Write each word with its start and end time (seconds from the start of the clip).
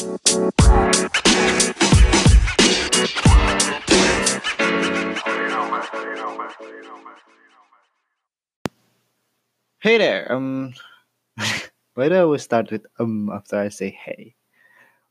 Hey 0.00 0.08
there. 10.00 10.32
Um, 10.32 10.72
why 11.92 12.08
do 12.08 12.14
I 12.16 12.24
always 12.24 12.40
start 12.40 12.72
with 12.72 12.86
um 12.96 13.28
after 13.28 13.60
I 13.60 13.68
say 13.68 13.90
hey? 13.92 14.32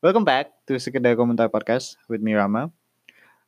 Welcome 0.01 0.25
back 0.25 0.49
to 0.65 0.81
Sekedar 0.81 1.13
Komentar 1.13 1.53
Podcast 1.53 2.01
with 2.09 2.25
me 2.25 2.33
Rama. 2.33 2.73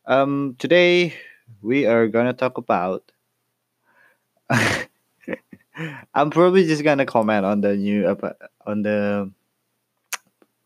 Um, 0.05 0.54
today 0.62 1.18
we 1.66 1.89
are 1.89 2.05
gonna 2.05 2.38
talk 2.38 2.62
about. 2.62 3.12
I'm 6.14 6.30
probably 6.30 6.70
just 6.70 6.84
gonna 6.86 7.10
comment 7.10 7.50
on 7.50 7.62
the 7.66 7.73
new 7.73 8.05
on 8.05 8.86
the 8.86 9.34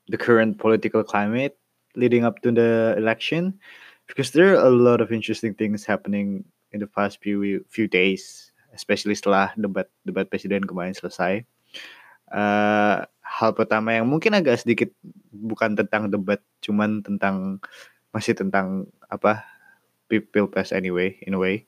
the 0.09 0.17
current 0.17 0.57
political 0.57 1.03
climate 1.03 1.57
leading 1.95 2.23
up 2.23 2.41
to 2.43 2.51
the 2.51 2.93
election 2.97 3.55
because 4.05 4.31
there 4.31 4.53
are 4.53 4.67
a 4.67 4.69
lot 4.69 5.01
of 5.01 5.11
interesting 5.11 5.53
things 5.53 5.85
happening 5.85 6.45
in 6.71 6.79
the 6.79 6.89
past 6.89 7.23
few 7.23 7.63
few 7.71 7.87
days, 7.87 8.51
especially 8.75 9.15
setelah 9.15 9.55
debat 9.57 9.89
debat 10.05 10.29
presiden 10.29 10.67
kemarin 10.67 10.93
selesai. 10.93 11.41
Eh, 12.29 12.97
hal 13.25 13.51
pertama 13.53 13.95
yang 13.95 14.05
mungkin 14.05 14.33
agak 14.37 14.61
sedikit 14.61 14.89
bukan 15.31 15.73
tentang 15.73 16.11
debat, 16.11 16.41
cuman 16.61 17.01
tentang 17.01 17.61
masih 18.13 18.35
tentang 18.37 18.89
apa 19.09 19.45
pi- 20.11 20.23
pilpres 20.23 20.75
anyway, 20.75 21.17
in 21.25 21.33
a 21.33 21.39
way. 21.39 21.65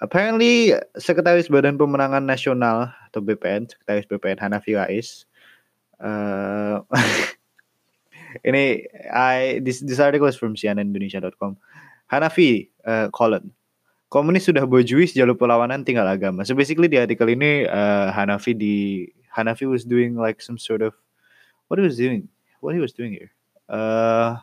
Apparently, 0.00 0.72
Sekretaris 0.96 1.52
Badan 1.52 1.76
Pemenangan 1.76 2.24
Nasional 2.24 2.88
atau 3.04 3.20
BPN, 3.20 3.68
Sekretaris 3.68 4.08
BPN 4.08 4.40
Hanafi 4.40 4.72
Rais, 4.72 5.28
uh, 6.00 6.82
ini 8.48 8.88
I 9.12 9.60
this 9.60 9.84
this 9.84 10.00
article 10.00 10.26
is 10.26 10.36
from 10.36 10.56
cnnindonesia.com. 10.56 11.56
Hanafi 12.10 12.74
uh, 12.82 13.08
colon 13.14 13.54
komunis 14.10 14.50
sudah 14.50 14.66
bojuis 14.66 15.14
jalur 15.14 15.38
perlawanan 15.38 15.86
tinggal 15.86 16.04
agama. 16.10 16.42
So 16.42 16.58
basically 16.58 16.90
di 16.90 16.98
artikel 16.98 17.30
ini 17.30 17.64
uh, 17.70 18.10
Hanafi 18.10 18.58
di 18.58 19.06
Hanafi 19.30 19.70
was 19.70 19.86
doing 19.86 20.18
like 20.18 20.42
some 20.42 20.58
sort 20.58 20.82
of 20.82 20.98
what 21.70 21.78
he 21.78 21.86
was 21.86 21.94
doing, 21.94 22.26
what 22.58 22.74
he 22.74 22.82
was 22.82 22.90
doing 22.90 23.14
here. 23.14 23.30
Uh, 23.70 24.42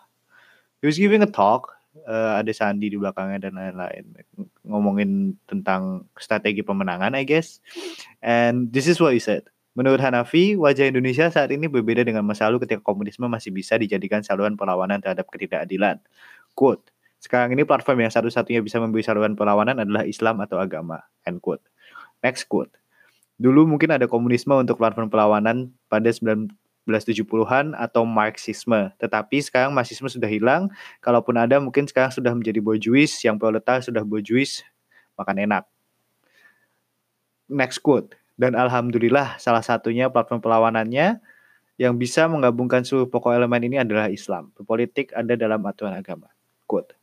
he 0.80 0.88
was 0.88 0.96
giving 0.96 1.22
a 1.22 1.30
talk. 1.30 1.76
Uh, 2.08 2.38
ada 2.38 2.54
Sandi 2.54 2.94
di 2.94 2.96
belakangnya 2.96 3.50
dan 3.50 3.58
lain-lain 3.58 4.06
ngomongin 4.62 5.34
tentang 5.50 6.06
strategi 6.14 6.62
pemenangan, 6.62 7.18
I 7.18 7.26
guess. 7.26 7.58
And 8.22 8.70
this 8.70 8.86
is 8.86 9.02
what 9.02 9.18
he 9.18 9.20
said. 9.20 9.50
Menurut 9.78 10.02
Hanafi, 10.02 10.58
wajah 10.58 10.90
Indonesia 10.90 11.30
saat 11.30 11.54
ini 11.54 11.70
berbeda 11.70 12.02
dengan 12.02 12.26
masa 12.26 12.50
lalu 12.50 12.66
ketika 12.66 12.82
komunisme 12.82 13.30
masih 13.30 13.54
bisa 13.54 13.78
dijadikan 13.78 14.26
saluran 14.26 14.58
perlawanan 14.58 14.98
terhadap 14.98 15.30
ketidakadilan. 15.30 16.02
Quote, 16.58 16.90
sekarang 17.22 17.54
ini 17.54 17.62
platform 17.62 18.02
yang 18.02 18.10
satu-satunya 18.10 18.66
bisa 18.66 18.82
memberi 18.82 19.06
saluran 19.06 19.38
perlawanan 19.38 19.78
adalah 19.78 20.02
Islam 20.02 20.42
atau 20.42 20.58
agama. 20.58 21.06
End 21.30 21.46
quote. 21.46 21.62
Next 22.26 22.50
quote. 22.50 22.74
Dulu 23.38 23.70
mungkin 23.70 23.94
ada 23.94 24.10
komunisme 24.10 24.58
untuk 24.58 24.82
platform 24.82 25.14
perlawanan 25.14 25.70
pada 25.94 26.10
1970-an 26.10 27.78
atau 27.78 28.02
Marxisme. 28.02 28.90
Tetapi 28.98 29.38
sekarang 29.46 29.78
Marxisme 29.78 30.10
sudah 30.10 30.26
hilang. 30.26 30.74
Kalaupun 31.06 31.38
ada 31.38 31.62
mungkin 31.62 31.86
sekarang 31.86 32.10
sudah 32.10 32.34
menjadi 32.34 32.58
bourgeois. 32.66 33.14
Yang 33.22 33.38
proletar 33.38 33.86
sudah 33.86 34.02
bourgeois. 34.02 34.66
Makan 35.22 35.38
enak. 35.38 35.70
Next 37.46 37.78
quote. 37.86 38.18
Dan 38.38 38.54
Alhamdulillah 38.54 39.42
salah 39.42 39.66
satunya 39.66 40.14
platform 40.14 40.40
perlawanannya 40.40 41.18
yang 41.78 41.94
bisa 41.98 42.26
menggabungkan 42.30 42.86
seluruh 42.86 43.10
pokok 43.10 43.34
elemen 43.34 43.66
ini 43.66 43.78
adalah 43.82 44.10
Islam. 44.10 44.54
Berpolitik 44.54 45.14
ada 45.14 45.34
dalam 45.34 45.62
aturan 45.66 45.98
agama. 45.98 46.30
Quote. 46.70 46.94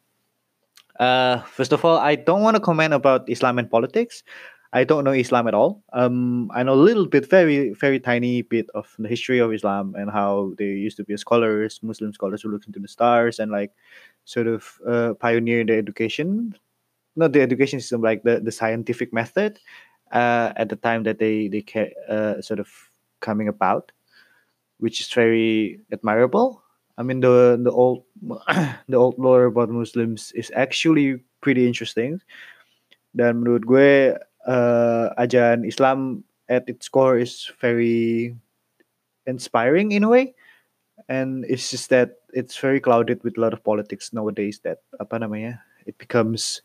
Uh, 0.98 1.42
first 1.50 1.74
of 1.74 1.82
all, 1.82 1.98
I 1.98 2.14
don't 2.14 2.42
want 2.42 2.54
to 2.54 2.62
comment 2.62 2.94
about 2.94 3.26
Islam 3.26 3.58
and 3.58 3.66
politics. 3.66 4.22
I 4.74 4.82
don't 4.82 5.06
know 5.06 5.14
Islam 5.14 5.46
at 5.46 5.54
all. 5.54 5.82
Um, 5.94 6.50
I 6.50 6.66
know 6.66 6.74
a 6.74 6.78
little 6.78 7.06
bit, 7.06 7.30
very, 7.30 7.70
very 7.78 8.02
tiny 8.02 8.42
bit 8.42 8.66
of 8.74 8.90
the 8.98 9.06
history 9.06 9.38
of 9.38 9.54
Islam 9.54 9.94
and 9.94 10.10
how 10.10 10.54
they 10.58 10.66
used 10.66 10.98
to 10.98 11.04
be 11.06 11.16
scholars, 11.16 11.78
Muslim 11.82 12.12
scholars 12.12 12.42
who 12.42 12.50
looked 12.50 12.66
into 12.66 12.82
the 12.82 12.90
stars 12.90 13.38
and 13.38 13.54
like 13.54 13.70
sort 14.24 14.48
of 14.48 14.66
uh, 14.82 15.14
pioneer 15.14 15.62
the 15.62 15.78
education, 15.78 16.58
not 17.14 17.32
the 17.32 17.40
education 17.40 17.78
system, 17.78 18.02
like 18.02 18.24
the, 18.24 18.40
the 18.42 18.50
scientific 18.50 19.12
method 19.14 19.60
uh, 20.14 20.54
at 20.56 20.70
the 20.70 20.78
time 20.78 21.02
that 21.04 21.18
they 21.18 21.48
they 21.50 21.66
uh, 22.08 22.40
sort 22.40 22.60
of 22.62 22.70
coming 23.20 23.48
about, 23.48 23.92
which 24.78 25.00
is 25.02 25.10
very 25.12 25.80
admirable. 25.92 26.62
I 26.96 27.02
mean 27.02 27.20
the 27.20 27.58
the 27.60 27.72
old 27.74 28.06
the 28.88 28.96
old 28.96 29.18
lore 29.18 29.50
about 29.50 29.68
Muslims 29.68 30.32
is 30.32 30.52
actually 30.54 31.20
pretty 31.42 31.66
interesting. 31.66 32.22
Dan 33.14 33.42
menurut 33.42 33.66
gue 33.66 34.14
uh, 34.46 35.06
ajaran 35.18 35.66
Islam 35.66 36.24
at 36.48 36.66
its 36.68 36.88
core 36.88 37.18
is 37.18 37.50
very 37.60 38.34
inspiring 39.26 39.92
in 39.92 40.04
a 40.04 40.08
way. 40.08 40.34
And 41.08 41.44
it's 41.48 41.70
just 41.70 41.90
that 41.90 42.22
it's 42.32 42.56
very 42.56 42.80
clouded 42.80 43.22
with 43.24 43.36
a 43.38 43.40
lot 43.40 43.52
of 43.52 43.64
politics 43.64 44.12
nowadays 44.12 44.60
that 44.64 44.82
apa 45.00 45.18
namanya 45.18 45.60
it 45.86 45.98
becomes 45.98 46.62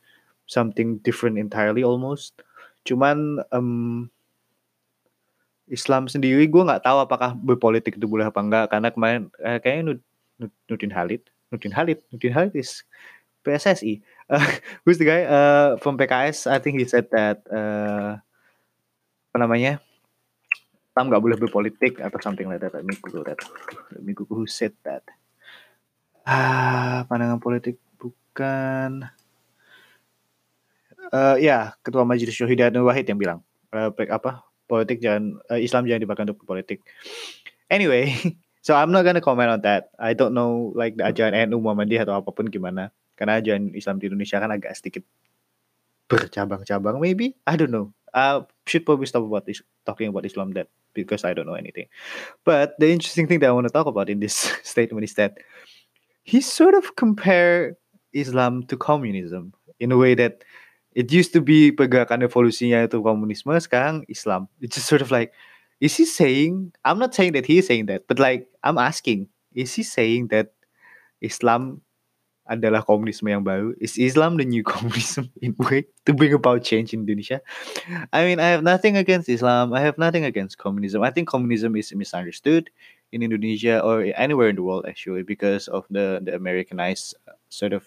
something 0.48 0.98
different 1.06 1.38
entirely 1.38 1.84
almost. 1.84 2.42
Cuman 2.90 3.46
um, 3.54 4.10
Islam 5.70 6.10
sendiri 6.10 6.50
gue 6.50 6.64
nggak 6.66 6.82
tahu 6.82 7.06
apakah 7.06 7.38
berpolitik 7.38 8.02
itu 8.02 8.10
boleh 8.10 8.26
apa 8.26 8.42
enggak 8.42 8.66
karena 8.74 8.90
kemarin 8.90 9.30
eh, 9.46 9.62
kayaknya 9.62 9.94
Nud, 9.94 10.00
Nud, 10.42 10.52
Nudin 10.66 10.90
Halid, 10.90 11.22
Nudin 11.54 11.74
Halid, 11.78 12.02
Nudin 12.10 12.34
Halid 12.34 12.54
is 12.58 12.82
PSSI. 13.46 14.02
Uh, 14.26 14.42
who's 14.84 14.98
the 14.98 15.06
guy 15.06 15.30
uh, 15.30 15.78
from 15.78 15.98
PKS? 16.02 16.50
I 16.50 16.58
think 16.58 16.82
he 16.82 16.90
said 16.90 17.06
that 17.14 17.46
uh, 17.54 18.18
apa 19.30 19.38
namanya? 19.38 19.78
Islam 20.90 21.14
nggak 21.14 21.24
boleh 21.24 21.38
berpolitik 21.38 22.02
atau 22.02 22.18
something 22.20 22.50
like 22.50 22.60
that. 22.60 22.74
Let 22.74 22.84
me 22.84 22.98
Google 22.98 23.24
that. 23.30 23.40
Let 23.94 24.02
me 24.02 24.12
Google 24.18 24.42
who 24.42 24.50
said 24.50 24.74
that. 24.84 25.06
Ah, 26.26 27.06
pandangan 27.08 27.40
politik 27.40 27.78
bukan. 27.96 29.08
Eh 31.09 31.36
ya, 31.50 31.74
ketua 31.81 32.06
Majelis 32.06 32.38
Syuhida 32.38 32.70
Nur 32.70 32.86
Wahid 32.86 33.09
yang 33.09 33.18
bilang 33.18 33.40
pe- 33.74 34.09
apa 34.14 34.46
politik 34.70 35.02
jangan 35.02 35.42
eh, 35.50 35.66
Islam 35.66 35.90
jangan 35.90 36.02
dipakai 36.06 36.24
untuk 36.30 36.46
politik. 36.46 36.86
Anyway, 37.74 38.14
so 38.66 38.78
I'm 38.78 38.94
not 38.94 39.02
gonna 39.06 39.22
comment 39.22 39.50
on 39.50 39.62
that. 39.66 39.90
I 39.97 40.14
don't 40.14 40.38
know 40.38 40.70
like 40.78 41.02
the 41.02 41.09
ajaran 41.09 41.34
NU 41.50 41.58
Muhammadiyah 41.58 42.06
atau 42.06 42.22
apa 42.22 42.30
pun 42.30 42.46
gimana. 42.53 42.94
Karena 43.18 43.42
ajaran 43.42 43.74
Islam 43.74 43.97
di 43.97 44.06
Indonesia 44.08 44.38
kan 44.38 44.53
agak 44.53 44.78
sedikit 44.78 45.03
bercabang-cabang 46.09 47.02
maybe. 47.02 47.34
I 47.50 47.58
don't 47.58 47.74
know. 47.74 47.94
Uh, 48.09 48.41
should 48.66 48.86
probably 48.86 49.06
stop 49.06 49.22
about 49.22 49.46
this 49.46 49.62
talking 49.86 50.09
about 50.09 50.26
Islam 50.26 50.53
that 50.58 50.70
because 50.97 51.26
I 51.26 51.34
don't 51.34 51.46
know 51.46 51.58
anything. 51.58 51.86
But 52.46 52.74
the 52.81 52.90
interesting 52.90 53.30
thing 53.30 53.41
that 53.41 53.50
I 53.50 53.53
want 53.53 53.70
to 53.70 53.74
talk 53.74 53.86
about 53.86 54.09
in 54.09 54.22
this 54.22 54.50
statement 54.66 55.06
is 55.06 55.14
that 55.18 55.38
he 56.22 56.41
sort 56.41 56.74
of 56.74 56.97
compare 56.97 57.78
Islam 58.14 58.66
to 58.70 58.78
communism 58.78 59.53
in 59.78 59.94
a 59.94 59.97
way 59.97 60.14
that 60.18 60.41
it 60.94 61.12
used 61.12 61.34
to 61.34 61.42
be 61.42 61.72
pergerakan 61.72 62.26
evolusinya 62.26 62.86
itu 62.86 63.02
komunisme 63.02 63.54
sekarang 63.62 64.06
Islam. 64.10 64.50
It's 64.62 64.76
just 64.78 64.90
sort 64.90 65.06
of 65.06 65.14
like 65.14 65.34
is 65.80 65.96
he 65.96 66.06
saying 66.06 66.74
I'm 66.84 67.00
not 67.00 67.14
saying 67.14 67.34
that 67.38 67.46
he 67.46 67.62
is 67.62 67.68
saying 67.70 67.88
that 67.88 68.10
but 68.10 68.18
like 68.18 68.50
I'm 68.66 68.78
asking 68.78 69.30
is 69.54 69.74
he 69.74 69.84
saying 69.86 70.34
that 70.34 70.52
Islam 71.22 71.82
adalah 72.50 72.82
komunisme 72.82 73.30
yang 73.30 73.46
baru? 73.46 73.78
Is 73.78 74.02
Islam 74.02 74.42
the 74.42 74.48
new 74.50 74.66
communism 74.74 75.30
in 75.38 75.54
way 75.62 75.86
to 76.10 76.12
bring 76.18 76.34
about 76.34 76.66
change 76.66 76.98
in 76.98 77.06
Indonesia? 77.06 77.46
I 78.10 78.26
mean 78.26 78.42
I 78.42 78.50
have 78.58 78.66
nothing 78.66 78.98
against 78.98 79.30
Islam. 79.30 79.72
I 79.78 79.86
have 79.86 80.02
nothing 80.02 80.26
against 80.26 80.58
communism. 80.58 81.06
I 81.06 81.14
think 81.14 81.30
communism 81.30 81.78
is 81.78 81.94
misunderstood 81.94 82.74
in 83.14 83.22
Indonesia 83.22 83.82
or 83.86 84.10
anywhere 84.18 84.50
in 84.50 84.58
the 84.58 84.66
world 84.66 84.90
actually 84.90 85.22
because 85.22 85.70
of 85.70 85.85
the 85.94 86.22
the 86.26 86.34
Americanized 86.34 87.14
uh, 87.30 87.38
sort 87.53 87.74
of 87.74 87.85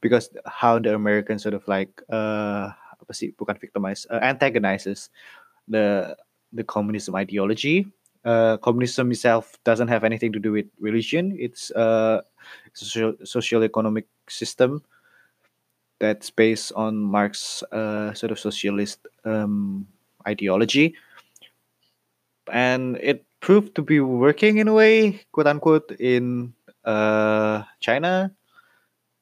because 0.00 0.30
how 0.46 0.78
the 0.78 0.94
Americans 0.94 1.42
sort 1.42 1.54
of 1.54 1.66
like 1.68 2.02
uh 2.08 2.70
apa 2.96 3.12
sih 3.14 3.30
bukan 3.38 3.54
victimize 3.60 4.02
uh, 4.10 4.18
antagonizes 4.24 5.10
the 5.68 6.16
the 6.52 6.64
communism 6.64 7.14
ideology. 7.14 7.86
Uh, 8.26 8.58
communism 8.58 9.14
itself 9.14 9.54
doesn't 9.62 9.86
have 9.86 10.02
anything 10.02 10.34
to 10.34 10.42
do 10.42 10.50
with 10.50 10.66
religion. 10.82 11.30
It's 11.38 11.70
a 11.78 12.22
social 12.74 13.14
social 13.22 13.62
economic 13.62 14.10
system 14.26 14.82
that's 16.02 16.26
based 16.34 16.74
on 16.74 16.98
Marx's 16.98 17.62
uh, 17.70 18.10
sort 18.18 18.34
of 18.34 18.42
socialist 18.42 19.06
um, 19.22 19.86
ideology, 20.26 20.98
and 22.50 22.98
it 22.98 23.22
proved 23.38 23.78
to 23.78 23.82
be 23.82 24.02
working 24.02 24.58
in 24.58 24.66
a 24.66 24.74
way, 24.74 25.22
quote 25.30 25.46
unquote, 25.46 25.94
in 26.02 26.50
uh, 26.82 27.62
China. 27.78 28.34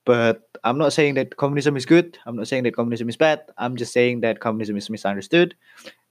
But 0.04 0.44
I'm 0.64 0.76
not 0.76 0.92
saying 0.92 1.14
that 1.16 1.36
communism 1.36 1.76
is 1.76 1.88
good. 1.88 2.18
I'm 2.26 2.36
not 2.36 2.48
saying 2.48 2.64
that 2.64 2.76
communism 2.76 3.08
is 3.08 3.16
bad. 3.16 3.40
I'm 3.56 3.76
just 3.76 3.92
saying 3.92 4.20
that 4.20 4.40
communism 4.40 4.76
is 4.76 4.90
misunderstood, 4.90 5.56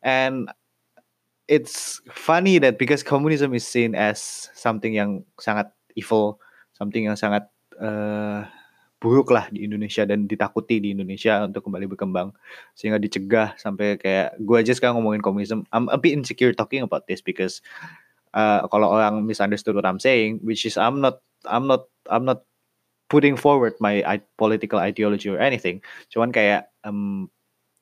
and 0.01 0.50
it's 1.48 2.01
funny 2.10 2.57
that 2.57 2.80
because 2.80 3.04
communism 3.04 3.54
is 3.54 3.68
seen 3.68 3.94
as 3.94 4.50
something 4.57 4.94
yang 4.94 5.22
sangat 5.38 5.69
evil, 5.94 6.42
something 6.74 7.06
yang 7.06 7.13
sangat 7.13 7.45
uh, 7.78 8.50
buruk 9.04 9.36
lah 9.36 9.51
di 9.51 9.68
Indonesia 9.68 10.07
dan 10.07 10.31
ditakuti 10.31 10.80
di 10.80 10.96
Indonesia 10.96 11.44
untuk 11.44 11.68
kembali 11.68 11.92
berkembang 11.92 12.31
sehingga 12.72 12.96
dicegah 12.96 13.51
sampai 13.60 14.00
kayak 14.00 14.39
gue 14.39 14.56
aja 14.56 14.72
sekarang 14.72 14.96
ngomongin 14.96 15.19
komunisme 15.19 15.68
I'm 15.75 15.92
a 15.92 16.00
bit 16.00 16.16
insecure 16.16 16.56
talking 16.56 16.88
about 16.88 17.04
this 17.04 17.19
because 17.19 17.60
uh, 18.31 18.63
kalau 18.72 18.96
orang 18.96 19.28
misunderstood 19.28 19.75
what 19.75 19.84
I'm 19.84 20.00
saying 20.00 20.39
which 20.39 20.63
is 20.63 20.80
I'm 20.80 21.04
not 21.04 21.19
I'm 21.44 21.68
not 21.68 21.92
I'm 22.07 22.24
not 22.24 22.48
putting 23.13 23.38
forward 23.38 23.77
my 23.77 24.01
political 24.42 24.81
ideology 24.81 25.30
or 25.30 25.38
anything. 25.38 25.86
Cuman 26.10 26.33
kayak 26.33 26.74
um, 26.81 27.30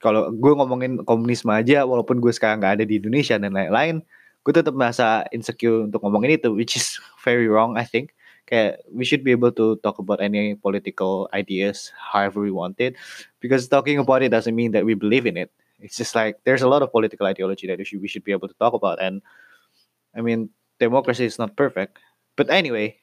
kalau 0.03 0.27
gue 0.35 0.51
ngomongin 0.51 0.99
komunisme 1.07 1.47
aja 1.55 1.87
walaupun 1.87 2.19
gue 2.19 2.35
sekarang 2.35 2.59
nggak 2.59 2.75
ada 2.75 2.83
di 2.83 2.99
Indonesia 2.99 3.39
dan 3.39 3.55
lain-lain 3.55 4.03
gue 4.41 4.53
tetap 4.53 4.73
merasa 4.73 5.23
insecure 5.29 5.85
untuk 5.85 6.01
ngomongin 6.01 6.35
itu 6.41 6.49
which 6.51 6.75
is 6.75 6.99
very 7.25 7.47
wrong 7.47 7.79
I 7.79 7.87
think. 7.87 8.11
Kayak 8.49 8.83
we 8.91 9.05
should 9.07 9.23
be 9.23 9.31
able 9.31 9.53
to 9.55 9.79
talk 9.79 10.01
about 10.01 10.19
any 10.19 10.57
political 10.59 11.29
ideas 11.31 11.93
however 11.95 12.43
we 12.43 12.51
want 12.51 12.75
it 12.81 12.97
because 13.39 13.69
talking 13.69 14.01
about 14.01 14.25
it 14.25 14.33
doesn't 14.33 14.57
mean 14.57 14.75
that 14.75 14.83
we 14.83 14.97
believe 14.97 15.29
in 15.29 15.37
it. 15.37 15.53
It's 15.79 15.95
just 15.95 16.17
like 16.17 16.41
there's 16.43 16.65
a 16.65 16.67
lot 16.67 16.81
of 16.81 16.91
political 16.91 17.29
ideology 17.29 17.69
that 17.69 17.77
we 17.77 17.85
should, 17.85 18.01
we 18.01 18.09
should 18.09 18.25
be 18.25 18.33
able 18.33 18.49
to 18.49 18.57
talk 18.59 18.73
about 18.73 19.01
and 19.01 19.21
i 20.13 20.19
mean 20.19 20.51
democracy 20.81 21.23
is 21.23 21.39
not 21.39 21.55
perfect. 21.55 22.01
But 22.35 22.49
anyway 22.49 23.00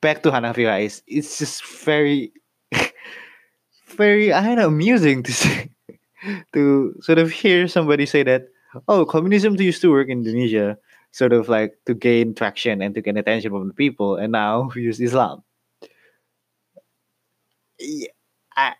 back 0.00 0.22
to 0.22 0.30
Hanafi 0.30 0.66
it's 1.06 1.38
just 1.38 1.64
very 1.84 2.32
very 3.96 4.32
I 4.32 4.42
don't 4.42 4.56
know 4.56 4.68
amusing 4.68 5.22
to 5.22 5.32
say 5.32 5.70
to 6.52 6.94
sort 7.00 7.18
of 7.18 7.30
hear 7.30 7.66
somebody 7.68 8.06
say 8.06 8.22
that 8.22 8.48
oh 8.88 9.04
communism 9.04 9.58
used 9.60 9.82
to 9.82 9.90
work 9.90 10.08
in 10.08 10.24
Indonesia 10.24 10.78
sort 11.12 11.32
of 11.32 11.48
like 11.48 11.76
to 11.86 11.94
gain 11.94 12.34
traction 12.34 12.80
and 12.80 12.96
to 12.96 13.00
gain 13.00 13.16
attention 13.16 13.52
from 13.52 13.68
the 13.68 13.76
people, 13.76 14.16
and 14.16 14.32
now 14.32 14.68
we 14.74 14.82
use 14.82 14.98
Islam. 14.98 15.44
Yeah, 17.78 18.08
I, 18.56 18.74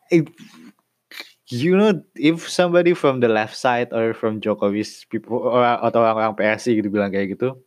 you 1.49 1.77
know, 1.77 2.03
if 2.17 2.49
somebody 2.49 2.95
from 2.95 3.21
the 3.21 3.29
left 3.29 3.57
side 3.57 3.93
or 3.93 4.15
from 4.15 4.41
Jokowi's 4.41 5.05
people 5.07 5.39
or 5.39 5.63
atau 5.63 6.01
orang-orang 6.01 6.37
PSI 6.37 6.81
gitu 6.81 6.89
bilang 6.89 7.13
kayak 7.13 7.37
gitu, 7.37 7.59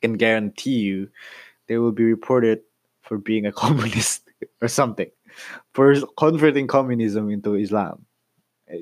can 0.00 0.16
guarantee 0.16 0.80
you 0.80 1.12
they 1.68 1.78
will 1.78 1.92
be 1.92 2.04
reported 2.04 2.60
for 3.02 3.18
being 3.18 3.46
a 3.46 3.52
communist 3.62 4.28
or 4.60 4.68
something, 4.68 5.10
for 5.74 5.94
converting 6.16 6.66
communism 6.66 7.30
into 7.30 7.54
Islam, 7.54 8.06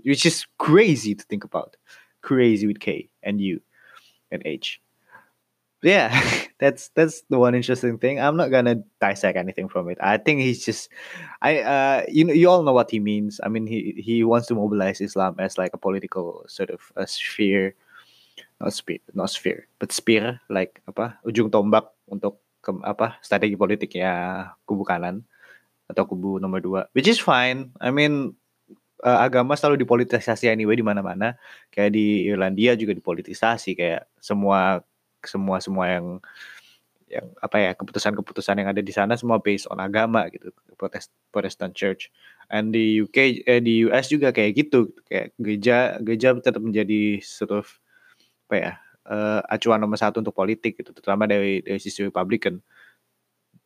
which 0.05 0.27
is 0.27 0.47
crazy 0.59 1.15
to 1.15 1.25
think 1.25 1.45
about. 1.45 1.77
Crazy 2.23 2.67
with 2.67 2.81
K 2.81 3.09
and 3.23 3.41
U 3.41 3.61
and 4.31 4.43
H. 4.45 4.81
Yeah 5.83 6.13
that's 6.61 6.93
that's 6.95 7.25
the 7.33 7.39
one 7.39 7.57
interesting 7.57 7.97
thing. 7.97 8.21
I'm 8.21 8.37
not 8.37 8.53
gonna 8.53 8.85
dissect 9.01 9.37
anything 9.37 9.69
from 9.69 9.89
it. 9.89 9.97
I 10.01 10.19
think 10.19 10.41
he's 10.41 10.63
just 10.65 10.93
i 11.41 11.61
uh 11.61 12.05
you 12.07 12.25
know 12.25 12.37
you 12.37 12.49
all 12.49 12.63
know 12.63 12.77
what 12.77 12.93
he 12.93 13.01
means. 13.01 13.41
I 13.43 13.49
mean 13.49 13.67
he 13.67 13.97
he 13.97 14.23
wants 14.23 14.47
to 14.49 14.55
mobilize 14.55 15.01
islam 15.01 15.37
as 15.41 15.57
like 15.57 15.73
a 15.73 15.81
political 15.81 16.45
sort 16.47 16.71
of 16.71 16.93
a 16.97 17.07
sphere. 17.09 17.75
Not 18.61 18.75
sphere 18.77 19.01
not 19.17 19.33
sphere 19.33 19.67
but 19.81 19.91
spear 19.91 20.41
like 20.53 20.85
apa? 20.85 21.17
Ujung 21.25 21.49
tombak 21.49 21.89
untuk 22.13 22.37
ke, 22.61 22.71
apa 22.85 23.17
strategi 23.25 23.57
politiknya 23.57 24.13
kubu 24.69 24.85
kanan 24.85 25.25
atau 25.91 26.07
kubu 26.07 26.39
nomor 26.39 26.61
dua 26.63 26.81
which 26.95 27.09
is 27.11 27.19
fine. 27.19 27.75
I 27.81 27.91
mean 27.91 28.37
uh, 29.03 29.19
agama 29.25 29.57
selalu 29.57 29.83
dipolitisasi 29.83 30.47
anyway 30.47 30.77
di 30.77 30.85
mana-mana. 30.85 31.37
Kayak 31.73 31.97
di 31.97 32.29
Irlandia 32.29 32.77
juga 32.77 32.93
dipolitisasi 32.95 33.75
kayak 33.75 34.07
semua 34.21 34.85
semua 35.25 35.59
semua 35.61 35.85
yang 35.89 36.07
yang 37.11 37.27
apa 37.43 37.59
ya 37.59 37.71
keputusan-keputusan 37.75 38.63
yang 38.63 38.71
ada 38.71 38.79
di 38.79 38.95
sana 38.95 39.19
semua 39.19 39.43
based 39.43 39.67
on 39.67 39.83
agama 39.83 40.31
gitu 40.31 40.55
Protest 40.79 41.11
Protestant 41.35 41.75
Church. 41.75 42.09
And 42.47 42.71
di 42.71 43.03
UK 43.03 43.43
eh, 43.43 43.59
di 43.59 43.83
US 43.91 44.07
juga 44.07 44.31
kayak 44.31 44.53
gitu 44.55 44.95
kayak 45.11 45.35
gereja 45.37 45.99
gereja 45.99 46.39
tetap 46.39 46.63
menjadi 46.63 47.19
sort 47.19 47.51
of 47.51 47.67
apa 48.47 48.55
ya 48.55 48.73
uh, 49.09 49.41
acuan 49.49 49.81
nomor 49.81 49.97
satu 49.97 50.21
untuk 50.21 50.37
politik 50.37 50.77
gitu 50.81 50.93
terutama 50.93 51.25
dari 51.25 51.65
dari 51.65 51.81
sisi 51.81 52.05
Republican. 52.05 52.61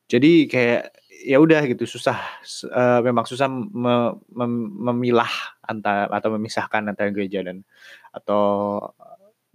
Jadi 0.05 0.47
kayak 0.47 0.93
ya 1.25 1.41
udah 1.41 1.65
gitu 1.65 1.89
susah 1.89 2.21
uh, 2.69 3.01
memang 3.01 3.25
susah 3.25 3.49
me, 3.49 4.13
mem, 4.29 4.53
memilah 4.93 5.31
antara 5.65 6.13
atau 6.13 6.37
memisahkan 6.37 6.85
antara 6.93 7.09
gereja 7.09 7.41
dan 7.41 7.65
atau 8.13 8.79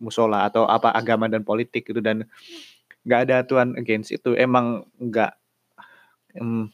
musola 0.02 0.50
atau 0.50 0.66
apa 0.66 0.90
agama 0.92 1.30
dan 1.30 1.46
politik 1.46 1.86
gitu. 1.86 2.02
Dan 2.02 2.26
nggak 3.06 3.20
ada 3.30 3.46
aturan 3.46 3.78
against 3.78 4.10
itu. 4.10 4.34
Emang 4.34 4.90
nggak 4.98 5.38
um, 6.42 6.68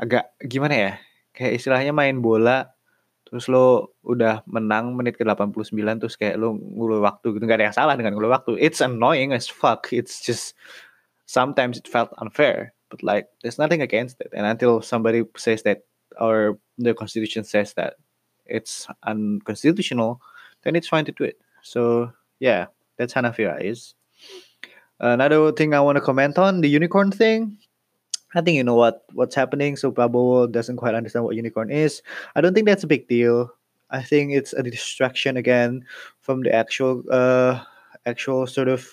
agak 0.00 0.32
gimana 0.40 0.74
ya 0.74 0.92
kayak 1.36 1.60
istilahnya 1.60 1.92
main 1.92 2.24
bola 2.24 2.72
terus 3.30 3.46
lo 3.46 3.94
udah 4.02 4.42
menang 4.50 4.98
menit 4.98 5.14
ke 5.14 5.22
89 5.22 5.70
terus 6.02 6.18
kayak 6.18 6.36
lo 6.36 6.58
ngulur 6.58 7.00
waktu 7.00 7.38
gitu. 7.38 7.42
Nggak 7.46 7.62
ada 7.62 7.66
yang 7.70 7.78
salah 7.78 7.94
dengan 7.94 8.18
ngulur 8.18 8.34
waktu. 8.34 8.58
It's 8.58 8.82
annoying 8.82 9.30
as 9.30 9.46
fuck. 9.46 9.88
It's 9.94 10.18
just 10.18 10.58
sometimes 11.30 11.78
it 11.78 11.86
felt 11.86 12.10
unfair. 12.18 12.74
But 12.90 13.06
like 13.06 13.30
there's 13.40 13.56
nothing 13.56 13.80
against 13.80 14.18
it. 14.18 14.34
And 14.34 14.44
until 14.44 14.82
somebody 14.82 15.22
says 15.38 15.62
that 15.62 15.86
or 16.18 16.58
the 16.76 16.92
constitution 16.92 17.46
says 17.46 17.72
that 17.78 17.94
it's 18.50 18.90
unconstitutional 19.06 20.18
then 20.66 20.74
it's 20.74 20.90
fine 20.90 21.06
to 21.06 21.14
do 21.14 21.24
it. 21.24 21.38
So 21.62 22.12
yeah, 22.42 22.66
that's 22.98 23.14
Hanafi 23.14 23.46
Rais. 23.46 23.94
Another 24.98 25.52
thing 25.52 25.72
I 25.72 25.80
want 25.80 25.96
to 25.96 26.04
comment 26.04 26.36
on 26.36 26.60
the 26.60 26.68
unicorn 26.68 27.10
thing. 27.10 27.56
I 28.34 28.40
think 28.40 28.56
you 28.56 28.64
know 28.64 28.74
what 28.78 29.04
what's 29.12 29.34
happening. 29.34 29.76
So 29.76 29.90
Pablo 29.90 30.46
doesn't 30.46 30.76
quite 30.76 30.94
understand 30.94 31.24
what 31.24 31.36
unicorn 31.36 31.70
is. 31.70 32.02
I 32.34 32.40
don't 32.40 32.54
think 32.54 32.66
that's 32.66 32.84
a 32.84 32.90
big 32.90 33.08
deal. 33.08 33.50
I 33.90 34.02
think 34.02 34.32
it's 34.32 34.52
a 34.52 34.62
distraction 34.62 35.36
again 35.36 35.84
from 36.20 36.42
the 36.42 36.54
actual 36.54 37.02
uh 37.10 37.62
actual 38.06 38.46
sort 38.46 38.68
of 38.68 38.86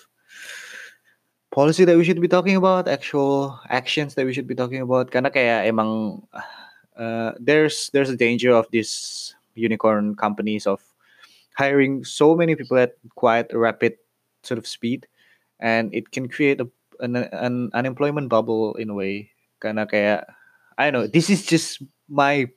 policy 1.50 1.84
that 1.84 1.96
we 1.96 2.04
should 2.04 2.20
be 2.20 2.28
talking 2.28 2.56
about, 2.56 2.88
actual 2.88 3.58
actions 3.70 4.14
that 4.14 4.26
we 4.26 4.34
should 4.34 4.46
be 4.46 4.54
talking 4.54 4.82
about. 4.82 5.10
Karena 5.10 5.30
kayak 5.30 5.70
emang 5.70 6.22
uh, 6.98 7.32
there's 7.38 7.90
there's 7.94 8.10
a 8.10 8.18
danger 8.18 8.50
of 8.50 8.66
these 8.74 9.34
unicorn 9.54 10.14
companies 10.14 10.66
of 10.66 10.82
hiring 11.58 12.04
so 12.04 12.34
many 12.34 12.54
people 12.54 12.78
at 12.78 12.94
quite 13.14 13.50
a 13.52 13.58
rapid 13.58 13.98
sort 14.42 14.58
of 14.58 14.66
speed 14.66 15.06
and 15.58 15.92
it 15.92 16.10
can 16.12 16.28
create 16.28 16.60
a, 16.60 16.68
an, 17.00 17.16
an 17.16 17.70
unemployment 17.74 18.28
bubble 18.28 18.74
in 18.74 18.90
a 18.90 18.94
way 18.94 19.30
karena 19.60 19.86
kayak 19.86 20.26
I 20.78 20.90
don't 20.90 20.94
know 20.94 21.06
this 21.06 21.30
is 21.30 21.46
just 21.46 21.82
my 22.08 22.48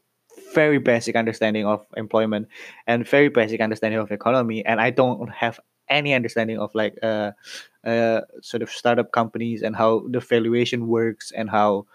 very 0.54 0.80
basic 0.80 1.16
understanding 1.16 1.66
of 1.66 1.86
employment 1.98 2.48
and 2.88 3.08
very 3.08 3.30
basic 3.30 3.62
understanding 3.62 4.00
of 4.00 4.12
economy 4.12 4.66
and 4.66 4.80
I 4.80 4.90
don't 4.90 5.30
have 5.32 5.60
any 5.90 6.14
understanding 6.14 6.60
of 6.60 6.72
like 6.74 6.96
uh, 7.04 7.32
uh 7.84 8.22
sort 8.42 8.64
of 8.64 8.72
startup 8.72 9.12
companies 9.12 9.62
and 9.62 9.76
how 9.76 10.08
the 10.08 10.20
valuation 10.20 10.88
works 10.88 11.32
and 11.32 11.50
how 11.50 11.86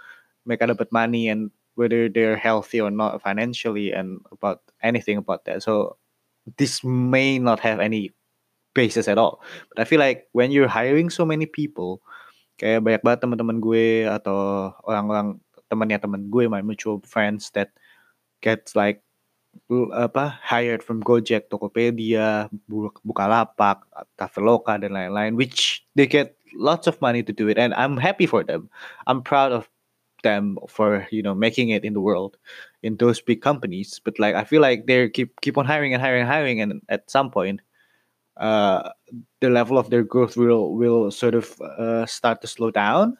mereka 0.48 0.68
dapat 0.68 0.92
money 0.92 1.28
and 1.28 1.50
whether 1.76 2.08
they're 2.08 2.36
healthy 2.36 2.80
or 2.80 2.90
not 2.90 3.20
financially 3.20 3.92
and 3.92 4.20
about 4.32 4.60
anything 4.82 5.16
about 5.16 5.44
that 5.44 5.62
so 5.62 5.96
this 6.58 6.84
may 6.84 7.38
not 7.38 7.60
have 7.60 7.80
any 7.80 8.12
basis 8.76 9.08
at 9.08 9.18
all. 9.18 9.42
But 9.72 9.80
I 9.80 9.84
feel 9.84 9.98
like 9.98 10.28
when 10.32 10.52
you're 10.52 10.68
hiring 10.68 11.10
so 11.10 11.24
many 11.24 11.46
people, 11.46 12.02
kayak 12.56 12.84
banyak 12.84 13.02
banget 13.04 13.20
teman-teman 13.24 13.58
gue 13.60 14.08
atau 14.08 14.70
orang-orang 14.84 15.40
temannya 15.68 15.98
teman 16.00 16.22
gue, 16.32 16.44
my 16.48 16.62
mutual 16.64 17.00
friends 17.04 17.52
that 17.52 17.72
gets 18.40 18.76
like 18.76 19.00
apa 19.96 20.36
hired 20.44 20.84
from 20.84 21.00
Gojek, 21.00 21.48
Tokopedia, 21.48 22.52
Bukalapak, 23.04 23.88
Traveloka 24.20 24.76
dan 24.76 24.92
lain-lain, 24.92 25.32
which 25.34 25.84
they 25.96 26.04
get 26.04 26.36
lots 26.52 26.84
of 26.84 27.00
money 27.00 27.24
to 27.24 27.32
do 27.32 27.48
it, 27.48 27.56
and 27.56 27.72
I'm 27.74 27.96
happy 27.96 28.28
for 28.28 28.44
them. 28.44 28.68
I'm 29.08 29.24
proud 29.24 29.52
of 29.52 29.68
them 30.22 30.58
for 30.68 31.06
you 31.10 31.22
know 31.22 31.34
making 31.34 31.70
it 31.70 31.84
in 31.84 31.92
the 31.92 32.00
world 32.00 32.36
in 32.82 32.96
those 32.96 33.20
big 33.20 33.42
companies 33.42 34.00
but 34.02 34.18
like 34.18 34.34
i 34.34 34.42
feel 34.42 34.60
like 34.60 34.86
they 34.86 35.08
keep 35.08 35.38
keep 35.40 35.58
on 35.58 35.64
hiring 35.64 35.92
and 35.92 36.02
hiring 36.02 36.22
and 36.22 36.30
hiring 36.30 36.58
and 36.60 36.82
at 36.88 37.08
some 37.10 37.30
point 37.30 37.60
uh 38.36 38.90
the 39.40 39.50
level 39.50 39.78
of 39.78 39.90
their 39.90 40.02
growth 40.02 40.36
will 40.36 40.74
will 40.74 41.10
sort 41.10 41.34
of 41.34 41.60
uh, 41.60 42.06
start 42.06 42.40
to 42.42 42.46
slow 42.46 42.70
down. 42.70 43.16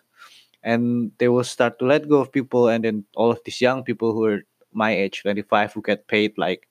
And 0.67 1.13
they 1.19 1.29
will 1.29 1.45
start 1.45 1.79
to 1.79 1.87
let 1.87 2.09
go 2.09 2.19
of 2.19 2.33
people 2.33 2.67
and 2.67 2.83
then 2.83 3.05
all 3.15 3.31
of 3.31 3.39
these 3.45 3.61
young 3.61 3.85
people 3.85 4.13
who 4.13 4.25
are 4.25 4.43
my 4.75 4.91
age 4.91 5.23
25 5.23 5.73
who 5.73 5.81
get 5.81 6.09
paid 6.09 6.35
like 6.37 6.67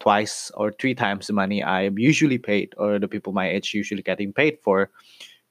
twice 0.00 0.50
or 0.58 0.72
three 0.72 0.94
times 0.94 1.28
the 1.28 1.32
money 1.32 1.62
i'm 1.62 1.98
usually 1.98 2.36
paid 2.36 2.74
or 2.76 2.98
the 2.98 3.06
people 3.06 3.32
my 3.32 3.48
age 3.48 3.72
usually 3.74 4.02
getting 4.02 4.32
paid 4.32 4.58
for 4.62 4.90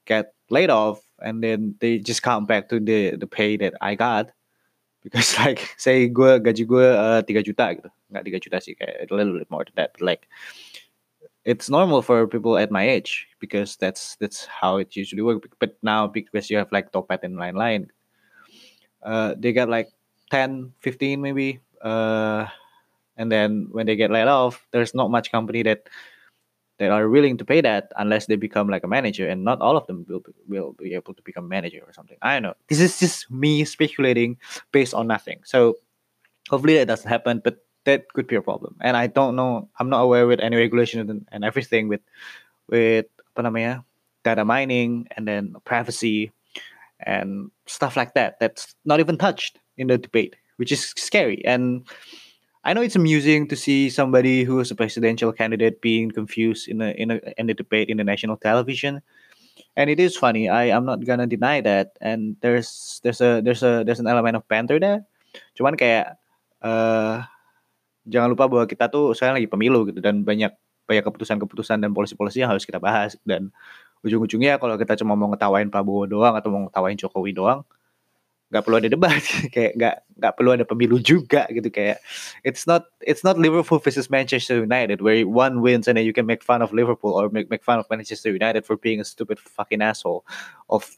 get 0.08 0.32
laid 0.50 0.70
off. 0.70 1.04
And 1.20 1.44
then 1.44 1.76
they 1.78 1.98
just 1.98 2.24
come 2.24 2.46
back 2.46 2.68
to 2.70 2.80
the 2.80 3.14
the 3.20 3.28
pay 3.28 3.56
that 3.58 3.74
I 3.80 3.94
got 3.94 4.32
because 5.04 5.36
like 5.38 5.76
say 5.76 6.08
gue 6.08 6.40
gaji 6.40 6.64
gue 6.66 6.86
uh, 6.88 7.22
3 7.22 7.44
juta 7.44 7.66
gitu. 7.76 7.90
Nggak 8.10 8.24
3 8.24 8.44
juta 8.48 8.58
sih 8.64 8.74
kayak 8.74 9.06
a 9.10 9.14
little 9.14 9.36
bit 9.36 9.50
more 9.52 9.62
than 9.62 9.76
that 9.76 9.92
but 9.94 10.02
like 10.02 10.24
it's 11.48 11.70
normal 11.70 12.02
for 12.02 12.28
people 12.28 12.58
at 12.58 12.70
my 12.70 12.84
age 12.84 13.26
because 13.40 13.76
that's 13.80 14.16
that's 14.20 14.44
how 14.44 14.76
it 14.76 14.94
usually 14.94 15.22
works. 15.22 15.48
But 15.58 15.78
now 15.80 16.06
because 16.06 16.50
you 16.50 16.58
have 16.58 16.70
like 16.70 16.92
Topet 16.92 17.24
and 17.24 17.40
Line 17.40 17.56
Line, 17.56 17.88
uh, 19.02 19.32
they 19.38 19.54
got 19.54 19.70
like 19.70 19.88
10, 20.30 20.74
15 20.80 21.22
maybe. 21.22 21.60
Uh, 21.80 22.44
and 23.16 23.32
then 23.32 23.68
when 23.72 23.86
they 23.86 23.96
get 23.96 24.10
laid 24.10 24.28
off, 24.28 24.66
there's 24.72 24.94
not 24.94 25.10
much 25.10 25.32
company 25.32 25.62
that 25.62 25.88
that 26.76 26.90
are 26.90 27.08
willing 27.08 27.38
to 27.38 27.46
pay 27.46 27.62
that 27.62 27.90
unless 27.96 28.26
they 28.26 28.36
become 28.36 28.68
like 28.68 28.84
a 28.84 28.88
manager, 28.88 29.26
and 29.26 29.42
not 29.42 29.58
all 29.62 29.78
of 29.78 29.86
them 29.86 30.04
will 30.06 30.20
will 30.46 30.76
be 30.76 30.92
able 30.92 31.14
to 31.14 31.22
become 31.22 31.48
manager 31.48 31.80
or 31.80 31.94
something. 31.94 32.18
I 32.20 32.34
don't 32.34 32.42
know. 32.42 32.54
This 32.68 32.78
is 32.78 33.00
just 33.00 33.30
me 33.30 33.64
speculating 33.64 34.36
based 34.70 34.92
on 34.92 35.06
nothing. 35.06 35.40
So 35.44 35.78
hopefully 36.50 36.76
that 36.76 36.88
doesn't 36.88 37.08
happen, 37.08 37.40
but 37.42 37.64
that 37.88 38.12
could 38.12 38.28
be 38.28 38.36
a 38.36 38.44
problem. 38.44 38.76
And 38.84 38.96
I 38.96 39.08
don't 39.08 39.32
know. 39.32 39.68
I'm 39.80 39.88
not 39.88 40.04
aware 40.04 40.28
with 40.28 40.44
any 40.44 40.60
regulation 40.60 41.00
and, 41.08 41.24
and 41.32 41.40
everything 41.44 41.88
with 41.88 42.04
with 42.68 43.08
namanya 43.32 43.80
data 44.28 44.44
mining 44.44 45.08
and 45.16 45.24
then 45.24 45.56
privacy 45.64 46.30
and 47.00 47.48
stuff 47.64 47.96
like 47.96 48.12
that. 48.12 48.36
That's 48.44 48.76
not 48.84 49.00
even 49.00 49.16
touched 49.16 49.56
in 49.80 49.88
the 49.88 49.96
debate, 49.96 50.36
which 50.60 50.68
is 50.68 50.92
scary 51.00 51.40
and 51.48 51.88
I 52.68 52.74
know 52.74 52.82
it's 52.84 52.98
amusing 52.98 53.48
to 53.48 53.56
see 53.56 53.88
somebody 53.88 54.44
who 54.44 54.60
is 54.60 54.68
a 54.70 54.76
presidential 54.76 55.32
candidate 55.32 55.80
being 55.80 56.10
confused 56.10 56.68
in 56.68 56.82
a 56.84 56.92
in 57.00 57.08
a 57.14 57.16
in 57.40 57.48
the 57.48 57.56
debate 57.56 57.88
in 57.88 57.96
the 57.96 58.04
national 58.04 58.36
television, 58.36 59.00
and 59.78 59.88
it 59.88 59.96
is 59.96 60.20
funny. 60.20 60.50
I 60.50 60.74
am 60.74 60.84
not 60.84 61.00
gonna 61.06 61.24
deny 61.24 61.62
that. 61.62 61.96
And 62.02 62.36
there's 62.42 63.00
there's 63.00 63.22
a 63.24 63.40
there's 63.40 63.62
a 63.62 63.86
there's 63.86 64.02
an 64.02 64.10
element 64.10 64.36
of 64.36 64.44
banter 64.52 64.76
there. 64.76 65.06
Cuman 65.56 65.78
kayak 65.80 66.18
uh, 66.60 67.24
jangan 68.08 68.32
lupa 68.32 68.48
bahwa 68.48 68.64
kita 68.64 68.88
tuh 68.88 69.12
sekarang 69.14 69.38
lagi 69.38 69.48
pemilu 69.48 69.86
gitu 69.92 70.00
dan 70.00 70.24
banyak 70.24 70.50
banyak 70.88 71.04
keputusan-keputusan 71.04 71.84
dan 71.84 71.92
polisi-polisi 71.92 72.40
yang 72.40 72.50
harus 72.50 72.64
kita 72.64 72.80
bahas. 72.80 73.20
Dan 73.22 73.52
ujung-ujungnya 74.02 74.56
kalau 74.56 74.80
kita 74.80 74.96
cuma 74.98 75.12
mau 75.14 75.28
ngetawain 75.28 75.68
Prabowo 75.68 76.08
doang 76.08 76.34
atau 76.34 76.48
mau 76.48 76.64
ngetawain 76.66 76.96
Jokowi 76.96 77.36
doang 77.36 77.60
nggak 78.48 78.64
perlu 78.64 78.76
ada 78.80 78.88
debat. 78.88 79.22
Kayak 79.54 79.72
nggak 79.76 79.96
nggak 80.18 80.32
perlu 80.34 80.50
ada 80.56 80.64
pemilu 80.64 80.96
juga 81.00 81.44
gitu. 81.52 81.68
Kayak 81.68 82.00
it's 82.44 82.64
not 82.64 82.88
it's 83.04 83.22
not 83.22 83.36
Liverpool 83.36 83.78
versus 83.78 84.08
Manchester 84.08 84.64
United 84.64 85.04
where 85.04 85.20
one 85.28 85.60
wins 85.60 85.86
and 85.86 85.96
then 85.96 86.04
you 86.08 86.16
can 86.16 86.24
make 86.24 86.40
fun 86.40 86.64
of 86.64 86.72
Liverpool 86.72 87.12
or 87.12 87.28
make 87.28 87.52
make 87.52 87.64
fun 87.64 87.78
of 87.78 87.86
Manchester 87.92 88.32
United 88.32 88.64
for 88.64 88.76
being 88.76 89.00
a 89.00 89.06
stupid 89.06 89.38
fucking 89.38 89.84
asshole 89.84 90.24
of, 90.72 90.96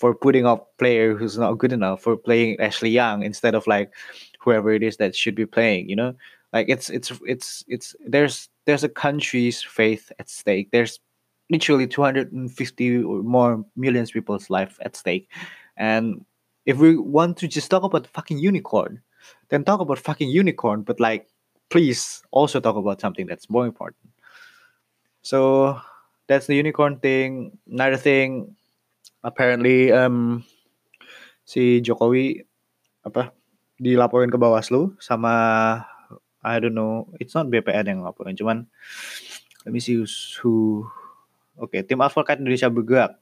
for 0.00 0.16
putting 0.16 0.48
off 0.48 0.64
player 0.80 1.12
who's 1.12 1.36
not 1.36 1.60
good 1.60 1.72
enough 1.72 2.00
for 2.00 2.16
playing 2.16 2.56
Ashley 2.60 2.90
Young 2.90 3.22
instead 3.22 3.54
of 3.54 3.68
like 3.68 3.92
whoever 4.46 4.70
it 4.70 4.82
is 4.82 4.96
that 4.96 5.14
should 5.14 5.34
be 5.34 5.44
playing 5.44 5.90
you 5.90 5.96
know 5.96 6.14
like 6.54 6.70
it's 6.70 6.88
it's 6.88 7.12
it's 7.26 7.64
it's 7.66 7.96
there's 8.06 8.48
there's 8.64 8.84
a 8.84 8.88
country's 8.88 9.60
faith 9.60 10.12
at 10.18 10.30
stake 10.30 10.70
there's 10.70 11.00
literally 11.50 11.86
250 11.86 13.02
or 13.02 13.22
more 13.22 13.64
millions 13.76 14.10
people's 14.12 14.48
life 14.48 14.78
at 14.80 14.94
stake 14.94 15.28
and 15.76 16.24
if 16.66 16.78
we 16.78 16.98
want 16.98 17.38
to 17.38 17.48
just 17.48 17.70
talk 17.70 17.84
about 17.84 18.06
fucking 18.08 18.38
unicorn, 18.38 19.00
then 19.48 19.64
talk 19.64 19.80
about 19.80 19.98
fucking 19.98 20.28
unicorn. 20.28 20.82
But 20.82 21.00
like, 21.00 21.28
please 21.70 22.22
also 22.32 22.60
talk 22.60 22.76
about 22.76 23.00
something 23.00 23.26
that's 23.26 23.48
more 23.48 23.64
important. 23.64 24.10
So 25.22 25.80
that's 26.26 26.46
the 26.46 26.56
unicorn 26.56 26.98
thing. 26.98 27.56
Another 27.70 27.96
thing, 27.96 28.56
apparently, 29.22 29.92
um, 29.92 30.44
si 31.46 31.80
Jokowi 31.80 32.44
apa 33.06 33.30
dilaporin 33.76 34.32
ke 34.32 34.38
Bawaslu 34.40 34.96
sama 35.00 35.32
I 36.46 36.62
don't 36.62 36.78
know, 36.78 37.10
it's 37.18 37.34
not 37.34 37.50
BPN 37.50 37.90
yang 37.90 38.00
laporin, 38.06 38.38
cuman 38.38 38.70
let 39.66 39.74
me 39.74 39.82
see 39.82 39.98
who. 40.40 40.86
Oke, 41.58 41.74
okay, 41.74 41.80
tim 41.82 41.98
advokat 41.98 42.38
Indonesia 42.38 42.70
bergerak. 42.70 43.18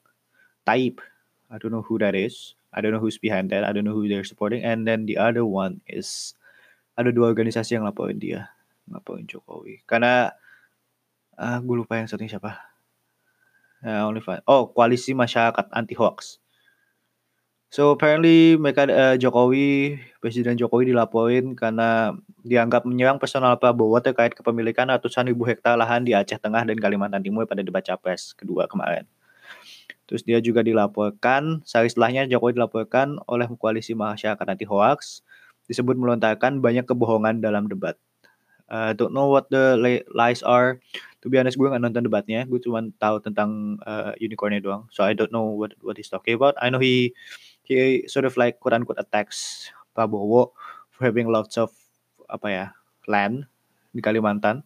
Taib. 0.68 1.00
I 1.48 1.56
don't 1.56 1.72
know 1.72 1.86
who 1.86 1.96
that 2.02 2.12
is. 2.12 2.52
I 2.74 2.82
don't 2.82 2.92
know 2.92 3.00
who's 3.00 3.16
behind 3.16 3.48
that. 3.54 3.64
I 3.64 3.72
don't 3.72 3.86
know 3.86 3.94
who 3.94 4.10
they're 4.10 4.26
supporting. 4.26 4.60
And 4.66 4.84
then 4.84 5.06
the 5.06 5.16
other 5.16 5.46
one 5.46 5.80
is 5.88 6.34
ada 6.98 7.14
dua 7.14 7.30
organisasi 7.32 7.78
yang 7.78 7.86
laporin 7.86 8.18
dia, 8.18 8.50
laporin 8.90 9.24
Jokowi. 9.24 9.86
Karena 9.86 10.34
uh, 11.38 11.58
gue 11.62 11.76
lupa 11.78 11.96
yang 11.96 12.10
satunya 12.10 12.36
siapa. 12.36 12.58
Uh, 13.86 14.04
only 14.04 14.20
five. 14.20 14.42
Oh, 14.50 14.68
koalisi 14.68 15.14
masyarakat 15.14 15.70
anti 15.70 15.94
hoax. 15.94 16.42
So 17.74 17.90
apparently 17.90 18.54
mereka 18.54 18.86
uh, 18.86 19.18
Jokowi, 19.18 19.98
Presiden 20.22 20.54
Jokowi 20.54 20.94
dilaporin 20.94 21.58
karena 21.58 22.14
dianggap 22.46 22.86
menyerang 22.86 23.18
personal 23.18 23.58
Prabowo 23.58 23.98
terkait 23.98 24.30
kepemilikan 24.30 24.86
ratusan 24.94 25.26
ribu 25.26 25.42
hektar 25.42 25.74
lahan 25.74 26.06
di 26.06 26.14
Aceh 26.14 26.38
Tengah 26.38 26.62
dan 26.70 26.78
Kalimantan 26.78 27.26
Timur 27.26 27.50
pada 27.50 27.66
debat 27.66 27.82
capres 27.82 28.30
kedua 28.38 28.70
kemarin. 28.70 29.02
Terus 30.06 30.22
dia 30.22 30.38
juga 30.38 30.62
dilaporkan, 30.62 31.66
sehari 31.66 31.90
setelahnya 31.90 32.30
Jokowi 32.30 32.54
dilaporkan 32.54 33.18
oleh 33.26 33.50
koalisi 33.58 33.90
masyarakat 33.98 34.46
anti 34.46 34.70
hoax 34.70 35.26
disebut 35.66 35.98
melontarkan 35.98 36.62
banyak 36.62 36.86
kebohongan 36.86 37.42
dalam 37.42 37.66
debat. 37.66 37.98
Uh, 38.70 38.94
don't 38.94 39.10
know 39.10 39.34
what 39.34 39.50
the 39.50 39.74
lies 40.14 40.46
are. 40.46 40.78
To 41.20 41.32
be 41.32 41.42
honest, 41.42 41.58
gue 41.58 41.66
gak 41.66 41.82
nonton 41.82 42.06
debatnya. 42.06 42.46
Gue 42.46 42.62
cuma 42.62 42.86
tahu 43.02 43.18
tentang 43.18 43.82
uh, 43.82 44.14
unicornnya 44.22 44.62
doang. 44.62 44.86
So 44.94 45.02
I 45.02 45.16
don't 45.16 45.34
know 45.34 45.58
what 45.58 45.74
what 45.82 45.98
he's 45.98 46.12
talking 46.12 46.38
about. 46.38 46.54
I 46.62 46.70
know 46.70 46.78
he 46.78 47.16
he 47.64 48.04
sort 48.06 48.28
of 48.28 48.36
like 48.36 48.60
quote 48.60 48.76
unquote 48.76 49.00
attacks 49.00 49.70
Prabowo 49.96 50.52
for 50.92 51.02
having 51.04 51.28
lots 51.28 51.56
of 51.56 51.72
apa 52.28 52.46
ya 52.48 52.64
land 53.08 53.48
di 53.94 54.00
Kalimantan, 54.02 54.64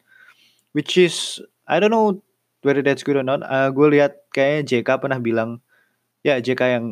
which 0.72 0.96
is 0.98 1.38
I 1.68 1.78
don't 1.78 1.92
know 1.92 2.20
whether 2.62 2.82
that's 2.82 3.04
good 3.04 3.16
or 3.16 3.26
not. 3.26 3.44
Uh, 3.44 3.70
gue 3.70 3.98
lihat 3.98 4.28
kayaknya 4.32 4.82
JK 4.82 4.88
pernah 4.98 5.20
bilang, 5.20 5.60
ya 6.24 6.40
JK 6.40 6.62
yang 6.74 6.86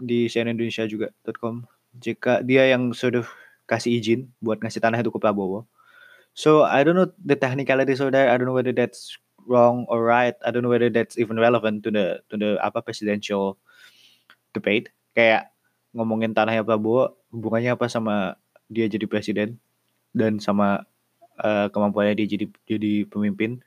di 0.00 0.28
CNN 0.28 0.56
Indonesia 0.56 0.86
juga 0.86 1.10
.com. 1.36 1.66
JK 1.98 2.46
dia 2.46 2.70
yang 2.70 2.94
sort 2.94 3.18
of 3.18 3.26
kasih 3.66 3.98
izin 3.98 4.30
buat 4.38 4.62
ngasih 4.62 4.82
tanah 4.82 5.02
itu 5.02 5.10
ke 5.10 5.18
Prabowo. 5.18 5.66
So 6.34 6.62
I 6.62 6.86
don't 6.86 6.94
know 6.94 7.10
the 7.18 7.34
technicalities 7.34 7.98
of 7.98 8.14
that. 8.14 8.30
I 8.30 8.38
don't 8.38 8.46
know 8.46 8.54
whether 8.54 8.74
that's 8.74 9.18
wrong 9.50 9.86
or 9.90 10.06
right. 10.06 10.34
I 10.46 10.54
don't 10.54 10.62
know 10.62 10.70
whether 10.70 10.90
that's 10.90 11.18
even 11.18 11.38
relevant 11.40 11.82
to 11.86 11.90
the 11.90 12.22
to 12.30 12.34
the 12.38 12.50
apa 12.62 12.82
presidential 12.82 13.58
debate. 14.54 14.94
Kayak 15.16 15.50
ngomongin 15.90 16.32
tanahnya 16.32 16.62
Prabowo 16.62 17.18
hubungannya 17.34 17.74
apa 17.74 17.90
sama 17.90 18.38
dia 18.70 18.86
jadi 18.86 19.06
presiden 19.10 19.58
dan 20.14 20.38
sama 20.38 20.86
uh, 21.42 21.66
kemampuannya 21.70 22.14
dia 22.18 22.26
jadi 22.38 22.46
jadi 22.66 22.92
pemimpin. 23.10 23.62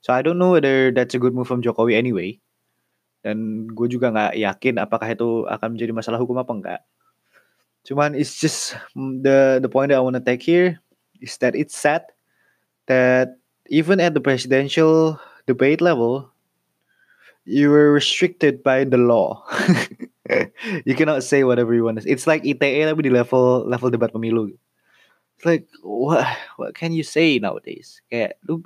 So 0.00 0.12
I 0.12 0.22
don't 0.22 0.40
know 0.40 0.56
whether 0.56 0.92
that's 0.92 1.16
a 1.16 1.20
good 1.20 1.34
move 1.34 1.48
from 1.48 1.60
Jokowi 1.60 1.96
anyway. 1.96 2.38
Dan 3.24 3.66
gue 3.66 3.90
juga 3.90 4.14
nggak 4.14 4.38
yakin 4.38 4.74
apakah 4.78 5.08
itu 5.10 5.44
akan 5.50 5.74
menjadi 5.74 5.92
masalah 5.92 6.20
hukum 6.22 6.38
apa 6.38 6.52
enggak. 6.52 6.80
Cuman 7.86 8.14
it's 8.14 8.38
just 8.38 8.78
mm, 8.94 9.22
the 9.22 9.58
the 9.62 9.70
point 9.70 9.90
that 9.90 9.98
I 9.98 10.04
want 10.04 10.18
to 10.18 10.24
take 10.24 10.42
here 10.42 10.78
is 11.18 11.38
that 11.42 11.54
it's 11.54 11.74
sad 11.74 12.06
that 12.86 13.38
even 13.70 13.98
at 13.98 14.14
the 14.14 14.22
presidential 14.22 15.18
debate 15.46 15.82
level, 15.82 16.30
you 17.46 17.70
were 17.70 17.90
restricted 17.90 18.62
by 18.62 18.86
the 18.86 18.98
law. 18.98 19.42
you 20.86 20.94
cannot 20.94 21.22
say 21.22 21.44
whatever 21.44 21.74
you 21.74 21.84
want. 21.84 22.02
It's 22.04 22.26
like 22.26 22.44
ITE 22.44 22.86
tapi 22.86 23.00
di 23.02 23.12
level 23.12 23.64
level 23.66 23.90
debat 23.90 24.12
pemilu. 24.12 24.54
It's 25.36 25.46
like 25.46 25.68
what 25.84 26.24
what 26.56 26.74
can 26.74 26.92
you 26.92 27.04
say 27.04 27.38
nowadays? 27.38 28.00
Kayak 28.08 28.40
lu 28.48 28.64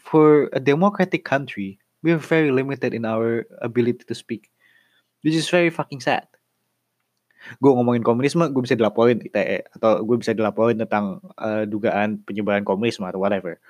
for 0.00 0.48
a 0.56 0.60
democratic 0.60 1.24
country, 1.24 1.76
we 2.00 2.12
are 2.12 2.22
very 2.22 2.48
limited 2.48 2.96
in 2.96 3.04
our 3.04 3.44
ability 3.60 4.04
to 4.08 4.14
speak. 4.16 4.48
Which 5.20 5.34
is 5.34 5.50
very 5.50 5.68
fucking 5.68 6.00
sad. 6.00 6.24
Gue 7.62 7.70
ngomongin 7.70 8.02
komunisme, 8.02 8.50
gue 8.50 8.62
bisa 8.62 8.74
dilaporin 8.74 9.22
ITE 9.22 9.66
atau 9.78 10.02
gue 10.02 10.16
bisa 10.18 10.34
dilaporin 10.34 10.78
tentang 10.78 11.22
uh, 11.38 11.62
dugaan 11.66 12.22
penyebaran 12.26 12.66
komunisme 12.66 13.06
atau 13.06 13.22
whatever. 13.22 13.62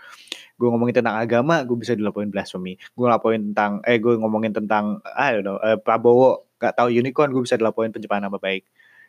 Gue 0.57 0.68
ngomongin 0.73 1.04
tentang 1.04 1.21
agama, 1.21 1.62
gue 1.68 1.76
bisa 1.76 1.92
dilaporin 1.92 2.33
blasphemy. 2.33 2.80
Gue 2.97 3.04
ngelaporin 3.09 3.52
tentang, 3.52 3.85
eh 3.85 4.00
gue 4.00 4.16
ngomongin 4.16 4.57
tentang, 4.57 5.04
I 5.04 5.37
don't 5.37 5.45
know, 5.45 5.61
uh, 5.61 5.76
Prabowo 5.76 6.48
gak 6.59 6.75
tahu 6.79 6.91
unicorn, 6.91 7.31
gue 7.31 7.43
bisa 7.43 7.59
dilaporin 7.59 7.95
pencemaran 7.95 8.27
nama 8.27 8.38
baik. 8.38 8.67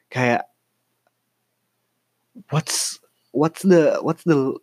Kayak, 0.09 0.49
what's 2.49 3.01
what's 3.35 3.61
the 3.65 3.99
what's 4.01 4.23
the 4.25 4.57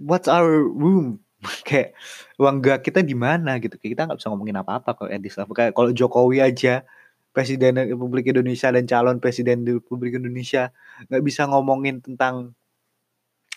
what's 0.00 0.28
our 0.28 0.64
room? 0.64 1.20
Kayak 1.68 1.96
uang 2.40 2.64
gak 2.64 2.84
kita 2.84 3.00
di 3.04 3.16
mana 3.16 3.60
gitu. 3.60 3.76
Kita 3.76 4.08
nggak 4.08 4.18
bisa 4.20 4.32
ngomongin 4.32 4.58
apa-apa 4.60 4.96
kalau 4.96 5.10
etis 5.12 5.36
kayak 5.36 5.76
kalau 5.76 5.92
Jokowi 5.92 6.40
aja 6.40 6.84
presiden 7.34 7.76
Republik 7.76 8.30
Indonesia 8.30 8.70
dan 8.70 8.86
calon 8.86 9.18
presiden 9.18 9.66
Republik 9.66 10.14
Indonesia 10.14 10.70
nggak 11.10 11.22
bisa 11.26 11.50
ngomongin 11.50 11.98
tentang 11.98 12.54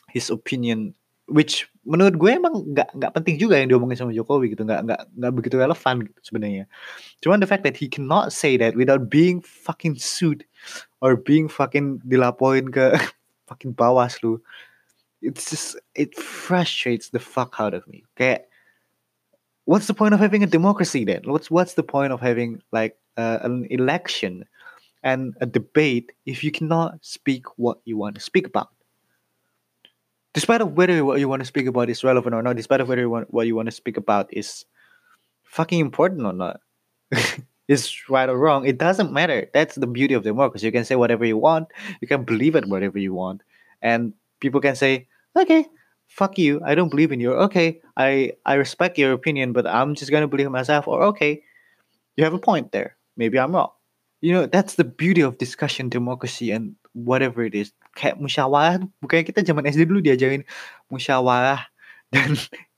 his 0.10 0.34
opinion 0.34 0.98
which 1.28 1.68
menurut 1.84 2.16
gue 2.16 2.32
emang 2.32 2.64
nggak 2.72 2.90
nggak 2.96 3.12
penting 3.12 3.36
juga 3.36 3.60
yang 3.60 3.68
diomongin 3.68 4.00
sama 4.00 4.16
Jokowi 4.16 4.56
gitu 4.56 4.64
nggak 4.64 4.88
nggak 4.88 5.02
nggak 5.12 5.34
begitu 5.36 5.56
relevan 5.60 6.08
gitu 6.08 6.20
sebenarnya 6.24 6.64
cuman 7.20 7.44
the 7.44 7.50
fact 7.50 7.68
that 7.68 7.76
he 7.76 7.92
cannot 7.92 8.32
say 8.32 8.56
that 8.56 8.80
without 8.80 9.12
being 9.12 9.44
fucking 9.44 10.00
sued 10.00 10.48
or 11.04 11.20
being 11.20 11.52
fucking 11.52 12.00
dilaporin 12.08 12.72
ke 12.72 12.96
fucking 13.52 13.76
bawah 13.76 14.08
lu 14.24 14.40
it's 15.22 15.50
just 15.50 15.76
it 15.96 16.16
frustrates 16.18 17.10
the 17.10 17.20
fuck 17.20 17.56
out 17.60 17.74
of 17.74 17.88
me. 17.88 18.04
Kayak 18.18 18.48
what's 19.66 19.88
the 19.88 19.94
point 19.94 20.14
of 20.14 20.20
having 20.20 20.44
a 20.44 20.48
democracy 20.48 21.06
then? 21.06 21.22
What's 21.26 21.50
what's 21.50 21.74
the 21.74 21.84
point 21.84 22.14
of 22.14 22.22
having 22.22 22.62
like 22.72 22.98
uh, 23.18 23.40
an 23.42 23.68
election 23.70 24.46
and 25.04 25.36
a 25.42 25.46
debate 25.46 26.12
if 26.26 26.44
you 26.44 26.52
cannot 26.52 26.98
speak 27.02 27.46
what 27.58 27.80
you 27.86 27.98
want 27.98 28.16
to 28.16 28.22
speak 28.22 28.48
about? 28.48 28.70
Despite 30.38 30.62
of 30.62 30.78
whether 30.78 31.04
what 31.04 31.20
you 31.20 31.28
want 31.28 31.42
to 31.42 31.48
speak 31.48 31.66
about 31.66 31.90
is 31.90 32.04
relevant 32.04 32.36
or 32.36 32.44
not, 32.44 32.56
despite 32.56 32.80
of 32.80 32.88
whether 32.88 33.02
you 33.02 33.10
want, 33.10 33.34
what 33.34 33.48
you 33.48 33.56
want 33.56 33.66
to 33.66 33.72
speak 33.72 33.98
about 33.98 34.30
is 34.32 34.66
fucking 35.42 35.80
important 35.80 36.28
or 36.28 36.32
not, 36.34 36.60
is 37.68 37.90
right 38.08 38.30
or 38.30 38.38
wrong, 38.38 38.64
it 38.68 38.78
doesn't 38.78 39.12
matter. 39.12 39.50
That's 39.52 39.74
the 39.74 39.88
beauty 39.88 40.14
of 40.14 40.22
democracy. 40.22 40.68
You 40.68 40.72
can 40.72 40.86
say 40.86 40.96
whatever 40.96 41.26
you 41.26 41.38
want, 41.38 41.70
you 42.02 42.08
can 42.08 42.24
believe 42.24 42.56
it 42.56 42.70
whatever 42.70 43.00
you 43.00 43.16
want, 43.16 43.42
and 43.82 44.14
people 44.40 44.62
can 44.62 44.76
say, 44.76 45.08
okay, 45.36 45.66
fuck 46.06 46.38
you, 46.38 46.62
I 46.64 46.76
don't 46.76 46.90
believe 46.90 47.12
in 47.12 47.20
you. 47.20 47.34
Okay, 47.50 47.82
I 47.98 48.34
I 48.46 48.62
respect 48.62 49.00
your 49.00 49.14
opinion, 49.14 49.54
but 49.54 49.66
I'm 49.66 49.96
just 49.96 50.12
gonna 50.12 50.28
believe 50.28 50.52
myself. 50.52 50.88
Or 50.88 51.02
okay, 51.18 51.42
you 52.16 52.24
have 52.24 52.36
a 52.36 52.46
point 52.46 52.72
there. 52.74 52.96
Maybe 53.18 53.40
I'm 53.40 53.56
wrong. 53.56 53.72
You 54.22 54.34
know, 54.34 54.46
that's 54.46 54.76
the 54.76 54.84
beauty 54.86 55.22
of 55.22 55.40
discussion 55.40 55.90
democracy 55.90 56.52
and 56.52 56.76
whatever 56.94 57.42
it 57.42 57.56
is. 57.56 57.74
Kayak 57.98 58.22
musyawarah, 58.22 58.78
bukannya 59.02 59.26
kita 59.26 59.42
zaman 59.42 59.66
SD 59.74 59.90
dulu 59.90 60.06
diajarin 60.06 60.46
musyawarah 60.86 61.66
dan 62.14 62.38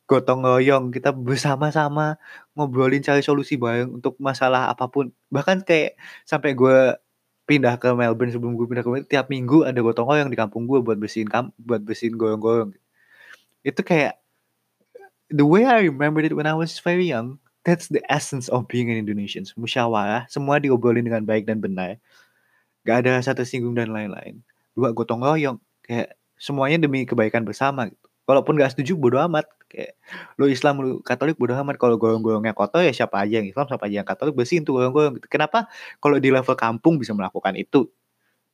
gotong 0.09 0.41
royong 0.41 0.89
kita 0.95 1.11
bersama-sama 1.13 2.17
ngobrolin 2.55 3.03
cari 3.03 3.21
solusi 3.21 3.59
bareng 3.59 3.99
untuk 3.99 4.15
masalah 4.17 4.71
apa 4.71 4.87
pun. 4.87 5.11
Bahkan 5.27 5.67
kayak 5.67 5.99
sampai 6.23 6.55
gue 6.55 6.95
pindah 7.49 7.75
ke 7.81 7.91
Melbourne 7.93 8.31
sebelum 8.31 8.53
gue 8.55 8.65
pindah 8.69 8.81
ke 8.85 8.89
Melbourne 8.89 9.09
tiap 9.09 9.27
minggu 9.27 9.67
ada 9.67 9.77
gotong 9.81 10.07
royong 10.07 10.29
di 10.31 10.37
kampung 10.37 10.69
gue 10.69 10.79
buat 10.85 10.97
bersihin 11.01 11.25
kam 11.25 11.49
buat 11.57 11.81
bersihin 11.81 12.13
goyong-goyong 12.13 12.77
itu 13.65 13.81
kayak 13.81 14.21
the 15.33 15.41
way 15.41 15.65
I 15.65 15.81
remembered 15.89 16.29
it 16.29 16.37
when 16.37 16.45
I 16.45 16.53
was 16.53 16.77
very 16.77 17.09
young 17.09 17.41
that's 17.65 17.89
the 17.89 18.05
essence 18.05 18.47
of 18.53 18.69
being 18.69 18.93
an 18.93 19.01
Indonesian. 19.01 19.49
Musyawarah 19.57 20.29
semua 20.31 20.61
diobrolin 20.61 21.05
dengan 21.05 21.25
baik 21.25 21.49
dan 21.49 21.59
benar. 21.59 21.97
Gak 22.87 23.05
ada 23.05 23.19
rasa 23.19 23.35
tersinggung 23.35 23.75
dan 23.75 23.91
lain-lain 23.91 24.41
dua 24.79 24.95
gotong 24.95 25.19
royong. 25.19 25.59
Kayak 25.83 26.15
semuanya 26.39 26.87
demi 26.87 27.03
kebaikan 27.03 27.43
bersama 27.43 27.91
gitu. 27.91 28.07
Walaupun 28.23 28.55
gak 28.55 28.71
setuju 28.71 28.95
bodo 28.95 29.19
amat. 29.27 29.43
Kayak 29.67 29.99
lu 30.39 30.47
Islam 30.47 30.79
lu 30.79 30.89
Katolik 31.03 31.35
bodo 31.35 31.51
amat. 31.59 31.75
Kalau 31.75 31.99
golong-golongnya 31.99 32.55
kotor 32.55 32.87
ya 32.87 32.95
siapa 32.95 33.19
aja 33.19 33.43
yang 33.43 33.51
Islam 33.51 33.67
siapa 33.67 33.83
aja 33.91 33.95
yang 33.99 34.07
Katolik 34.07 34.39
bersihin 34.39 34.63
tuh 34.63 34.79
golong-golong 34.79 35.19
gitu. 35.19 35.27
kenapa 35.27 35.67
kalau 35.99 36.15
di 36.15 36.31
level 36.31 36.55
kampung 36.55 36.95
bisa 36.95 37.11
melakukan 37.11 37.59
itu? 37.59 37.91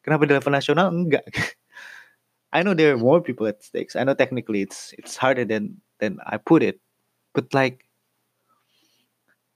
Kenapa 0.02 0.26
di 0.26 0.34
level 0.34 0.54
nasional? 0.54 0.90
Enggak. 0.90 1.26
I 2.56 2.64
know 2.64 2.72
there 2.74 2.96
are 2.96 3.00
more 3.00 3.20
people 3.20 3.46
at 3.52 3.62
stakes. 3.62 4.00
I 4.00 4.08
know 4.08 4.16
technically 4.16 4.64
it's 4.64 4.96
it's 4.98 5.20
harder 5.20 5.44
than 5.44 5.84
than 6.00 6.24
I 6.24 6.42
put 6.42 6.64
it. 6.64 6.80
But 7.36 7.52
like 7.52 7.86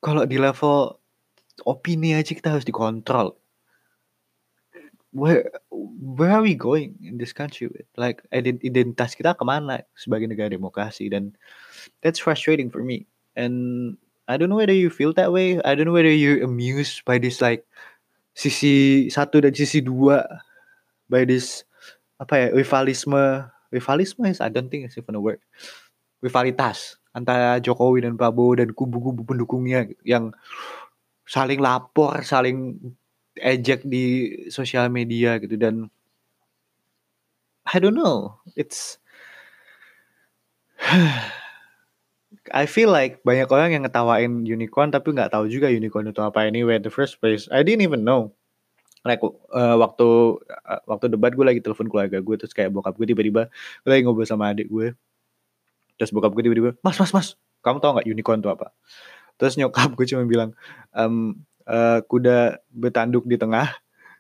kalau 0.04 0.28
di 0.28 0.36
level 0.36 1.00
opini 1.64 2.16
aja 2.16 2.32
kita 2.36 2.56
harus 2.56 2.68
dikontrol 2.68 3.36
where 5.12 5.50
where 5.72 6.32
are 6.32 6.42
we 6.42 6.54
going 6.54 6.98
in 7.02 7.18
this 7.18 7.34
country 7.34 7.68
with? 7.68 7.86
Like 7.98 8.22
identitas 8.34 9.18
kita 9.18 9.34
ke 9.38 9.44
mana 9.46 9.86
sebagai 9.98 10.30
negara 10.30 10.54
demokrasi? 10.54 11.10
Dan 11.10 11.34
that's 12.06 12.22
frustrating 12.22 12.70
for 12.70 12.86
me. 12.86 13.10
And 13.34 13.98
I 14.30 14.38
don't 14.38 14.50
know 14.50 14.62
whether 14.62 14.76
you 14.76 14.94
feel 14.94 15.14
that 15.18 15.34
way. 15.34 15.58
I 15.66 15.74
don't 15.74 15.90
know 15.90 15.98
whether 15.98 16.12
you're 16.12 16.46
amused 16.46 17.06
by 17.06 17.18
this 17.18 17.42
like 17.42 17.66
sisi 18.38 19.10
satu 19.10 19.42
dan 19.42 19.58
sisi 19.58 19.82
dua 19.82 20.22
by 21.10 21.26
this 21.26 21.66
apa 22.22 22.34
ya 22.38 22.48
rivalisme. 22.54 23.50
Rivalisme 23.70 24.26
is 24.26 24.42
I 24.42 24.50
don't 24.50 24.70
think 24.70 24.90
it's 24.90 24.98
even 24.98 25.18
a 25.18 25.22
word. 25.22 25.42
Rivalitas 26.22 26.98
antara 27.14 27.58
Jokowi 27.62 28.06
dan 28.06 28.18
Prabowo 28.18 28.58
dan 28.58 28.74
kubu-kubu 28.74 29.26
pendukungnya 29.26 29.90
yang 30.06 30.34
saling 31.26 31.62
lapor 31.62 32.26
saling 32.26 32.78
ejek 33.40 33.88
di 33.88 34.36
sosial 34.52 34.92
media 34.92 35.40
gitu 35.42 35.56
dan 35.56 35.88
I 37.70 37.78
don't 37.78 37.94
know. 37.96 38.42
It's 38.58 38.98
I 42.50 42.66
feel 42.66 42.90
like 42.90 43.22
banyak 43.22 43.46
orang 43.52 43.70
yang 43.78 43.84
ngetawain 43.86 44.46
unicorn 44.46 44.90
tapi 44.90 45.14
nggak 45.14 45.34
tahu 45.34 45.46
juga 45.52 45.70
unicorn 45.70 46.10
itu 46.10 46.22
apa 46.24 46.50
anyway 46.50 46.78
in 46.78 46.84
the 46.86 46.94
first 46.94 47.22
place. 47.22 47.46
I 47.54 47.62
didn't 47.62 47.86
even 47.86 48.02
know. 48.02 48.34
Like 49.06 49.24
uh, 49.24 49.78
waktu 49.80 50.08
uh, 50.44 50.82
waktu 50.90 51.14
debat 51.14 51.32
gue 51.38 51.46
lagi 51.46 51.62
telepon 51.64 51.88
keluarga 51.88 52.20
gue 52.20 52.36
terus 52.36 52.52
kayak 52.52 52.74
bokap 52.76 53.00
gue 53.00 53.08
tiba-tiba 53.08 53.48
gue 53.86 53.90
lagi 53.90 54.04
ngobrol 54.04 54.28
sama 54.28 54.52
adik 54.52 54.68
gue 54.68 54.92
terus 55.96 56.12
bokap 56.12 56.36
gue 56.36 56.44
tiba-tiba 56.44 56.76
mas 56.84 57.00
mas 57.00 57.12
mas 57.16 57.28
kamu 57.64 57.80
tahu 57.80 57.92
nggak 57.96 58.08
unicorn 58.08 58.40
itu 58.44 58.50
apa? 58.52 58.76
Terus 59.40 59.56
nyokap 59.56 59.96
gue 59.96 60.06
cuma 60.08 60.24
bilang 60.28 60.52
um, 60.92 61.36
uh, 61.70 62.02
kuda 62.10 62.58
bertanduk 62.74 63.30
di 63.30 63.38
tengah. 63.38 63.70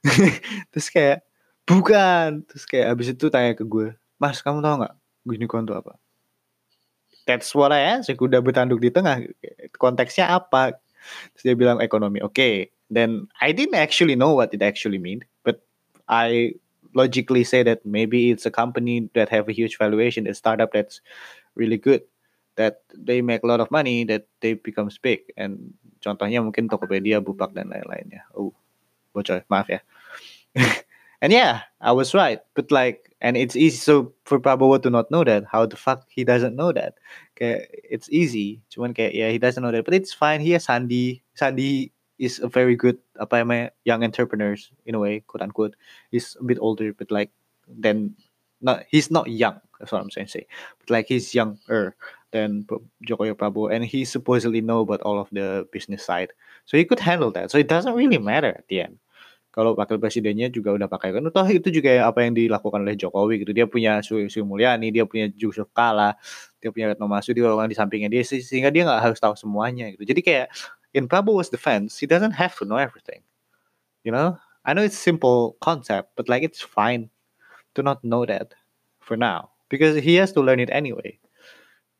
Terus 0.71 0.87
kayak 0.93 1.25
bukan. 1.65 2.45
Terus 2.45 2.63
kayak 2.69 2.93
abis 2.93 3.17
itu 3.17 3.27
tanya 3.33 3.57
ke 3.57 3.65
gue 3.65 3.97
mas 4.19 4.43
kamu 4.43 4.59
tau 4.59 4.75
nggak 4.83 4.95
unicorn 5.25 5.65
itu 5.65 5.73
apa? 5.73 5.97
That's 7.25 7.51
what 7.57 7.73
I 7.73 7.97
answer 7.97 8.13
kuda 8.13 8.45
bertanduk 8.45 8.77
di 8.77 8.93
tengah. 8.93 9.25
Konteksnya 9.75 10.29
apa? 10.29 10.77
Terus 11.33 11.43
dia 11.43 11.55
bilang 11.57 11.81
ekonomi. 11.81 12.21
Oke 12.21 12.35
okay. 12.35 12.55
then 12.89 13.29
I 13.39 13.53
didn't 13.53 13.77
actually 13.77 14.17
know 14.17 14.33
what 14.33 14.53
it 14.53 14.61
actually 14.61 14.97
mean 14.97 15.23
but 15.45 15.61
I 16.09 16.57
logically 16.93 17.45
say 17.45 17.61
that 17.63 17.85
maybe 17.85 18.31
it's 18.31 18.45
a 18.45 18.51
company 18.51 19.09
that 19.13 19.29
have 19.29 19.47
a 19.47 19.53
huge 19.53 19.77
valuation 19.77 20.27
a 20.27 20.33
startup 20.33 20.73
that's 20.73 21.01
really 21.53 21.77
good 21.77 22.01
that 22.57 22.81
they 22.97 23.21
make 23.21 23.43
a 23.43 23.47
lot 23.47 23.61
of 23.61 23.71
money 23.71 24.03
that 24.03 24.27
they 24.41 24.53
becomes 24.53 24.97
big 24.97 25.21
and 25.37 25.73
contohnya 26.03 26.39
mungkin 26.43 26.71
Tokopedia, 26.71 27.19
Bupak 27.19 27.53
dan 27.53 27.69
lain-lainnya. 27.69 28.25
Oh, 28.35 28.55
bocor, 29.13 29.43
maaf 29.51 29.69
ya. 29.69 29.79
and 31.21 31.31
yeah, 31.31 31.67
I 31.81 31.91
was 31.91 32.13
right. 32.13 32.39
But 32.55 32.71
like, 32.71 33.09
and 33.21 33.35
it's 33.35 33.55
easy. 33.55 33.77
So 33.77 34.13
for 34.23 34.39
Prabowo 34.39 34.81
to 34.83 34.89
not 34.89 35.11
know 35.11 35.23
that, 35.23 35.43
how 35.45 35.65
the 35.65 35.75
fuck 35.75 36.07
he 36.09 36.23
doesn't 36.23 36.55
know 36.55 36.71
that? 36.71 36.95
Kayak 37.35 37.67
it's 37.83 38.09
easy. 38.09 38.61
Cuman 38.71 38.95
kayak 38.95 39.13
yeah, 39.13 39.29
he 39.29 39.37
doesn't 39.37 39.61
know 39.61 39.71
that. 39.71 39.85
But 39.85 39.93
it's 39.93 40.13
fine. 40.13 40.41
He 40.41 40.51
has 40.55 40.65
Sandi. 40.65 41.21
Sandi 41.35 41.91
is 42.19 42.39
a 42.39 42.47
very 42.47 42.75
good 42.75 42.99
apa 43.19 43.43
namanya 43.43 43.71
young 43.83 44.03
entrepreneurs 44.03 44.71
in 44.85 44.95
a 44.95 44.99
way, 44.99 45.23
quote 45.27 45.43
unquote. 45.43 45.75
He's 46.11 46.35
a 46.39 46.43
bit 46.43 46.59
older, 46.59 46.91
but 46.93 47.11
like 47.11 47.31
then 47.67 48.15
not 48.61 48.83
he's 48.87 49.11
not 49.11 49.27
young. 49.27 49.59
That's 49.79 49.91
what 49.91 50.01
I'm 50.01 50.11
saying. 50.11 50.27
Say, 50.27 50.47
but 50.79 50.89
like 50.89 51.07
he's 51.07 51.35
younger 51.35 51.95
than 52.31 52.65
Jokowi 53.05 53.33
Prabowo, 53.33 53.73
and 53.73 53.83
he 53.83 54.05
supposedly 54.05 54.61
know 54.61 54.81
about 54.81 55.01
all 55.01 55.19
of 55.19 55.29
the 55.33 55.65
business 55.73 56.05
side, 56.05 56.33
so 56.65 56.77
he 56.77 56.85
could 56.85 56.99
handle 56.99 57.31
that. 57.33 57.51
So 57.51 57.57
it 57.57 57.67
doesn't 57.67 57.93
really 57.93 58.17
matter 58.17 58.53
at 58.53 58.67
the 58.69 58.85
end. 58.85 58.97
Kalau 59.49 59.73
wakil 59.73 59.97
presidennya 59.97 60.53
juga 60.53 60.77
udah 60.77 60.85
pakai 60.85 61.09
kan, 61.09 61.25
toh 61.33 61.47
itu 61.49 61.73
juga 61.73 62.05
apa 62.05 62.21
yang 62.21 62.37
dilakukan 62.37 62.85
oleh 62.85 62.93
Jokowi 62.93 63.41
gitu. 63.41 63.51
Dia 63.51 63.65
punya 63.65 63.97
Sri, 64.05 64.29
Mulyani, 64.45 64.93
dia 64.93 65.09
punya 65.09 65.25
Yusuf 65.33 65.65
Kala, 65.73 66.13
dia 66.61 66.69
punya 66.69 66.93
Retno 66.93 67.09
Masudi, 67.09 67.41
orang 67.41 67.65
di 67.65 67.73
sampingnya 67.73 68.13
dia 68.13 68.21
sehingga 68.21 68.69
dia 68.69 68.85
nggak 68.85 69.01
harus 69.01 69.17
tahu 69.17 69.33
semuanya 69.33 69.89
gitu. 69.89 70.05
Jadi 70.05 70.21
kayak 70.21 70.47
in 70.93 71.09
Prabowo's 71.09 71.49
defense, 71.49 71.97
he 71.97 72.05
doesn't 72.05 72.37
have 72.37 72.53
to 72.61 72.63
know 72.63 72.77
everything. 72.77 73.25
You 74.05 74.13
know, 74.13 74.37
I 74.69 74.77
know 74.77 74.85
it's 74.85 74.97
simple 74.97 75.57
concept, 75.65 76.13
but 76.13 76.29
like 76.29 76.45
it's 76.45 76.61
fine 76.61 77.09
to 77.73 77.81
not 77.81 78.05
know 78.05 78.29
that 78.29 78.53
for 79.01 79.17
now 79.17 79.49
because 79.73 79.97
he 79.97 80.13
has 80.21 80.29
to 80.37 80.45
learn 80.45 80.61
it 80.61 80.69
anyway. 80.69 81.17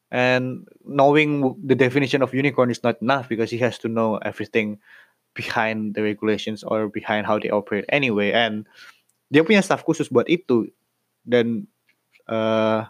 And 0.10 0.66
knowing 0.82 1.54
the 1.62 1.78
definition 1.78 2.22
of 2.26 2.34
unicorn 2.34 2.74
is 2.74 2.82
not 2.82 3.02
enough 3.02 3.30
because 3.30 3.54
he 3.54 3.62
has 3.62 3.78
to 3.86 3.88
know 3.88 4.18
everything 4.26 4.82
behind 5.38 5.94
the 5.94 6.02
regulations 6.02 6.66
or 6.66 6.90
behind 6.90 7.30
how 7.30 7.38
they 7.38 7.54
operate 7.54 7.86
anyway. 7.94 8.34
And 8.34 8.66
dia 9.30 9.46
punya 9.46 9.62
staff 9.62 9.86
khusus 9.86 10.10
buat 10.10 10.26
itu. 10.26 10.74
Dan 11.22 11.70
uh, 12.26 12.90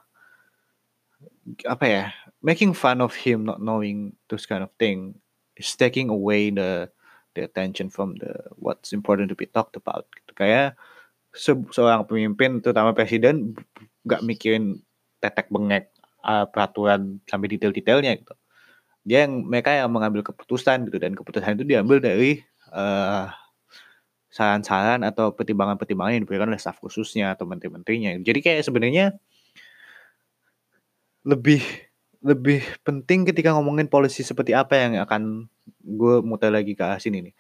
apa 1.68 1.86
ya, 1.86 2.04
making 2.40 2.72
fun 2.72 3.04
of 3.04 3.12
him 3.12 3.44
not 3.44 3.60
knowing 3.60 4.16
those 4.32 4.48
kind 4.48 4.64
of 4.64 4.72
thing 4.80 5.20
is 5.60 5.76
taking 5.76 6.08
away 6.08 6.50
the 6.50 6.88
the 7.36 7.44
attention 7.44 7.92
from 7.92 8.16
the 8.24 8.32
what's 8.56 8.96
important 8.96 9.28
to 9.28 9.36
be 9.36 9.46
talked 9.52 9.76
about. 9.76 10.08
Gitu. 10.16 10.32
Kayak 10.40 10.80
se 11.36 11.52
seorang 11.76 12.08
pemimpin, 12.08 12.64
terutama 12.64 12.96
presiden, 12.96 13.54
nggak 14.08 14.24
mikirin 14.24 14.80
tetek 15.20 15.52
bengek 15.52 15.92
uh, 16.24 16.46
peraturan 16.48 17.20
sampai 17.28 17.48
detail-detailnya 17.52 18.20
gitu. 18.20 18.36
Dia 19.08 19.26
yang 19.26 19.48
mereka 19.48 19.74
yang 19.74 19.90
mengambil 19.90 20.22
keputusan 20.22 20.86
gitu 20.92 20.98
dan 21.00 21.16
keputusan 21.16 21.58
itu 21.58 21.66
diambil 21.66 22.04
dari 22.04 22.44
uh, 22.76 23.32
saran-saran 24.30 25.02
atau 25.02 25.34
pertimbangan-pertimbangan 25.34 26.14
yang 26.20 26.24
diberikan 26.24 26.48
oleh 26.52 26.62
staf 26.62 26.78
khususnya 26.78 27.34
atau 27.34 27.50
menteri-menterinya. 27.50 28.14
Jadi 28.22 28.40
kayak 28.46 28.62
sebenarnya 28.62 29.18
lebih 31.26 31.62
lebih 32.20 32.62
penting 32.84 33.24
ketika 33.24 33.56
ngomongin 33.56 33.88
polisi 33.88 34.22
seperti 34.28 34.52
apa 34.52 34.76
yang 34.76 35.00
akan 35.00 35.48
gue 35.80 36.16
muter 36.22 36.52
lagi 36.52 36.76
ke 36.76 36.84
sini 37.00 37.32
nih. 37.32 37.36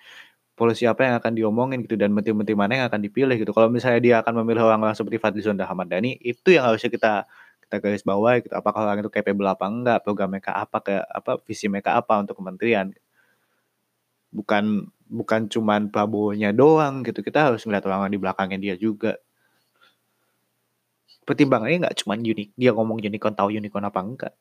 Polisi 0.55 0.83
apa 0.83 1.07
yang 1.07 1.15
akan 1.23 1.31
diomongin 1.39 1.79
gitu 1.87 1.95
dan 1.95 2.11
menteri-menteri 2.11 2.55
mana 2.55 2.83
yang 2.83 2.87
akan 2.91 2.99
dipilih 2.99 3.35
gitu. 3.39 3.55
Kalau 3.55 3.71
misalnya 3.71 3.99
dia 4.03 4.15
akan 4.19 4.43
memilih 4.43 4.67
orang-orang 4.67 4.95
seperti 4.95 5.15
Fadlizon 5.19 5.55
dan 5.55 5.71
Ahmad 5.71 5.87
Dhani, 5.87 6.19
itu 6.19 6.51
yang 6.51 6.67
harusnya 6.67 6.91
kita 6.91 7.23
kita 7.69 7.86
garis 7.86 8.01
bawah 8.01 8.41
gitu 8.41 8.49
apakah 8.58 8.82
orang 8.82 9.05
itu 9.05 9.13
capable 9.13 9.45
apa 9.45 9.69
enggak 9.69 10.01
program 10.01 10.34
mereka 10.34 10.58
apa 10.58 10.82
ke 10.82 10.97
apa 11.05 11.38
visi 11.45 11.69
mereka 11.69 11.93
apa 11.93 12.17
untuk 12.17 12.34
kementerian. 12.41 12.89
Bukan 14.34 14.89
bukan 15.05 15.45
cuman 15.45 15.93
Prabowo-nya 15.93 16.49
doang 16.49 17.05
gitu 17.05 17.21
kita 17.21 17.53
harus 17.53 17.62
melihat 17.69 17.86
orang, 17.93 18.10
-orang 18.10 18.13
di 18.17 18.17
belakangnya 18.17 18.58
dia 18.58 18.75
juga. 18.75 19.21
Pertimbangannya 21.29 21.86
nggak 21.86 21.97
cuma 22.01 22.17
unik 22.17 22.58
dia 22.58 22.73
ngomong 22.73 22.97
unicorn 23.05 23.38
tahu 23.38 23.53
unicorn 23.53 23.86
apa 23.86 24.01
enggak. 24.01 24.34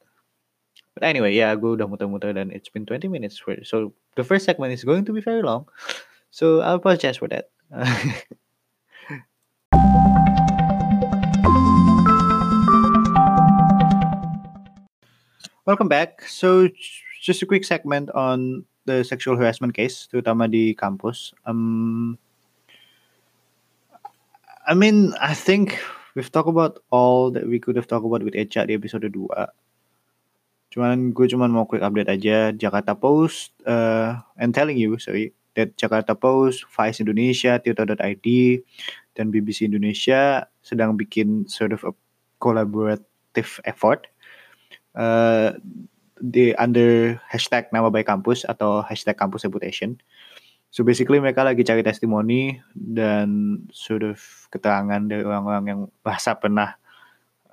But 0.96 1.04
anyway 1.04 1.36
ya 1.36 1.52
gue 1.52 1.76
udah 1.76 1.84
muter-muter 1.84 2.32
dan 2.32 2.48
it's 2.48 2.72
been 2.72 2.88
20 2.88 3.12
minutes 3.12 3.36
for 3.36 3.60
so 3.60 3.92
the 4.16 4.24
first 4.24 4.48
segment 4.48 4.72
is 4.72 4.88
going 4.88 5.04
to 5.04 5.12
be 5.12 5.20
very 5.20 5.44
long. 5.44 5.68
So 6.32 6.64
I 6.64 6.72
apologize 6.72 7.20
for 7.20 7.28
that 7.28 7.52
Welcome 15.68 15.92
back. 15.92 16.24
So 16.24 16.72
just 17.20 17.44
a 17.44 17.46
quick 17.46 17.60
segment 17.60 18.08
on 18.16 18.64
the 18.88 19.04
sexual 19.04 19.36
harassment 19.36 19.76
case, 19.76 20.08
terutama 20.08 20.48
di 20.48 20.72
kampus. 20.72 21.36
Um, 21.44 22.16
I 24.64 24.72
mean, 24.72 25.12
I 25.20 25.36
think 25.36 25.76
we've 26.16 26.32
talked 26.32 26.48
about 26.48 26.80
all 26.88 27.28
that 27.36 27.44
we 27.44 27.60
could 27.60 27.76
have 27.76 27.84
talked 27.84 28.08
about 28.08 28.24
with 28.24 28.32
Echa 28.32 28.64
di 28.64 28.80
episode 28.80 29.12
2. 29.12 29.28
Cuman 30.72 31.12
gue 31.12 31.28
cuman 31.28 31.52
mau 31.52 31.68
quick 31.68 31.84
update 31.84 32.16
aja 32.16 32.48
Jakarta 32.56 32.96
Post 32.96 33.52
uh, 33.68 34.24
and 34.40 34.56
telling 34.56 34.80
you, 34.80 34.96
sorry, 34.96 35.36
that 35.52 35.76
Jakarta 35.76 36.16
Post, 36.16 36.64
Vice 36.72 37.04
Indonesia, 37.04 37.60
Tirta.id, 37.60 38.26
dan 39.12 39.28
BBC 39.28 39.68
Indonesia 39.68 40.48
sedang 40.64 40.96
bikin 40.96 41.44
sort 41.44 41.76
of 41.76 41.84
a 41.84 41.92
collaborative 42.40 43.60
effort 43.68 44.08
uh, 44.98 45.54
di 46.18 46.50
under 46.58 47.22
hashtag 47.30 47.70
nama 47.70 47.88
baik 47.88 48.10
kampus 48.10 48.42
atau 48.42 48.82
hashtag 48.82 49.14
kampus 49.14 49.46
reputation. 49.46 49.94
So 50.68 50.84
basically 50.84 51.16
mereka 51.16 51.46
lagi 51.46 51.64
cari 51.64 51.80
testimoni 51.80 52.60
dan 52.76 53.62
sort 53.72 54.04
of 54.04 54.20
keterangan 54.52 55.00
dari 55.08 55.24
orang-orang 55.24 55.64
yang 55.64 55.80
bahasa 56.04 56.36
pernah 56.36 56.76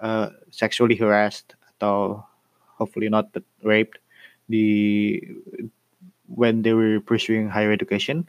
uh, 0.03 0.34
sexually 0.51 0.99
harassed 0.99 1.55
atau 1.77 2.19
hopefully 2.75 3.08
not 3.08 3.31
raped 3.63 4.03
di 4.51 5.15
when 6.27 6.60
they 6.65 6.75
were 6.75 6.99
pursuing 6.99 7.47
higher 7.47 7.71
education. 7.71 8.27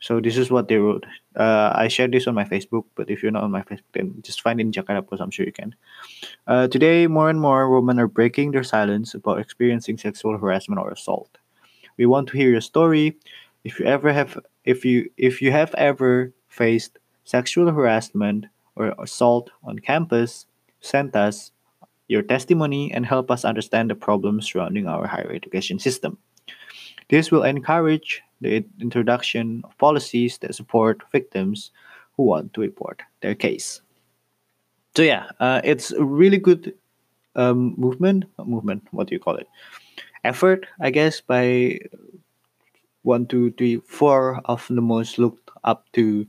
So 0.00 0.20
this 0.20 0.36
is 0.36 0.50
what 0.50 0.68
they 0.68 0.76
wrote. 0.76 1.04
Uh, 1.34 1.72
I 1.74 1.88
shared 1.88 2.12
this 2.12 2.26
on 2.26 2.34
my 2.34 2.44
Facebook, 2.44 2.84
but 2.94 3.10
if 3.10 3.22
you're 3.22 3.32
not 3.32 3.42
on 3.42 3.50
my 3.50 3.62
Facebook, 3.62 3.92
then 3.94 4.14
just 4.22 4.42
find 4.42 4.60
it 4.60 4.64
in 4.64 4.72
Jakarta 4.72 5.06
Post. 5.06 5.22
I'm 5.22 5.30
sure 5.30 5.44
you 5.44 5.52
can. 5.52 5.74
Uh, 6.46 6.68
today, 6.68 7.06
more 7.06 7.30
and 7.30 7.40
more 7.40 7.68
women 7.70 7.98
are 7.98 8.06
breaking 8.06 8.52
their 8.52 8.62
silence 8.62 9.14
about 9.14 9.40
experiencing 9.40 9.98
sexual 9.98 10.38
harassment 10.38 10.80
or 10.80 10.90
assault. 10.90 11.38
We 11.96 12.06
want 12.06 12.28
to 12.28 12.36
hear 12.36 12.50
your 12.50 12.60
story. 12.60 13.16
If 13.64 13.80
you 13.80 13.86
ever 13.86 14.12
have, 14.12 14.38
if 14.64 14.84
you 14.84 15.10
if 15.16 15.42
you 15.42 15.50
have 15.50 15.74
ever 15.74 16.32
faced 16.48 16.98
sexual 17.24 17.70
harassment 17.72 18.46
or 18.76 18.94
assault 18.98 19.50
on 19.64 19.80
campus, 19.80 20.46
send 20.80 21.16
us 21.16 21.50
your 22.06 22.22
testimony 22.22 22.92
and 22.92 23.04
help 23.04 23.30
us 23.30 23.44
understand 23.44 23.90
the 23.90 23.94
problems 23.94 24.46
surrounding 24.46 24.86
our 24.86 25.06
higher 25.06 25.30
education 25.32 25.78
system. 25.78 26.18
This 27.10 27.30
will 27.30 27.42
encourage 27.42 28.22
the 28.40 28.64
introduction 28.80 29.62
of 29.64 29.76
policies 29.78 30.38
that 30.38 30.54
support 30.54 31.02
victims 31.12 31.70
who 32.16 32.24
want 32.24 32.52
to 32.54 32.60
report 32.60 33.02
their 33.20 33.34
case. 33.34 33.80
So 34.96 35.02
yeah, 35.02 35.30
uh, 35.40 35.60
it's 35.64 35.92
a 35.92 36.04
really 36.04 36.38
good 36.38 36.74
um, 37.36 37.74
movement. 37.76 38.24
Movement. 38.38 38.82
What 38.90 39.08
do 39.08 39.14
you 39.14 39.20
call 39.20 39.36
it? 39.36 39.48
Effort, 40.24 40.66
I 40.80 40.90
guess, 40.90 41.20
by 41.20 41.78
one, 43.02 43.26
two, 43.26 43.52
three, 43.52 43.78
four 43.86 44.40
of 44.44 44.66
the 44.68 44.82
most 44.82 45.18
looked 45.18 45.50
up 45.64 45.86
to 45.92 46.26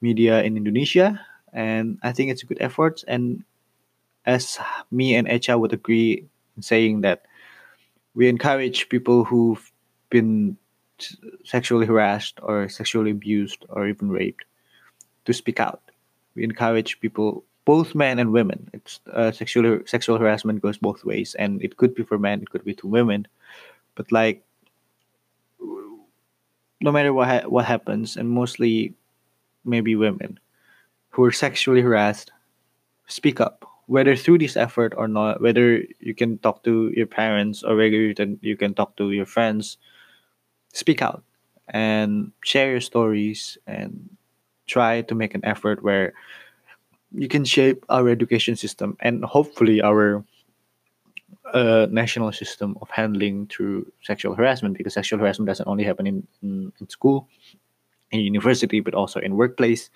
media 0.00 0.42
in 0.42 0.56
Indonesia, 0.56 1.20
and 1.52 1.98
I 2.02 2.12
think 2.12 2.30
it's 2.30 2.42
a 2.42 2.46
good 2.46 2.60
effort. 2.60 3.02
And 3.08 3.42
as 4.26 4.58
me 4.90 5.16
and 5.16 5.26
Echa 5.26 5.58
would 5.58 5.72
agree 5.72 6.26
in 6.56 6.62
saying 6.62 7.00
that 7.02 7.26
we 8.14 8.28
encourage 8.28 8.88
people 8.88 9.24
who've 9.24 9.72
been 10.10 10.56
sexually 11.44 11.86
harassed 11.86 12.38
or 12.42 12.68
sexually 12.68 13.10
abused 13.10 13.64
or 13.68 13.88
even 13.88 14.10
raped 14.10 14.44
to 15.24 15.32
speak 15.32 15.60
out. 15.60 15.82
We 16.34 16.44
encourage 16.44 17.00
people, 17.00 17.44
both 17.64 17.94
men 17.94 18.18
and 18.18 18.32
women. 18.32 18.68
It's 18.72 19.00
uh, 19.12 19.32
sexual 19.32 19.80
sexual 19.86 20.18
harassment 20.18 20.62
goes 20.62 20.78
both 20.78 21.04
ways, 21.04 21.34
and 21.36 21.62
it 21.62 21.76
could 21.76 21.94
be 21.94 22.02
for 22.02 22.18
men, 22.18 22.42
it 22.42 22.50
could 22.50 22.64
be 22.64 22.74
to 22.74 22.86
women, 22.86 23.26
but 23.94 24.10
like 24.12 24.42
no 26.80 26.92
matter 26.92 27.12
what 27.12 27.28
ha- 27.28 27.48
what 27.48 27.64
happens, 27.64 28.16
and 28.16 28.28
mostly 28.28 28.94
maybe 29.64 29.96
women 29.96 30.38
who 31.10 31.24
are 31.24 31.32
sexually 31.32 31.80
harassed, 31.80 32.30
speak 33.06 33.40
up. 33.40 33.64
Whether 33.86 34.16
through 34.16 34.38
this 34.38 34.56
effort 34.56 34.92
or 34.96 35.08
not, 35.08 35.40
whether 35.40 35.82
you 36.00 36.14
can 36.14 36.38
talk 36.38 36.64
to 36.64 36.90
your 36.94 37.06
parents 37.06 37.62
or 37.62 37.76
whether 37.76 37.96
you 37.96 38.14
can, 38.14 38.38
you 38.42 38.56
can 38.56 38.74
talk 38.74 38.96
to 38.96 39.12
your 39.12 39.26
friends, 39.26 39.78
speak 40.74 41.00
out 41.00 41.22
and 41.68 42.32
share 42.44 42.70
your 42.70 42.80
stories 42.80 43.56
and 43.66 44.10
try 44.66 45.00
to 45.02 45.14
make 45.14 45.34
an 45.34 45.44
effort 45.44 45.82
where 45.82 46.12
you 47.12 47.28
can 47.28 47.44
shape 47.44 47.84
our 47.88 48.08
education 48.08 48.56
system 48.56 48.96
and 49.00 49.24
hopefully 49.24 49.80
our 49.80 50.24
uh, 51.54 51.86
national 51.90 52.32
system 52.32 52.76
of 52.82 52.90
handling 52.90 53.46
through 53.46 53.90
sexual 54.02 54.34
harassment 54.34 54.76
because 54.76 54.92
sexual 54.92 55.18
harassment 55.18 55.46
doesn't 55.46 55.68
only 55.68 55.84
happen 55.84 56.06
in, 56.06 56.26
in, 56.42 56.72
in 56.80 56.88
school 56.88 57.28
in 58.10 58.20
university 58.20 58.80
but 58.80 58.94
also 58.94 59.20
in 59.20 59.36
workplace. 59.36 59.90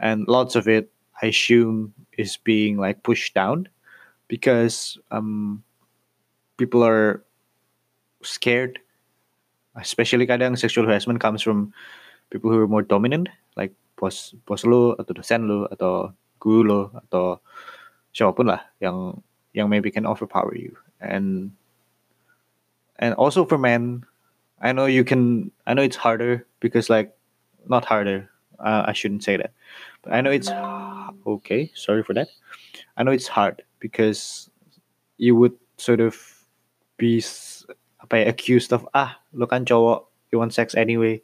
And 0.00 0.26
lots 0.28 0.56
of 0.56 0.68
it 0.68 0.90
i 1.22 1.26
assume 1.26 1.94
is 2.18 2.36
being 2.38 2.76
like 2.76 3.02
pushed 3.02 3.34
down 3.34 3.68
because 4.28 4.98
um, 5.10 5.62
people 6.56 6.82
are 6.82 7.22
scared 8.22 8.80
especially 9.76 10.26
kadang 10.26 10.56
sexual 10.56 10.86
harassment 10.86 11.20
comes 11.20 11.42
from 11.42 11.72
people 12.30 12.50
who 12.50 12.58
are 12.62 12.70
more 12.70 12.82
dominant 12.82 13.28
like 13.56 13.72
bos 13.98 14.34
bos 14.46 14.64
lo 14.66 14.94
atau 14.98 15.14
dosen 15.14 15.46
lo 15.46 15.66
atau 15.70 16.10
guru 16.42 16.62
lo 16.66 16.80
atau 17.06 17.38
siapapun 18.14 18.54
lah 18.54 18.62
yang 18.78 19.18
yang 19.54 19.70
maybe 19.70 19.90
can 19.90 20.06
overpower 20.06 20.54
you. 20.54 20.74
And 20.98 21.52
and 22.98 23.14
also 23.14 23.44
for 23.44 23.58
men 23.58 24.06
i 24.62 24.70
know 24.70 24.86
you 24.86 25.02
can 25.02 25.50
i 25.66 25.74
know 25.74 25.82
it's 25.82 25.98
harder 25.98 26.46
because 26.62 26.88
like 26.88 27.10
not 27.66 27.84
harder 27.84 28.30
uh, 28.62 28.86
i 28.86 28.92
shouldn't 28.94 29.26
say 29.26 29.36
that. 29.36 29.50
But 30.02 30.14
i 30.14 30.20
know 30.22 30.30
it's 30.30 30.50
okay 31.26 31.70
sorry 31.74 32.02
for 32.02 32.14
that. 32.14 32.28
I 32.96 33.02
know 33.02 33.10
it's 33.10 33.28
hard 33.28 33.62
because 33.80 34.50
you 35.18 35.34
would 35.36 35.54
sort 35.78 36.00
of 36.00 36.14
be 36.96 37.20
apa 38.04 38.20
ya, 38.20 38.24
accused 38.28 38.70
of 38.76 38.84
ah 38.92 39.16
lo 39.32 39.48
kan 39.48 39.64
cowok 39.64 40.04
you 40.28 40.36
want 40.36 40.52
sex 40.52 40.76
anyway. 40.76 41.18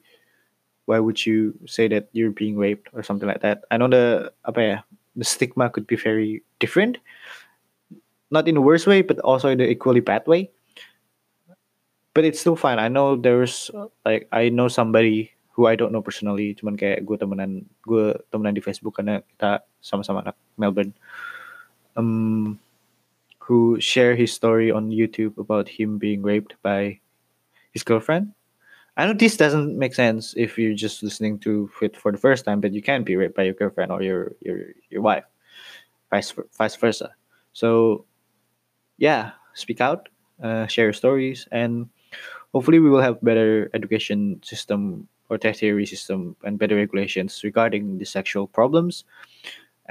Why 0.89 0.99
would 0.99 1.23
you 1.23 1.55
say 1.69 1.87
that 1.93 2.09
you're 2.17 2.35
being 2.35 2.59
raped 2.59 2.91
or 2.97 3.05
something 3.05 3.29
like 3.29 3.45
that. 3.45 3.63
I 3.71 3.77
know 3.77 3.87
the 3.87 4.33
apa 4.43 4.61
ya 4.61 4.77
the 5.15 5.23
stigma 5.29 5.69
could 5.69 5.87
be 5.87 5.95
very 5.95 6.43
different. 6.59 6.99
Not 8.33 8.49
in 8.49 8.57
the 8.57 8.65
worst 8.65 8.89
way 8.89 9.05
but 9.05 9.21
also 9.21 9.53
in 9.53 9.61
the 9.61 9.69
equally 9.69 10.01
bad 10.01 10.27
way. 10.27 10.51
But 12.17 12.27
it's 12.27 12.43
still 12.43 12.59
fine. 12.59 12.83
I 12.83 12.91
know 12.91 13.15
there's 13.15 13.71
like 14.03 14.27
I 14.35 14.51
know 14.51 14.67
somebody 14.67 15.31
who 15.55 15.71
I 15.71 15.79
don't 15.79 15.95
know 15.95 16.03
personally. 16.03 16.59
Cuman 16.59 16.75
kayak 16.75 17.07
gue 17.07 17.17
temenan 17.21 17.69
gue 17.87 18.17
temenan 18.33 18.57
di 18.57 18.65
Facebook 18.65 18.99
karena 18.99 19.23
kita 19.37 19.63
sama-sama 19.79 20.27
anak 20.27 20.35
Melbourne. 20.59 20.97
Um 21.95 22.59
who 23.51 23.81
share 23.83 24.15
his 24.15 24.31
story 24.33 24.71
on 24.71 24.95
YouTube 24.95 25.35
about 25.37 25.67
him 25.69 25.99
being 25.99 26.23
raped 26.23 26.55
by 26.63 27.01
his 27.75 27.83
girlfriend. 27.83 28.31
I 28.97 29.07
know 29.07 29.13
this 29.13 29.37
doesn't 29.37 29.75
make 29.77 29.95
sense 29.95 30.35
if 30.37 30.59
you're 30.59 30.79
just 30.79 31.03
listening 31.03 31.41
to 31.41 31.69
it 31.83 31.97
for 31.97 32.13
the 32.13 32.19
first 32.23 32.45
time, 32.45 32.61
but 32.61 32.71
you 32.73 32.81
can 32.81 33.03
be 33.03 33.17
raped 33.17 33.35
by 33.35 33.43
your 33.51 33.59
girlfriend 33.59 33.91
or 33.91 34.03
your 34.07 34.39
your 34.39 34.71
your 34.87 35.03
wife, 35.03 35.27
vice 36.15 36.31
vice 36.59 36.77
versa. 36.77 37.11
So, 37.53 38.07
yeah, 38.99 39.33
speak 39.55 39.81
out, 39.81 40.09
uh, 40.39 40.67
share 40.71 40.87
your 40.87 40.95
stories, 40.95 41.49
and 41.51 41.91
hopefully 42.55 42.79
we 42.79 42.91
will 42.91 43.03
have 43.03 43.19
better 43.23 43.71
education 43.75 44.39
system 44.47 45.09
or 45.31 45.39
tertiary 45.39 45.87
system 45.87 46.37
and 46.47 46.59
better 46.59 46.77
regulations 46.77 47.43
regarding 47.43 47.99
the 47.99 48.07
sexual 48.07 48.47
problems 48.47 49.05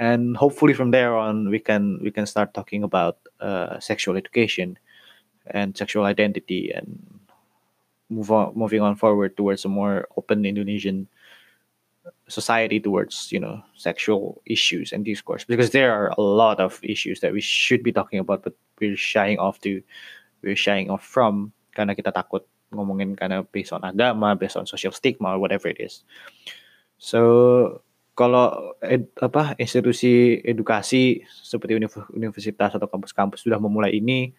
and 0.00 0.34
hopefully 0.36 0.72
from 0.72 0.90
there 0.90 1.14
on 1.14 1.52
we 1.52 1.60
can 1.60 2.00
we 2.00 2.10
can 2.10 2.24
start 2.24 2.56
talking 2.56 2.82
about 2.82 3.20
uh, 3.38 3.78
sexual 3.78 4.16
education 4.16 4.80
and 5.52 5.76
sexual 5.76 6.08
identity 6.08 6.72
and 6.72 7.20
move 8.08 8.32
on 8.32 8.56
moving 8.56 8.80
on 8.80 8.96
forward 8.96 9.36
towards 9.36 9.64
a 9.64 9.68
more 9.68 10.08
open 10.16 10.44
Indonesian 10.44 11.06
society 12.28 12.80
towards 12.80 13.30
you 13.30 13.38
know 13.38 13.60
sexual 13.76 14.40
issues 14.46 14.90
and 14.90 15.04
discourse 15.04 15.44
because 15.44 15.70
there 15.70 15.92
are 15.92 16.08
a 16.16 16.20
lot 16.20 16.58
of 16.58 16.80
issues 16.82 17.20
that 17.20 17.32
we 17.32 17.40
should 17.40 17.84
be 17.84 17.92
talking 17.92 18.18
about 18.18 18.42
but 18.42 18.56
we're 18.80 18.96
shying 18.96 19.38
off 19.38 19.60
to 19.60 19.82
we're 20.42 20.56
shying 20.56 20.88
off 20.88 21.04
from 21.04 21.52
karena 21.76 21.92
kita 21.92 22.08
takut 22.08 22.48
ngomongin 22.72 23.18
karena 23.18 23.42
based 23.52 23.74
on 23.74 23.82
agama, 23.82 24.38
based 24.38 24.56
on 24.56 24.64
social 24.64 24.94
stigma 24.94 25.34
or 25.34 25.38
whatever 25.42 25.68
it 25.68 25.78
is. 25.82 26.06
So 26.98 27.82
kalau 28.20 28.76
ed, 28.84 29.08
apa 29.16 29.56
institusi 29.56 30.36
edukasi 30.44 31.24
seperti 31.24 31.80
universitas 32.12 32.76
atau 32.76 32.84
kampus-kampus 32.84 33.48
sudah 33.48 33.56
memulai 33.56 33.96
ini 33.96 34.36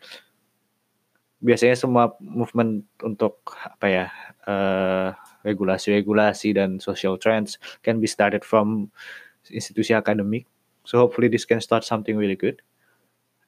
biasanya 1.41 1.73
semua 1.73 2.13
movement 2.21 2.85
untuk 3.01 3.41
apa 3.65 3.87
ya 3.89 4.05
uh, 4.45 5.17
regulasi-regulasi 5.41 6.53
dan 6.53 6.77
social 6.77 7.17
trends 7.17 7.57
can 7.81 7.97
be 7.97 8.05
started 8.05 8.45
from 8.45 8.93
institusi 9.49 9.97
akademik. 9.97 10.45
So 10.85 11.01
hopefully 11.01 11.33
this 11.33 11.49
can 11.49 11.57
start 11.57 11.81
something 11.81 12.13
really 12.13 12.37
good. 12.37 12.61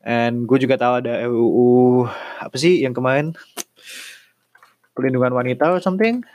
And 0.02 0.50
gue 0.50 0.58
juga 0.58 0.82
tahu 0.82 1.06
ada 1.06 1.30
RUU 1.30 2.10
apa 2.42 2.58
sih 2.58 2.82
yang 2.82 2.98
kemarin 2.98 3.38
pelindungan 4.98 5.38
wanita 5.38 5.70
or 5.70 5.80
something 5.80 6.26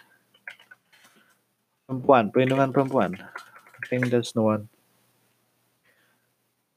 perempuan 1.88 2.28
pelindungan 2.28 2.68
perempuan 2.68 3.16
think 3.88 4.12
that's 4.12 4.36
the 4.36 4.44
one. 4.44 4.68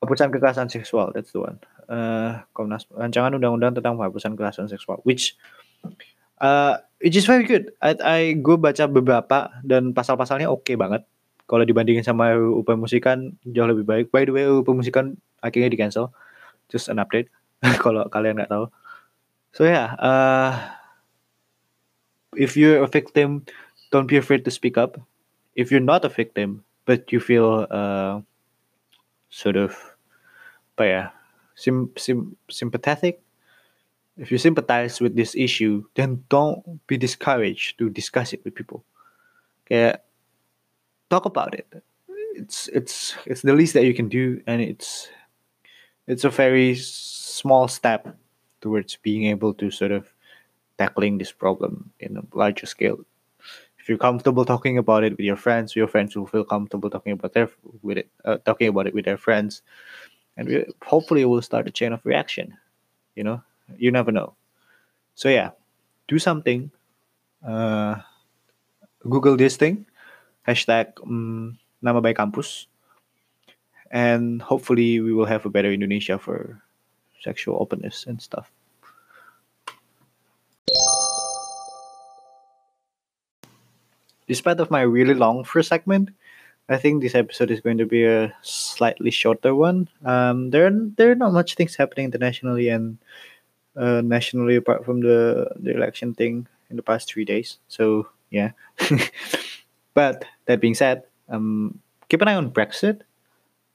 Penghapusan 0.01 0.33
kekerasan 0.33 0.71
seksual 0.71 1.11
that's 1.13 1.35
the 1.35 1.43
one. 1.43 1.59
Uh, 1.91 2.41
Komnas 2.55 2.87
rancangan 2.89 3.35
undang-undang 3.35 3.75
tentang 3.75 3.99
penghapusan 3.99 4.33
kekerasan 4.33 4.71
seksual 4.71 5.03
which 5.03 5.35
uh, 6.41 6.81
which 7.03 7.13
is 7.13 7.29
very 7.29 7.45
good. 7.45 7.69
I, 7.83 7.93
I 8.01 8.19
gue 8.33 8.57
baca 8.57 8.89
beberapa 8.89 9.53
dan 9.61 9.93
pasal-pasalnya 9.93 10.49
oke 10.49 10.65
okay 10.65 10.75
banget. 10.79 11.05
Kalau 11.45 11.67
dibandingin 11.67 12.01
sama 12.01 12.31
RUU 12.31 12.63
pemusikan 12.63 13.35
jauh 13.43 13.67
lebih 13.67 13.83
baik. 13.83 14.05
By 14.09 14.23
the 14.25 14.33
way 14.33 14.47
RUU 14.47 14.63
pemusikan 14.63 15.19
akhirnya 15.43 15.69
di 15.69 15.77
cancel 15.77 16.15
just 16.71 16.87
an 16.87 16.97
update 16.97 17.27
kalau 17.83 18.07
kalian 18.09 18.39
nggak 18.41 18.49
tahu. 18.49 18.71
So 19.53 19.67
yeah 19.67 19.93
uh, 19.99 20.55
if 22.33 22.55
you're 22.57 22.81
a 22.81 22.89
victim 22.89 23.45
don't 23.91 24.07
be 24.07 24.17
afraid 24.17 24.47
to 24.47 24.51
speak 24.51 24.79
up. 24.79 24.97
If 25.51 25.67
you're 25.67 25.83
not 25.83 26.07
a 26.07 26.11
victim 26.11 26.63
but 26.85 27.11
you 27.11 27.19
feel 27.19 27.67
uh, 27.69 28.21
sort 29.29 29.55
of 29.55 29.77
but 30.75 30.85
yeah 30.85 31.09
sim, 31.55 31.91
sim, 31.97 32.35
sympathetic? 32.49 33.21
If 34.17 34.31
you 34.31 34.37
sympathize 34.37 34.99
with 34.99 35.15
this 35.15 35.35
issue 35.35 35.83
then 35.95 36.23
don't 36.29 36.85
be 36.87 36.97
discouraged 36.97 37.77
to 37.79 37.89
discuss 37.89 38.33
it 38.33 38.43
with 38.43 38.55
people. 38.55 38.83
Okay 39.65 39.95
talk 41.11 41.25
about 41.25 41.53
it. 41.53 41.67
It's 42.33 42.69
it's 42.69 43.13
it's 43.27 43.43
the 43.43 43.53
least 43.53 43.75
that 43.75 43.83
you 43.83 43.93
can 43.93 44.07
do 44.07 44.41
and 44.47 44.61
it's 44.63 45.09
it's 46.07 46.23
a 46.23 46.29
very 46.31 46.73
small 46.75 47.67
step 47.67 48.07
towards 48.61 48.95
being 48.95 49.25
able 49.25 49.53
to 49.55 49.69
sort 49.69 49.91
of 49.91 50.07
tackling 50.79 51.19
this 51.19 51.31
problem 51.31 51.91
in 51.99 52.17
a 52.17 52.23
larger 52.33 52.65
scale. 52.65 53.05
You're 53.91 53.99
comfortable 53.99 54.47
talking 54.47 54.79
about 54.79 55.03
it 55.03 55.19
with 55.19 55.27
your 55.27 55.35
friends, 55.35 55.75
your 55.75 55.91
friends 55.91 56.15
will 56.15 56.31
feel 56.31 56.47
comfortable 56.47 56.87
talking 56.87 57.11
about 57.11 57.35
their 57.35 57.51
with 57.83 57.99
it, 57.99 58.07
uh, 58.23 58.39
talking 58.47 58.71
about 58.71 58.87
it 58.87 58.95
with 58.95 59.03
their 59.03 59.19
friends, 59.19 59.67
and 60.39 60.47
we, 60.47 60.63
hopefully 60.79 61.27
it 61.27 61.27
will 61.27 61.43
start 61.43 61.67
a 61.67 61.75
chain 61.75 61.91
of 61.91 61.99
reaction. 62.07 62.55
You 63.19 63.27
know, 63.27 63.43
you 63.75 63.91
never 63.91 64.15
know. 64.15 64.39
So 65.19 65.27
yeah, 65.27 65.51
do 66.07 66.23
something. 66.23 66.71
Uh, 67.43 67.99
Google 69.03 69.35
this 69.35 69.59
thing, 69.59 69.83
hashtag 70.47 70.95
um, 71.03 71.59
nama 71.83 71.99
baik 71.99 72.15
kampus 72.15 72.71
and 73.91 74.41
hopefully 74.41 75.03
we 75.03 75.11
will 75.11 75.27
have 75.27 75.45
a 75.45 75.51
better 75.51 75.67
Indonesia 75.67 76.15
for 76.15 76.63
sexual 77.19 77.59
openness 77.59 78.07
and 78.07 78.23
stuff. 78.23 78.55
Despite 84.31 84.63
of 84.63 84.71
my 84.71 84.79
really 84.79 85.13
long 85.13 85.43
first 85.43 85.67
segment, 85.67 86.15
I 86.69 86.77
think 86.77 87.01
this 87.03 87.15
episode 87.19 87.51
is 87.51 87.59
going 87.59 87.79
to 87.79 87.85
be 87.85 88.05
a 88.07 88.31
slightly 88.41 89.11
shorter 89.11 89.53
one. 89.53 89.89
Um, 90.07 90.51
there 90.51 90.67
are, 90.67 90.77
there 90.95 91.11
are 91.11 91.19
not 91.19 91.33
much 91.33 91.55
things 91.55 91.75
happening 91.75 92.05
internationally 92.05 92.69
and 92.69 92.97
uh, 93.75 93.99
nationally 93.99 94.55
apart 94.55 94.85
from 94.85 95.01
the 95.01 95.51
the 95.59 95.75
election 95.75 96.15
thing 96.15 96.47
in 96.69 96.77
the 96.79 96.87
past 96.89 97.11
three 97.11 97.25
days. 97.25 97.59
So 97.67 98.07
yeah, 98.29 98.51
but 99.99 100.23
that 100.45 100.61
being 100.63 100.75
said, 100.79 101.03
um, 101.27 101.79
keep 102.07 102.21
an 102.21 102.29
eye 102.29 102.39
on 102.39 102.55
Brexit 102.55 103.01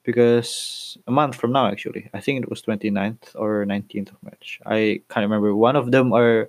because 0.07 0.97
a 1.07 1.11
month 1.11 1.35
from 1.35 1.51
now 1.51 1.67
actually 1.67 2.09
i 2.15 2.21
think 2.21 2.41
it 2.41 2.49
was 2.49 2.63
29th 2.63 3.35
or 3.35 3.67
19th 3.67 4.15
of 4.15 4.23
march 4.23 4.61
i 4.65 5.03
can't 5.11 5.27
remember 5.27 5.53
one 5.53 5.75
of 5.75 5.91
them 5.91 6.15
are 6.15 6.49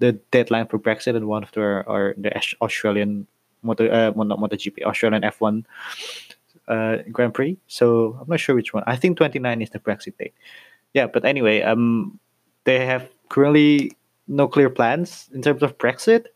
the 0.00 0.12
deadline 0.34 0.66
for 0.66 0.78
brexit 0.78 1.14
and 1.14 1.28
one 1.28 1.44
of 1.44 1.52
them 1.52 1.62
are, 1.62 1.88
are 1.88 2.14
the 2.18 2.34
australian 2.60 3.26
motor 3.62 3.90
uh, 3.92 4.10
not 4.24 4.38
MotoGP, 4.38 4.82
australian 4.84 5.22
f1 5.22 5.64
uh, 6.68 6.98
grand 7.10 7.34
prix. 7.34 7.56
So 7.66 8.16
i'm 8.20 8.28
not 8.28 8.40
sure 8.40 8.54
which 8.54 8.74
one. 8.74 8.84
I 8.86 8.96
think 8.96 9.16
29 9.16 9.62
is 9.62 9.70
the 9.70 9.78
brexit 9.78 10.16
date. 10.18 10.34
Yeah 10.94 11.06
but 11.06 11.24
anyway 11.24 11.62
um 11.62 12.18
they 12.64 12.84
have 12.86 13.08
currently 13.28 13.92
no 14.26 14.48
clear 14.48 14.70
plans 14.70 15.28
in 15.32 15.42
terms 15.42 15.62
of 15.62 15.78
brexit. 15.78 16.26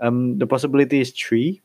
Um 0.00 0.38
the 0.38 0.46
possibility 0.46 1.00
is 1.00 1.10
three 1.10 1.62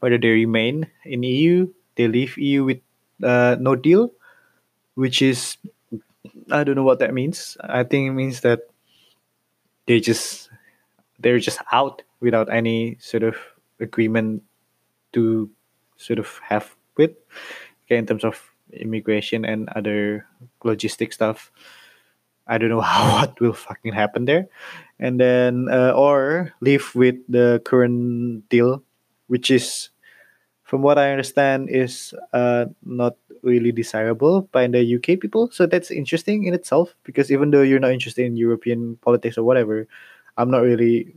whether 0.00 0.18
they 0.18 0.28
remain 0.30 0.86
in 1.04 1.22
eu 1.22 1.68
they 1.96 2.08
leave 2.08 2.36
eu 2.36 2.64
with 2.64 2.80
uh, 3.22 3.56
no 3.60 3.76
deal, 3.76 4.12
which 4.94 5.22
is 5.22 5.56
I 6.50 6.64
don't 6.64 6.74
know 6.74 6.84
what 6.84 6.98
that 6.98 7.14
means. 7.14 7.56
I 7.60 7.84
think 7.84 8.08
it 8.08 8.12
means 8.12 8.40
that 8.40 8.60
they 9.86 10.00
just 10.00 10.50
they're 11.18 11.38
just 11.38 11.58
out 11.72 12.02
without 12.20 12.52
any 12.52 12.96
sort 13.00 13.22
of 13.22 13.36
agreement 13.80 14.42
to 15.12 15.50
sort 15.96 16.18
of 16.18 16.40
have 16.42 16.74
with 16.96 17.12
okay, 17.86 17.96
in 17.96 18.06
terms 18.06 18.24
of 18.24 18.40
immigration 18.72 19.44
and 19.44 19.68
other 19.70 20.26
logistic 20.64 21.12
stuff. 21.12 21.50
I 22.46 22.58
don't 22.58 22.68
know 22.68 22.80
how 22.84 23.20
what 23.20 23.40
will 23.40 23.52
fucking 23.52 23.92
happen 23.92 24.24
there, 24.24 24.48
and 24.98 25.18
then 25.18 25.68
uh, 25.70 25.92
or 25.96 26.52
live 26.60 26.94
with 26.94 27.16
the 27.28 27.62
current 27.64 28.48
deal, 28.48 28.82
which 29.28 29.50
is 29.50 29.90
from 30.62 30.82
what 30.82 30.98
I 30.98 31.10
understand, 31.10 31.70
is 31.70 32.14
uh, 32.32 32.66
not 32.84 33.16
really 33.42 33.72
desirable 33.72 34.48
by 34.50 34.66
the 34.66 34.80
UK 34.80 35.20
people. 35.20 35.50
So 35.52 35.66
that's 35.66 35.90
interesting 35.90 36.44
in 36.44 36.54
itself 36.54 36.96
because 37.04 37.30
even 37.30 37.50
though 37.50 37.62
you're 37.62 37.78
not 37.78 37.92
interested 37.92 38.24
in 38.24 38.36
European 38.36 38.96
politics 38.96 39.36
or 39.36 39.44
whatever, 39.44 39.86
I'm 40.36 40.50
not 40.50 40.62
really, 40.62 41.14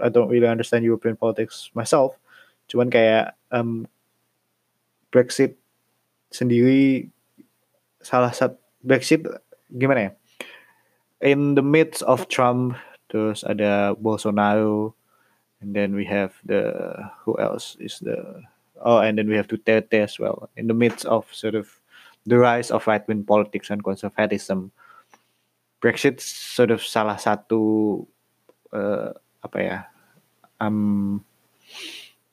I 0.00 0.08
don't 0.08 0.28
really 0.28 0.48
understand 0.48 0.84
European 0.84 1.16
politics 1.16 1.70
myself. 1.74 2.16
Cuman 2.70 2.88
kayak 2.88 3.36
um, 3.52 3.84
Brexit 5.12 5.60
sendiri 6.32 7.12
salah 8.00 8.32
satu 8.32 8.56
Brexit 8.80 9.28
gimana 9.68 10.00
ya? 10.08 10.12
In 11.22 11.54
the 11.54 11.62
midst 11.62 12.02
of 12.02 12.26
Trump, 12.26 12.74
terus 13.06 13.46
ada 13.46 13.94
Bolsonaro, 13.94 14.96
and 15.62 15.76
then 15.76 15.94
we 15.94 16.02
have 16.08 16.34
the 16.42 16.74
who 17.22 17.38
else 17.38 17.78
is 17.78 18.02
the 18.02 18.42
oh, 18.82 18.98
and 18.98 19.14
then 19.14 19.30
we 19.30 19.38
have 19.38 19.46
Duterte 19.46 20.02
as 20.02 20.18
well. 20.18 20.50
In 20.58 20.66
the 20.66 20.74
midst 20.74 21.06
of 21.06 21.30
sort 21.30 21.54
of 21.54 21.70
the 22.26 22.38
rise 22.38 22.74
of 22.74 22.86
right 22.90 23.06
wing 23.06 23.22
politics 23.22 23.70
and 23.70 23.84
conservatism, 23.84 24.74
Brexit 25.78 26.18
sort 26.18 26.74
of 26.74 26.82
salah 26.82 27.18
satu 27.18 28.02
uh, 28.74 29.14
apa 29.42 29.58
ya 29.58 29.78
um, 30.62 31.24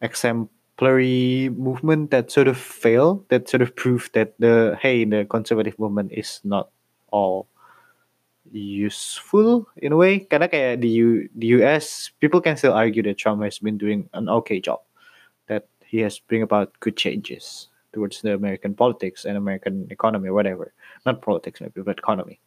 exemplary 0.02 1.50
movement 1.50 2.12
that 2.12 2.32
sort 2.32 2.48
of 2.48 2.58
failed, 2.58 3.28
that 3.30 3.50
sort 3.50 3.62
of 3.62 3.76
proved 3.76 4.13
that 4.13 4.34
the 4.39 4.78
hey 4.82 5.04
the 5.04 5.26
conservative 5.26 5.78
movement 5.80 6.12
is 6.13 6.39
not 6.43 6.69
all 7.12 7.48
useful 8.52 9.67
in 9.78 9.91
a 9.91 9.98
way. 9.98 10.26
Karena 10.30 10.48
kayak 10.48 10.82
di 10.82 10.89
U, 11.02 11.30
the 11.36 11.60
US, 11.62 12.10
people 12.22 12.41
can 12.41 12.58
still 12.58 12.74
argue 12.74 13.04
that 13.04 13.17
Trump 13.17 13.41
has 13.43 13.60
been 13.60 13.78
doing 13.78 14.10
an 14.13 14.30
okay 14.30 14.62
job 14.62 14.80
that 15.48 15.65
he 15.86 16.00
has 16.06 16.19
bring 16.19 16.41
about 16.41 16.74
good 16.80 16.98
changes 16.98 17.67
towards 17.93 18.22
the 18.22 18.34
American 18.34 18.78
politics 18.78 19.26
and 19.26 19.38
American 19.38 19.89
economy 19.89 20.30
whatever. 20.30 20.74
Not 21.06 21.22
politics 21.22 21.62
maybe, 21.62 21.82
but 21.82 21.98
economy. 21.98 22.39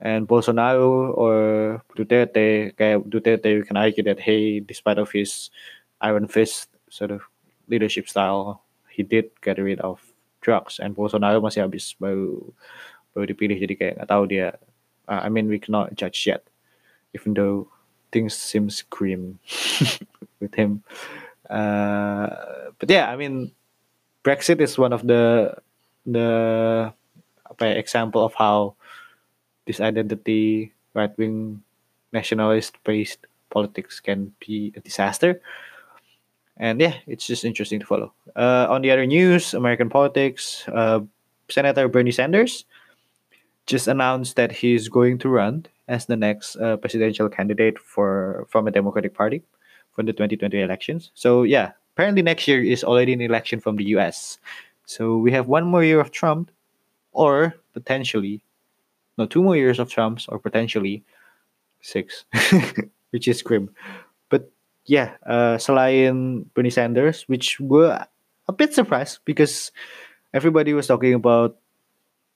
And 0.00 0.26
Bolsonaro 0.26 1.12
or 1.16 1.84
Duterte, 1.96 2.72
Duterte, 3.04 3.52
you 3.52 3.64
can 3.64 3.76
argue 3.76 4.02
that 4.04 4.20
hey, 4.20 4.60
despite 4.60 4.98
of 4.98 5.12
his 5.12 5.50
iron 6.00 6.26
fist 6.26 6.68
sort 6.88 7.10
of 7.10 7.22
leadership 7.68 8.08
style, 8.08 8.64
he 8.88 9.02
did 9.02 9.30
get 9.42 9.58
rid 9.58 9.80
of 9.80 10.00
drugs. 10.40 10.80
And 10.80 10.96
Bolsonaro 10.96 11.44
masih 11.44 11.68
habis 11.68 11.92
baru 12.00 12.52
baru 13.12 13.24
dipilih 13.28 13.60
jadi 13.60 13.74
kayak 13.76 13.94
nggak 14.00 14.08
tahu 14.08 14.24
dia. 14.24 14.56
Uh, 15.04 15.20
I 15.20 15.28
mean 15.28 15.52
we 15.52 15.60
cannot 15.60 15.92
judge 15.92 16.24
yet, 16.24 16.48
even 17.12 17.36
though 17.36 17.68
things 18.08 18.32
seems 18.32 18.82
grim 18.88 19.38
with 20.40 20.54
him. 20.56 20.82
Uh, 21.44 22.72
but 22.78 22.88
yeah, 22.88 23.10
I 23.10 23.16
mean, 23.16 23.52
Brexit 24.22 24.60
is 24.60 24.78
one 24.78 24.92
of 24.92 25.04
the 25.04 25.54
the 26.06 26.28
apa 27.44 27.62
ya, 27.66 27.74
example 27.76 28.24
of 28.24 28.32
how 28.38 28.78
this 29.70 29.80
identity 29.80 30.72
right 30.94 31.16
wing 31.16 31.62
nationalist 32.12 32.74
based 32.82 33.26
politics 33.50 34.00
can 34.00 34.34
be 34.42 34.72
a 34.74 34.80
disaster. 34.80 35.40
And 36.56 36.80
yeah, 36.80 36.94
it's 37.06 37.26
just 37.26 37.44
interesting 37.44 37.78
to 37.78 37.86
follow. 37.86 38.12
Uh, 38.34 38.66
on 38.68 38.82
the 38.82 38.90
other 38.90 39.06
news, 39.06 39.54
American 39.54 39.88
politics, 39.88 40.66
uh, 40.74 41.00
Senator 41.48 41.86
Bernie 41.86 42.10
Sanders 42.10 42.64
just 43.66 43.86
announced 43.86 44.34
that 44.34 44.50
he's 44.50 44.88
going 44.88 45.18
to 45.18 45.28
run 45.28 45.66
as 45.86 46.06
the 46.06 46.16
next 46.16 46.56
uh, 46.56 46.76
presidential 46.76 47.28
candidate 47.28 47.78
for 47.78 48.46
from 48.50 48.66
a 48.66 48.70
Democratic 48.70 49.14
Party 49.14 49.42
for 49.92 50.02
the 50.02 50.12
2020 50.12 50.60
elections. 50.60 51.10
So 51.14 51.44
yeah, 51.44 51.72
apparently 51.94 52.22
next 52.22 52.48
year 52.48 52.62
is 52.62 52.82
already 52.82 53.12
an 53.12 53.20
election 53.20 53.60
from 53.60 53.76
the 53.76 53.84
U.S. 53.94 54.38
So 54.84 55.16
we 55.16 55.30
have 55.30 55.46
one 55.46 55.64
more 55.64 55.84
year 55.84 56.00
of 56.00 56.10
Trump, 56.10 56.50
or 57.12 57.54
potentially, 57.72 58.42
no, 59.20 59.28
two 59.28 59.44
more 59.44 59.56
years 59.56 59.76
of 59.76 59.92
Trump's, 59.92 60.24
or 60.32 60.40
potentially 60.40 61.04
six, 61.84 62.24
which 63.12 63.28
is 63.28 63.44
grim. 63.44 63.68
But 64.32 64.48
yeah, 64.88 65.20
uh, 65.28 65.60
selain 65.60 66.48
Bernie 66.56 66.72
Sanders, 66.72 67.28
which 67.28 67.60
were 67.60 68.00
a 68.48 68.52
bit 68.52 68.72
surprised 68.72 69.20
because 69.28 69.70
everybody 70.32 70.72
was 70.72 70.88
talking 70.88 71.12
about 71.12 71.60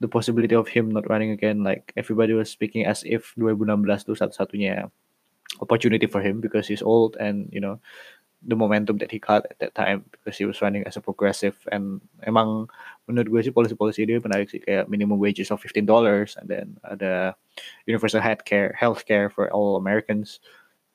the 0.01 0.09
possibility 0.09 0.55
of 0.55 0.68
him 0.68 0.92
not 0.92 1.09
running 1.09 1.31
again. 1.31 1.64
Like 1.64 1.92
everybody 1.97 2.37
was 2.37 2.51
speaking 2.53 2.85
as 2.85 3.01
if 3.09 3.33
2016 3.40 4.05
itu 4.05 4.12
satu-satunya 4.12 4.92
opportunity 5.64 6.05
for 6.05 6.20
him 6.20 6.44
because 6.44 6.68
he's 6.68 6.83
old 6.85 7.16
and 7.16 7.49
you 7.49 7.61
know 7.61 7.81
the 8.46 8.57
momentum 8.57 8.98
that 8.98 9.11
he 9.11 9.18
got 9.18 9.46
at 9.50 9.59
that 9.59 9.74
time 9.74 10.04
because 10.12 10.37
he 10.37 10.44
was 10.44 10.61
running 10.61 10.85
as 10.85 10.96
a 10.96 11.00
progressive. 11.00 11.57
And 11.72 12.00
emang 12.26 12.68
menurut 13.09 13.28
gue 13.33 13.40
sih 13.44 13.54
polisi-polisi 13.54 14.04
dia 14.04 14.20
menarik 14.20 14.52
sih. 14.52 14.61
Kayak 14.61 14.88
minimum 14.88 15.18
wages 15.18 15.50
of 15.50 15.61
$15 15.64 15.88
and 16.37 16.46
then 16.48 16.76
ada 16.85 17.35
universal 17.88 18.20
health 18.20 18.44
care 18.44 18.76
health 18.76 19.09
care 19.09 19.28
for 19.33 19.48
all 19.52 19.76
Americans. 19.76 20.40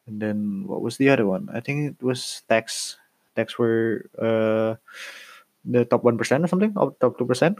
And 0.06 0.22
then 0.22 0.66
what 0.66 0.82
was 0.82 0.98
the 0.98 1.10
other 1.10 1.26
one? 1.26 1.50
I 1.54 1.62
think 1.62 1.98
it 1.98 2.02
was 2.06 2.42
tax 2.50 2.98
tax 3.36 3.54
for 3.54 4.06
uh 4.18 4.78
the 5.66 5.86
top 5.86 6.04
1% 6.04 6.18
or 6.18 6.48
something 6.48 6.74
or 6.76 6.96
top 6.98 7.20
2% 7.20 7.58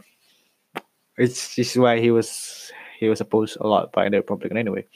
it's 1.20 1.54
this 1.54 1.72
is 1.72 1.78
why 1.78 2.00
he 2.00 2.10
was 2.10 2.72
he 2.98 3.08
was 3.08 3.20
opposed 3.20 3.56
a 3.60 3.66
lot 3.66 3.92
by 3.92 4.08
the 4.08 4.16
Republican 4.18 4.56
anyway. 4.56 4.86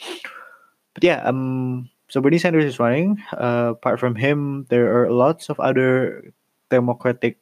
But 0.94 1.04
yeah 1.04 1.20
um 1.24 1.90
so 2.14 2.20
Bernie 2.20 2.38
Sanders 2.38 2.64
is 2.64 2.78
running. 2.78 3.20
Uh, 3.32 3.74
apart 3.74 3.98
from 3.98 4.14
him, 4.14 4.66
there 4.70 5.02
are 5.02 5.10
lots 5.10 5.50
of 5.50 5.58
other 5.58 6.32
Democratic 6.70 7.38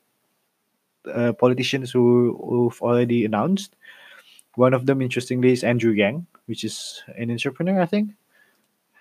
uh, 1.04 1.34
politicians 1.34 1.90
who, 1.90 2.40
who've 2.40 2.80
already 2.80 3.26
announced. 3.26 3.76
One 4.54 4.72
of 4.72 4.86
them, 4.86 5.02
interestingly, 5.02 5.52
is 5.52 5.62
Andrew 5.62 5.92
Yang, 5.92 6.26
which 6.46 6.64
is 6.64 7.02
an 7.18 7.30
entrepreneur, 7.30 7.82
I 7.82 7.84
think. 7.84 8.12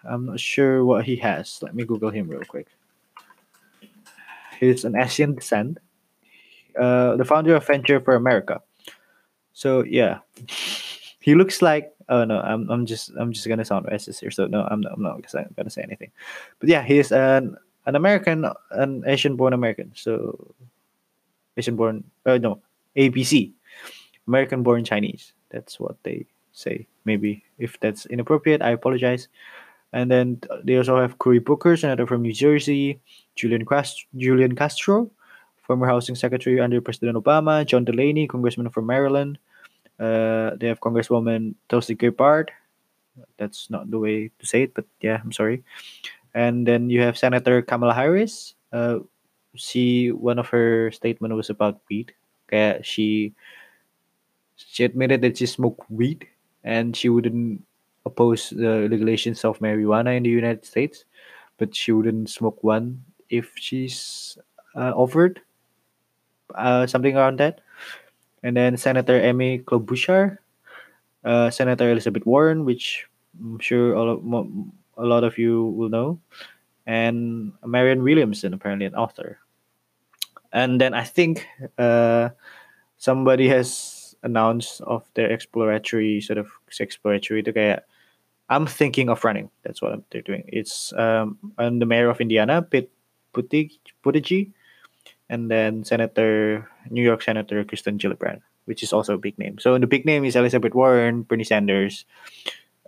I'm 0.04 0.26
not 0.26 0.42
sure 0.42 0.84
what 0.84 1.06
he 1.06 1.16
has. 1.24 1.60
Let 1.62 1.74
me 1.74 1.86
Google 1.86 2.10
him 2.10 2.28
real 2.28 2.44
quick. 2.44 2.68
He's 4.60 4.84
an 4.84 4.98
Asian 4.98 5.36
descent, 5.36 5.78
uh, 6.78 7.16
the 7.16 7.24
founder 7.24 7.56
of 7.56 7.66
Venture 7.66 8.02
for 8.02 8.16
America. 8.16 8.60
So 9.54 9.86
yeah, 9.86 10.20
he 11.22 11.34
looks 11.34 11.62
like 11.62 11.94
oh 12.12 12.24
no, 12.26 12.40
I'm 12.42 12.70
I'm 12.70 12.86
just 12.86 13.12
I'm 13.18 13.32
just 13.32 13.48
gonna 13.48 13.66
sound 13.66 13.88
racist 13.88 14.20
here. 14.20 14.30
So 14.30 14.46
no, 14.46 14.68
I'm 14.70 14.82
not, 14.82 14.94
I'm 14.94 15.02
not 15.02 15.26
gonna 15.56 15.70
say 15.70 15.82
anything. 15.82 16.12
But 16.60 16.70
yeah, 16.70 16.84
he 16.84 17.00
is 17.00 17.12
an 17.12 17.58
an 17.88 17.96
American, 17.96 18.46
an 18.72 19.04
Asian 19.08 19.36
born 19.36 19.54
American. 19.54 19.92
So 19.96 20.54
Asian 21.58 21.76
born, 21.76 22.04
uh, 22.26 22.38
no, 22.38 22.62
ABC, 22.96 23.52
American 24.28 24.62
born 24.62 24.84
Chinese. 24.84 25.34
That's 25.50 25.80
what 25.80 25.96
they 26.04 26.28
say. 26.52 26.86
Maybe 27.06 27.44
if 27.58 27.80
that's 27.80 28.06
inappropriate, 28.06 28.62
I 28.62 28.72
apologize. 28.72 29.28
And 29.94 30.10
then 30.10 30.40
they 30.64 30.78
also 30.78 31.02
have 31.02 31.20
Cory 31.20 31.40
Booker, 31.40 31.76
senator 31.76 32.08
from 32.08 32.22
New 32.22 32.32
Jersey, 32.32 33.02
Julian 33.36 33.66
Castro, 33.66 34.08
Julian 34.16 34.56
Castro, 34.56 35.12
former 35.64 35.88
housing 35.88 36.16
secretary 36.16 36.62
under 36.62 36.80
President 36.80 37.18
Obama, 37.18 37.66
John 37.66 37.84
Delaney, 37.84 38.28
congressman 38.28 38.70
from 38.70 38.86
Maryland, 38.86 39.38
uh, 40.02 40.58
they 40.58 40.66
have 40.66 40.82
Congresswoman 40.82 41.54
Tulsi 41.70 41.94
Gabbard. 41.94 42.50
That's 43.38 43.70
not 43.70 43.92
the 43.92 44.00
way 44.00 44.32
to 44.40 44.46
say 44.46 44.64
it, 44.64 44.74
but 44.74 44.86
yeah, 45.00 45.22
I'm 45.22 45.32
sorry. 45.32 45.64
And 46.34 46.66
then 46.66 46.90
you 46.90 47.02
have 47.02 47.18
Senator 47.18 47.62
Kamala 47.62 47.94
Harris. 47.94 48.56
Uh, 48.74 49.00
she 49.54 50.10
one 50.10 50.40
of 50.40 50.48
her 50.50 50.90
statement 50.90 51.36
was 51.36 51.50
about 51.54 51.86
weed. 51.90 52.14
Kaya 52.50 52.82
she 52.82 53.34
she 54.56 54.84
admitted 54.84 55.22
that 55.22 55.38
she 55.38 55.46
smoked 55.46 55.86
weed 55.92 56.26
and 56.64 56.96
she 56.96 57.10
wouldn't 57.10 57.62
oppose 58.06 58.50
the 58.50 58.90
regulations 58.90 59.46
of 59.46 59.60
marijuana 59.60 60.18
in 60.18 60.24
the 60.24 60.30
United 60.30 60.66
States, 60.66 61.06
but 61.58 61.76
she 61.76 61.92
wouldn't 61.92 62.30
smoke 62.30 62.64
one 62.64 63.04
if 63.30 63.52
she's 63.56 64.38
uh, 64.76 64.94
offered 64.96 65.42
uh, 66.56 66.88
something 66.88 67.18
around 67.18 67.38
that 67.40 67.62
and 68.44 68.56
then 68.56 68.78
Senator 68.78 69.20
Amy 69.20 69.60
Klobuchar, 69.60 70.38
uh, 71.24 71.50
Senator 71.50 71.92
Elizabeth 71.92 72.26
Warren, 72.26 72.66
which 72.66 73.08
I'm 73.40 73.60
sure 73.60 73.96
all 73.96 74.10
of, 74.10 74.48
a 74.98 75.06
lot 75.06 75.24
of 75.24 75.38
you 75.38 75.66
will 75.78 75.90
know, 75.90 76.20
and 76.86 77.54
Marianne 77.66 78.04
Williamson, 78.04 78.54
apparently 78.54 78.86
an 78.86 78.96
author. 78.96 79.40
And 80.54 80.82
then 80.82 80.94
I 80.94 81.04
think 81.04 81.48
uh, 81.78 82.30
somebody 82.98 83.48
has 83.48 84.16
announced 84.24 84.82
of 84.82 85.04
their 85.14 85.32
exploratory 85.32 86.22
sort 86.22 86.38
of 86.38 86.52
exploratory 86.80 87.42
to 87.44 87.54
kayak 87.54 87.84
I'm 88.52 88.68
thinking 88.68 89.08
of 89.08 89.24
running. 89.24 89.50
That's 89.64 89.82
what 89.82 90.04
they're 90.12 90.22
doing. 90.22 90.44
It's 90.48 90.92
um, 90.94 91.40
I'm 91.58 91.80
the 91.80 91.86
mayor 91.86 92.10
of 92.10 92.20
Indiana, 92.20 92.62
Pete 92.62 92.92
Buttigieg, 93.34 94.52
and 95.32 95.50
then 95.50 95.84
Senator 95.88 96.68
New 96.92 97.02
York 97.02 97.24
Senator 97.24 97.64
Kirsten 97.64 97.98
Gillibrand, 97.98 98.44
which 98.66 98.84
is 98.84 98.92
also 98.92 99.16
a 99.16 99.18
big 99.18 99.40
name. 99.40 99.58
So 99.58 99.80
the 99.80 99.88
big 99.88 100.06
name 100.06 100.26
is 100.26 100.36
Elizabeth 100.36 100.76
Warren, 100.76 101.24
Bernie 101.24 101.48
Sanders, 101.48 102.06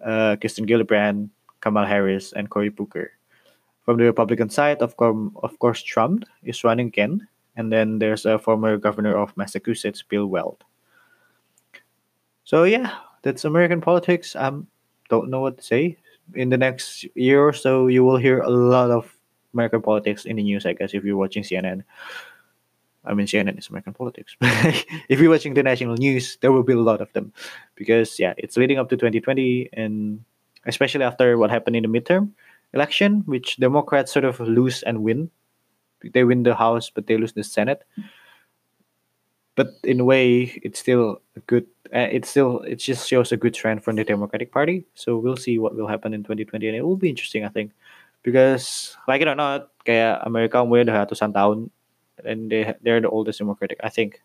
uh, 0.03 0.36
Kirsten 0.36 0.67
Gillibrand, 0.67 1.29
Kamala 1.62 1.88
Harris, 1.88 2.34
and 2.34 2.51
Cory 2.51 2.69
Booker. 2.69 3.12
From 3.88 3.97
the 3.97 4.03
Republican 4.03 4.49
side, 4.49 4.84
of 4.84 4.95
course, 4.97 5.32
of 5.41 5.58
course, 5.60 5.82
Trump 5.82 6.25
is 6.43 6.63
running 6.63 6.88
again, 6.88 7.27
and 7.56 7.71
then 7.71 7.99
there's 7.99 8.25
a 8.25 8.38
former 8.38 8.77
governor 8.77 9.15
of 9.15 9.36
Massachusetts, 9.38 10.03
Bill 10.03 10.27
Weld. 10.27 10.63
So 12.43 12.63
yeah, 12.65 12.91
that's 13.23 13.45
American 13.45 13.79
politics. 13.79 14.36
I 14.36 14.51
don't 15.10 15.29
know 15.29 15.39
what 15.39 15.58
to 15.58 15.63
say. 15.63 15.97
In 16.36 16.49
the 16.49 16.58
next 16.58 17.08
year 17.15 17.39
or 17.39 17.53
so, 17.53 17.88
you 17.88 18.03
will 18.03 18.17
hear 18.17 18.39
a 18.39 18.49
lot 18.49 18.91
of 18.91 19.15
American 19.53 19.82
politics 19.82 20.25
in 20.25 20.36
the 20.36 20.43
news. 20.43 20.65
I 20.65 20.73
guess 20.73 20.93
if 20.93 21.03
you're 21.03 21.17
watching 21.17 21.43
CNN. 21.43 21.84
I 23.06 23.13
mean, 23.13 23.28
CNN 23.28 23.60
is 23.60 23.70
American 23.70 23.94
politics. 23.94 24.36
if 24.42 25.20
you're 25.20 25.30
watching 25.30 25.54
the 25.54 25.63
national 25.63 25.96
news, 25.96 26.38
there 26.42 26.52
will 26.52 26.63
be 26.63 26.74
a 26.74 26.80
lot 26.80 27.02
of 27.02 27.12
them, 27.13 27.34
because 27.76 28.20
yeah, 28.20 28.34
it's 28.38 28.56
leading 28.56 28.80
up 28.80 28.89
to 28.89 28.96
2020, 28.96 29.70
and 29.74 30.24
especially 30.66 31.04
after 31.04 31.38
what 31.38 31.52
happened 31.52 31.76
in 31.76 31.84
the 31.84 31.92
midterm 31.92 32.32
election, 32.74 33.24
which 33.26 33.58
Democrats 33.58 34.12
sort 34.12 34.26
of 34.26 34.39
lose 34.39 34.84
and 34.84 35.04
win. 35.04 35.30
They 36.04 36.24
win 36.24 36.44
the 36.44 36.56
House, 36.56 36.89
but 36.89 37.08
they 37.08 37.18
lose 37.18 37.34
the 37.34 37.44
Senate. 37.44 37.84
But 39.56 39.78
in 39.84 40.00
a 40.00 40.04
way, 40.06 40.60
it's 40.63 40.80
still 40.80 41.22
a 41.38 41.39
good. 41.42 41.68
Uh, 41.94 42.10
it's 42.10 42.30
still 42.30 42.62
it 42.62 42.82
just 42.82 43.08
shows 43.08 43.32
a 43.32 43.38
good 43.38 43.54
trend 43.54 43.84
from 43.84 43.96
the 43.96 44.04
Democratic 44.04 44.52
Party. 44.52 44.84
So 44.96 45.18
we'll 45.18 45.38
see 45.38 45.60
what 45.60 45.76
will 45.76 45.88
happen 45.88 46.13
in 46.13 46.24
2020, 46.24 46.68
and 46.68 46.76
it 46.76 46.82
will 46.82 46.98
be 46.98 47.10
interesting, 47.10 47.46
I 47.46 47.50
think, 47.50 47.72
because 48.24 48.98
like 49.08 49.22
it 49.22 49.28
or 49.28 49.36
not, 49.36 49.70
kayak 49.86 50.26
Amerika 50.26 50.66
umurnya 50.66 50.89
udah 50.89 50.98
ratusan 51.06 51.32
tahun 51.32 51.70
and 52.23 52.52
they 52.52 52.73
they're 52.82 53.02
the 53.02 53.10
oldest 53.10 53.39
democratic. 53.39 53.80
I 53.84 53.89
think, 53.89 54.21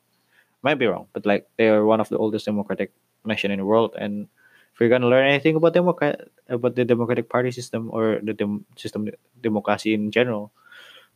might 0.63 0.79
be 0.79 0.87
wrong, 0.87 1.09
but 1.13 1.27
like 1.27 1.49
they 1.57 1.69
are 1.69 1.85
one 1.85 2.01
of 2.01 2.09
the 2.09 2.19
oldest 2.19 2.47
democratic 2.47 2.93
nation 3.25 3.51
in 3.51 3.59
the 3.59 3.67
world. 3.67 3.95
And 3.99 4.29
if 4.75 4.81
you're 4.81 4.89
gonna 4.89 5.09
learn 5.09 5.27
anything 5.27 5.57
about 5.57 5.75
democrat 5.75 6.29
about 6.49 6.77
the 6.77 6.85
democratic 6.85 7.29
party 7.29 7.51
system 7.51 7.91
or 7.93 8.21
the 8.23 8.35
dem- 8.35 8.67
system 8.77 9.09
democracy 9.41 9.95
in 9.95 10.11
general, 10.11 10.53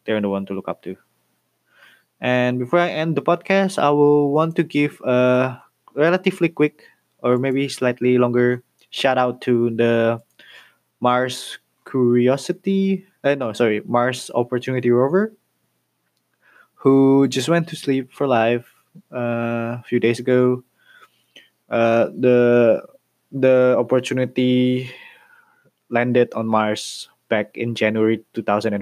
they're 0.05 0.20
the 0.20 0.28
one 0.28 0.47
to 0.47 0.55
look 0.55 0.68
up 0.68 0.82
to. 0.82 0.97
And 2.20 2.59
before 2.59 2.78
I 2.78 2.90
end 2.90 3.16
the 3.16 3.22
podcast, 3.22 3.82
I 3.82 3.90
will 3.90 4.30
want 4.30 4.55
to 4.57 4.62
give 4.62 5.01
a 5.03 5.59
relatively 5.94 6.49
quick 6.49 6.86
or 7.22 7.38
maybe 7.38 7.68
slightly 7.68 8.18
longer 8.18 8.62
shout 8.90 9.18
out 9.18 9.40
to 9.42 9.70
the 9.70 10.22
Mars 11.01 11.59
Curiosity. 11.84 13.07
Uh, 13.24 13.34
no, 13.34 13.53
sorry, 13.53 13.82
Mars 13.86 14.30
Opportunity 14.34 14.90
rover 14.90 15.34
who 16.83 17.28
just 17.30 17.49
went 17.49 17.70
to 17.70 17.76
sleep 17.78 18.11
for 18.11 18.26
life 18.26 18.66
uh, 19.14 19.78
a 19.78 19.85
few 19.87 20.03
days 20.03 20.18
ago. 20.18 20.66
Uh, 21.70 22.11
the 22.18 22.83
the 23.30 23.78
opportunity 23.78 24.91
landed 25.89 26.35
on 26.35 26.51
Mars 26.51 27.09
back 27.30 27.55
in 27.55 27.78
January 27.78 28.26
2004. 28.35 28.74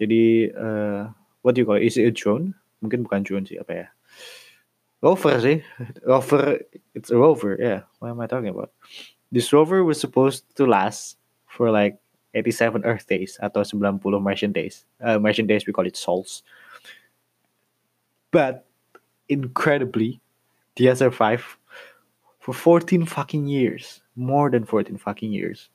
Jadi 0.00 0.56
uh, 0.56 1.12
what 1.44 1.52
do 1.54 1.60
you 1.60 1.66
call 1.68 1.76
it? 1.76 1.84
Is 1.84 2.00
it 2.00 2.08
a 2.08 2.14
drone? 2.16 2.56
Mungkin 2.80 3.04
bukan 3.04 3.28
drone 3.28 3.44
sih, 3.44 3.60
apa 3.60 3.72
ya? 3.84 3.86
Rover 5.04 5.36
sih. 5.36 5.60
Rover, 6.08 6.64
it's 6.96 7.12
a 7.12 7.16
rover, 7.20 7.60
yeah. 7.60 7.84
What 8.00 8.16
am 8.16 8.24
I 8.24 8.26
talking 8.26 8.48
about? 8.48 8.72
This 9.28 9.52
rover 9.52 9.84
was 9.84 10.00
supposed 10.00 10.48
to 10.56 10.64
last 10.64 11.20
for 11.44 11.68
like 11.68 12.00
87 12.32 12.88
Earth 12.88 13.04
days 13.04 13.36
atau 13.36 13.60
90 13.60 14.00
Martian 14.16 14.52
days. 14.52 14.88
Uh, 14.96 15.20
Martian 15.20 15.44
days, 15.44 15.68
we 15.68 15.76
call 15.76 15.84
it 15.84 15.96
sols. 15.96 16.40
But 18.30 18.66
incredibly, 19.28 20.20
the 20.76 20.86
SR5 20.86 21.56
for 22.38 22.54
14 22.54 23.06
fucking 23.06 23.46
years, 23.46 24.02
more 24.16 24.50
than 24.50 24.64
14 24.64 24.96
fucking 24.98 25.32
years, 25.32 25.68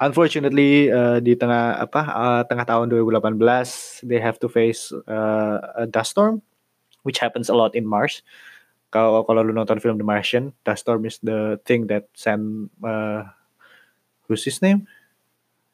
unfortunately 0.00 0.92
uh, 0.92 1.20
di 1.20 1.34
tengah 1.34 1.80
apa 1.80 2.00
uh, 2.04 2.42
tengah 2.44 2.66
tahun 2.68 2.90
2018 2.90 4.04
they 4.04 4.20
have 4.20 4.36
to 4.36 4.50
face 4.50 4.92
uh, 5.08 5.56
a 5.78 5.86
dust 5.86 6.12
storm 6.12 6.42
which 7.02 7.18
happens 7.18 7.48
a 7.48 7.54
lot 7.54 7.74
in 7.74 7.86
Mars. 7.86 8.22
Kalau 8.92 9.24
kalau 9.24 9.40
lu 9.40 9.56
nonton 9.56 9.80
film 9.80 9.96
The 9.96 10.04
Martian, 10.04 10.52
dust 10.68 10.84
storm 10.84 11.08
is 11.08 11.16
the 11.24 11.56
thing 11.64 11.88
that 11.88 12.12
send 12.12 12.68
uh, 12.84 13.24
who's 14.28 14.44
his 14.44 14.60
name? 14.60 14.86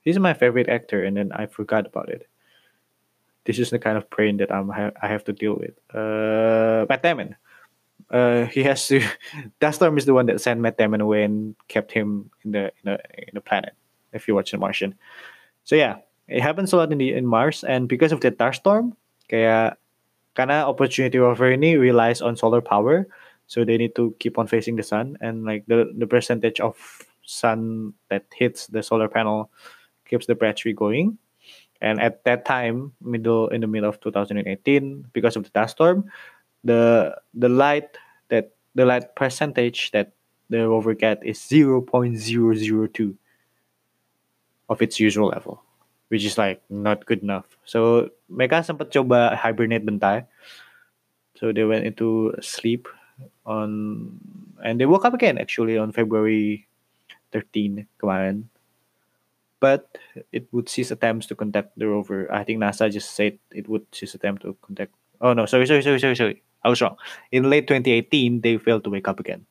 He's 0.06 0.18
my 0.22 0.32
favorite 0.32 0.70
actor, 0.70 1.02
and 1.02 1.18
then 1.18 1.34
I 1.34 1.50
forgot 1.50 1.84
about 1.84 2.08
it. 2.08 2.30
This 3.48 3.58
is 3.58 3.72
the 3.72 3.80
kind 3.80 3.96
of 3.96 4.04
brain 4.12 4.36
that 4.44 4.52
I'm 4.52 4.68
I 4.68 5.08
have 5.08 5.24
to 5.24 5.32
deal 5.32 5.56
with. 5.56 5.72
Uh, 5.88 6.84
Matt 6.84 7.00
Damon. 7.00 7.32
Uh, 8.12 8.44
he 8.44 8.60
has 8.62 8.84
to. 8.92 9.00
Dust 9.60 9.80
storm 9.80 9.96
is 9.96 10.04
the 10.04 10.12
one 10.12 10.28
that 10.28 10.44
sent 10.44 10.60
Matt 10.60 10.76
Damon 10.76 11.00
away 11.00 11.24
and 11.24 11.56
kept 11.68 11.88
him 11.88 12.28
in 12.44 12.52
the 12.52 12.68
in 12.68 12.84
the 12.84 13.00
in 13.16 13.32
the 13.32 13.40
planet. 13.40 13.72
If 14.12 14.28
you 14.28 14.36
watch 14.36 14.52
The 14.52 14.60
Martian, 14.60 14.94
so 15.64 15.76
yeah, 15.76 16.04
it 16.28 16.44
happens 16.44 16.72
a 16.72 16.76
lot 16.76 16.92
in 16.92 16.98
the 17.00 17.16
in 17.16 17.24
Mars, 17.24 17.64
and 17.64 17.88
because 17.88 18.12
of 18.12 18.20
the 18.20 18.30
dust 18.30 18.60
storm, 18.60 18.92
kayak 19.32 19.80
karena 20.36 20.68
opportunity 20.68 21.16
rover 21.16 21.48
ini 21.48 21.80
relies 21.80 22.20
on 22.20 22.36
solar 22.36 22.60
power, 22.60 23.08
so 23.48 23.64
they 23.64 23.80
need 23.80 23.96
to 23.96 24.12
keep 24.20 24.36
on 24.36 24.44
facing 24.44 24.76
the 24.76 24.84
sun, 24.84 25.16
and 25.24 25.48
like 25.48 25.64
the 25.72 25.88
the 25.96 26.04
percentage 26.08 26.60
of 26.60 26.76
sun 27.24 27.92
that 28.12 28.28
hits 28.36 28.68
the 28.68 28.84
solar 28.84 29.08
panel 29.08 29.48
keeps 30.04 30.28
the 30.28 30.36
battery 30.36 30.72
going. 30.76 31.16
And 31.80 32.00
at 32.00 32.24
that 32.24 32.44
time, 32.44 32.92
middle 33.00 33.48
in 33.48 33.60
the 33.60 33.70
middle 33.70 33.88
of 33.88 34.00
2018, 34.00 34.42
because 35.12 35.36
of 35.36 35.44
the 35.44 35.50
dust 35.50 35.78
storm, 35.78 36.10
the 36.64 37.14
the 37.34 37.48
light 37.48 37.94
that 38.28 38.58
the 38.74 38.84
light 38.84 39.14
percentage 39.14 39.90
that 39.92 40.12
the 40.50 40.66
rover 40.66 40.94
get 40.94 41.22
is 41.22 41.38
0.002 41.38 43.14
of 44.68 44.82
its 44.82 44.98
usual 44.98 45.28
level, 45.28 45.62
which 46.08 46.24
is 46.24 46.36
like 46.38 46.60
not 46.68 47.06
good 47.06 47.22
enough. 47.22 47.46
So 47.64 48.10
mereka 48.26 48.66
sempat 48.66 48.90
coba 48.90 49.36
hibernate 49.36 49.86
bentar. 49.86 50.26
So 51.38 51.54
they 51.54 51.62
went 51.62 51.86
into 51.86 52.34
sleep 52.42 52.88
on 53.46 54.18
and 54.64 54.80
they 54.80 54.86
woke 54.86 55.04
up 55.04 55.14
again 55.14 55.38
actually 55.38 55.78
on 55.78 55.92
February 55.94 56.66
13 57.32 57.86
kemarin. 58.02 58.50
But 59.60 59.98
it 60.32 60.46
would 60.52 60.68
cease 60.68 60.90
attempts 60.90 61.26
to 61.26 61.34
contact 61.34 61.76
the 61.76 61.88
rover. 61.88 62.30
I 62.32 62.44
think 62.44 62.60
NASA 62.60 62.90
just 62.90 63.14
said 63.14 63.38
it 63.50 63.68
would 63.68 63.86
cease 63.92 64.14
attempt 64.14 64.42
to 64.42 64.56
contact. 64.62 64.94
Oh 65.20 65.32
no, 65.32 65.46
sorry, 65.46 65.66
sorry, 65.66 65.82
sorry, 65.82 65.98
sorry, 65.98 66.16
sorry. 66.16 66.42
I 66.62 66.68
was 66.68 66.80
wrong. 66.80 66.96
In 67.32 67.50
late 67.50 67.66
2018, 67.66 68.40
they 68.40 68.58
failed 68.58 68.84
to 68.84 68.90
wake 68.90 69.08
up 69.08 69.18
again. 69.18 69.46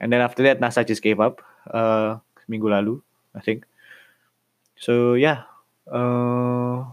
And 0.00 0.12
then 0.12 0.20
after 0.20 0.42
that, 0.42 0.60
NASA 0.60 0.86
just 0.86 1.02
gave 1.02 1.20
up. 1.20 1.42
Uh, 1.70 2.18
minggu 2.50 2.70
lalu, 2.70 3.00
I 3.34 3.40
think. 3.40 3.66
So 4.76 5.14
yeah, 5.14 5.46
uh, 5.86 6.84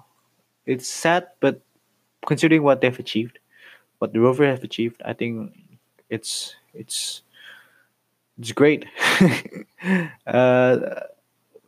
it's 0.65 0.87
sad, 0.87 1.27
but 1.39 1.61
considering 2.27 2.61
what 2.61 2.81
they've 2.81 2.99
achieved, 2.99 3.39
what 3.97 4.13
the 4.13 4.19
rover 4.19 4.45
have 4.45 4.63
achieved, 4.63 5.01
I 5.03 5.13
think 5.13 5.57
it's 6.09 6.55
it's 6.73 7.23
it's 8.37 8.51
great. 8.51 8.85
uh, 10.27 10.77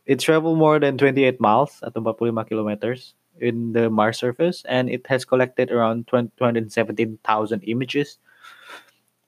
it 0.06 0.18
traveled 0.18 0.58
more 0.58 0.78
than 0.78 0.98
28 0.98 1.40
miles 1.40 1.80
at 1.82 1.94
45 1.94 2.48
kilometers 2.48 3.14
in 3.40 3.72
the 3.72 3.88
Mars 3.90 4.18
surface, 4.18 4.62
and 4.68 4.90
it 4.90 5.06
has 5.06 5.24
collected 5.24 5.70
around 5.70 6.06
217,000 6.08 7.62
images, 7.64 8.18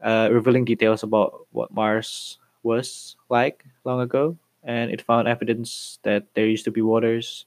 uh, 0.03 0.29
revealing 0.31 0.64
details 0.64 1.03
about 1.03 1.47
what 1.53 1.72
Mars 1.72 2.39
was 2.62 3.16
like 3.29 3.64
long 3.85 4.01
ago. 4.01 4.37
And 4.62 4.91
it 4.91 5.03
found 5.03 5.29
evidence 5.29 5.99
that 6.05 6.25
there 6.35 6.47
used 6.47 6.64
to 6.64 6.70
be 6.70 6.81
waters, 6.81 7.45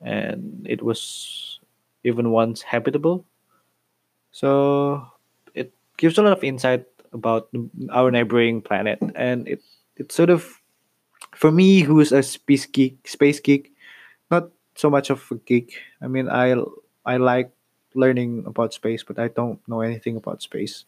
and 0.00 0.66
it 0.68 0.82
was 0.82 1.60
even 2.04 2.30
once 2.30 2.62
habitable. 2.62 3.26
So 4.32 5.06
it 5.54 5.72
gives 5.96 6.18
a 6.18 6.22
lot 6.22 6.32
of 6.32 6.44
insight 6.44 6.86
about 7.12 7.48
our 7.90 8.10
neighboring 8.10 8.62
planet, 8.62 8.98
and 9.14 9.48
it 9.48 9.62
it 9.96 10.12
sort 10.12 10.30
of 10.30 10.60
for 11.36 11.52
me 11.52 11.80
who's 11.80 12.12
a 12.12 12.22
space 12.22 12.66
geek 12.66 13.06
space 13.08 13.40
geek? 13.40 13.72
Not 14.30 14.50
so 14.74 14.90
much 14.90 15.10
of 15.10 15.22
a 15.30 15.36
geek. 15.36 15.78
I 16.02 16.08
mean 16.08 16.28
i 16.28 16.56
i 17.04 17.16
like 17.16 17.52
learning 17.94 18.44
about 18.46 18.74
space 18.74 19.02
but 19.02 19.18
i 19.18 19.28
don't 19.28 19.60
know 19.68 19.80
anything 19.80 20.16
about 20.16 20.42
space. 20.42 20.84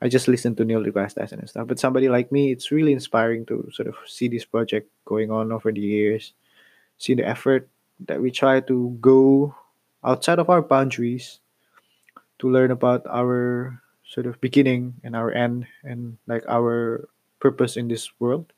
I 0.00 0.08
just 0.08 0.28
listen 0.28 0.54
to 0.56 0.64
neil 0.64 0.84
degrasse 0.84 1.14
tyson 1.14 1.40
and 1.40 1.48
stuff. 1.48 1.68
But 1.68 1.78
somebody 1.80 2.08
like 2.08 2.32
me 2.32 2.52
it's 2.52 2.72
really 2.72 2.92
inspiring 2.92 3.46
to 3.46 3.68
sort 3.72 3.88
of 3.88 3.96
see 4.06 4.28
this 4.28 4.44
project 4.44 4.90
going 5.04 5.30
on 5.30 5.52
over 5.52 5.72
the 5.72 5.80
years 5.80 6.32
see 6.98 7.14
the 7.14 7.26
effort 7.26 7.68
that 8.00 8.20
we 8.20 8.30
try 8.30 8.60
to 8.60 8.96
go 9.00 9.54
outside 10.04 10.38
of 10.38 10.50
our 10.50 10.62
boundaries 10.62 11.40
to 12.38 12.50
learn 12.50 12.70
about 12.70 13.06
our 13.08 13.80
sort 14.04 14.26
of 14.26 14.40
beginning 14.40 14.94
and 15.02 15.16
our 15.16 15.32
end 15.32 15.66
and 15.82 16.16
like 16.26 16.44
our 16.48 17.08
purpose 17.40 17.76
in 17.76 17.88
this 17.88 18.10
world 18.20 18.52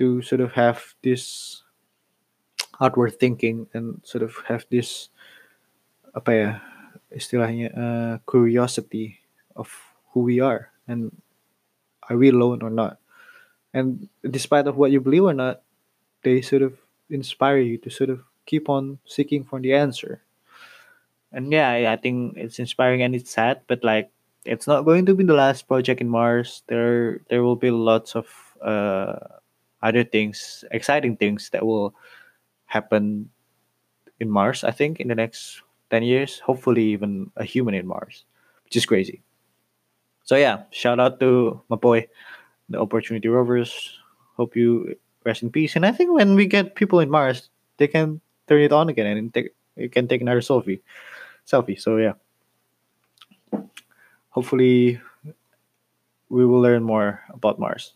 to 0.00 0.24
sort 0.24 0.40
of 0.40 0.56
have 0.56 0.96
this 1.04 1.60
outward 2.80 3.20
thinking 3.20 3.68
and 3.76 4.00
sort 4.02 4.24
of 4.24 4.32
have 4.48 4.64
this 4.72 5.12
apa 6.16 6.30
ya 6.32 6.50
istilahnya 7.12 7.68
uh, 7.76 8.14
curiosity 8.24 9.20
of 9.52 9.68
who 10.10 10.24
we 10.24 10.40
are 10.40 10.72
and 10.88 11.12
are 12.08 12.16
we 12.16 12.32
alone 12.32 12.64
or 12.64 12.72
not. 12.72 12.96
And 13.70 14.08
despite 14.24 14.66
of 14.66 14.74
what 14.80 14.90
you 14.90 15.04
believe 15.04 15.28
or 15.28 15.36
not 15.36 15.60
they 16.24 16.40
sort 16.40 16.64
of 16.64 16.80
inspire 17.12 17.60
you 17.60 17.76
to 17.84 17.92
sort 17.92 18.08
of 18.08 18.24
keep 18.48 18.72
on 18.72 18.98
seeking 19.04 19.44
for 19.44 19.60
the 19.60 19.76
answer. 19.76 20.24
And 21.30 21.52
yeah 21.52 21.92
I, 21.92 22.00
think 22.00 22.40
it's 22.40 22.58
inspiring 22.58 23.04
and 23.04 23.14
it's 23.14 23.30
sad 23.30 23.68
but 23.68 23.84
like 23.84 24.08
it's 24.48 24.66
not 24.66 24.88
going 24.88 25.04
to 25.06 25.14
be 25.14 25.28
the 25.28 25.36
last 25.36 25.68
project 25.68 26.00
in 26.00 26.08
mars. 26.08 26.64
There 26.66 27.20
there 27.28 27.44
will 27.44 27.60
be 27.60 27.70
lots 27.70 28.16
of 28.16 28.26
uh 28.64 29.39
other 29.82 30.04
things, 30.04 30.64
exciting 30.70 31.16
things 31.16 31.50
that 31.50 31.64
will 31.64 31.94
happen 32.66 33.30
in 34.20 34.30
Mars, 34.30 34.64
I 34.64 34.70
think, 34.70 35.00
in 35.00 35.08
the 35.08 35.14
next 35.14 35.62
10 35.90 36.02
years. 36.02 36.38
Hopefully, 36.40 36.84
even 36.84 37.30
a 37.36 37.44
human 37.44 37.74
in 37.74 37.86
Mars, 37.86 38.24
which 38.64 38.76
is 38.76 38.86
crazy. 38.86 39.22
So, 40.24 40.36
yeah, 40.36 40.62
shout 40.70 41.00
out 41.00 41.18
to 41.20 41.60
my 41.68 41.76
boy, 41.76 42.06
the 42.68 42.78
Opportunity 42.80 43.28
Rovers. 43.28 43.98
Hope 44.36 44.54
you 44.54 44.96
rest 45.24 45.42
in 45.42 45.50
peace. 45.50 45.76
And 45.76 45.84
I 45.84 45.92
think 45.92 46.12
when 46.12 46.34
we 46.34 46.46
get 46.46 46.76
people 46.76 47.00
in 47.00 47.10
Mars, 47.10 47.50
they 47.78 47.88
can 47.88 48.20
turn 48.46 48.62
it 48.62 48.72
on 48.72 48.88
again 48.88 49.16
and 49.16 49.34
take, 49.34 49.54
you 49.76 49.88
can 49.88 50.06
take 50.06 50.20
another 50.20 50.40
selfie. 50.40 50.80
selfie. 51.46 51.80
So 51.80 51.96
yeah, 51.96 52.14
hopefully 54.30 55.00
we 56.28 56.46
will 56.46 56.60
learn 56.60 56.82
more 56.82 57.20
about 57.30 57.58
Mars. 57.58 57.94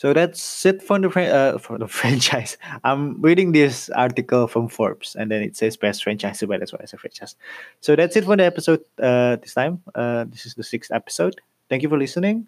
So 0.00 0.14
that's 0.14 0.64
it 0.64 0.80
for 0.80 0.98
the 0.98 1.10
uh, 1.12 1.58
for 1.58 1.76
the 1.76 1.86
franchise. 2.00 2.56
I'm 2.84 3.20
reading 3.20 3.52
this 3.52 3.90
article 3.90 4.46
from 4.48 4.66
Forbes, 4.66 5.14
and 5.14 5.30
then 5.30 5.42
it 5.42 5.58
says 5.58 5.76
best 5.76 6.02
franchise, 6.02 6.40
but 6.40 6.58
that's 6.58 6.72
why 6.72 6.78
I 6.80 6.86
said 6.86 7.00
franchise. 7.00 7.36
So 7.82 7.94
that's 7.94 8.16
it 8.16 8.24
for 8.24 8.34
the 8.34 8.44
episode 8.48 8.80
uh, 8.96 9.36
this 9.36 9.52
time. 9.52 9.82
Uh, 9.94 10.24
this 10.24 10.46
is 10.46 10.54
the 10.54 10.64
sixth 10.64 10.90
episode. 10.90 11.38
Thank 11.68 11.82
you 11.82 11.90
for 11.90 11.98
listening. 11.98 12.46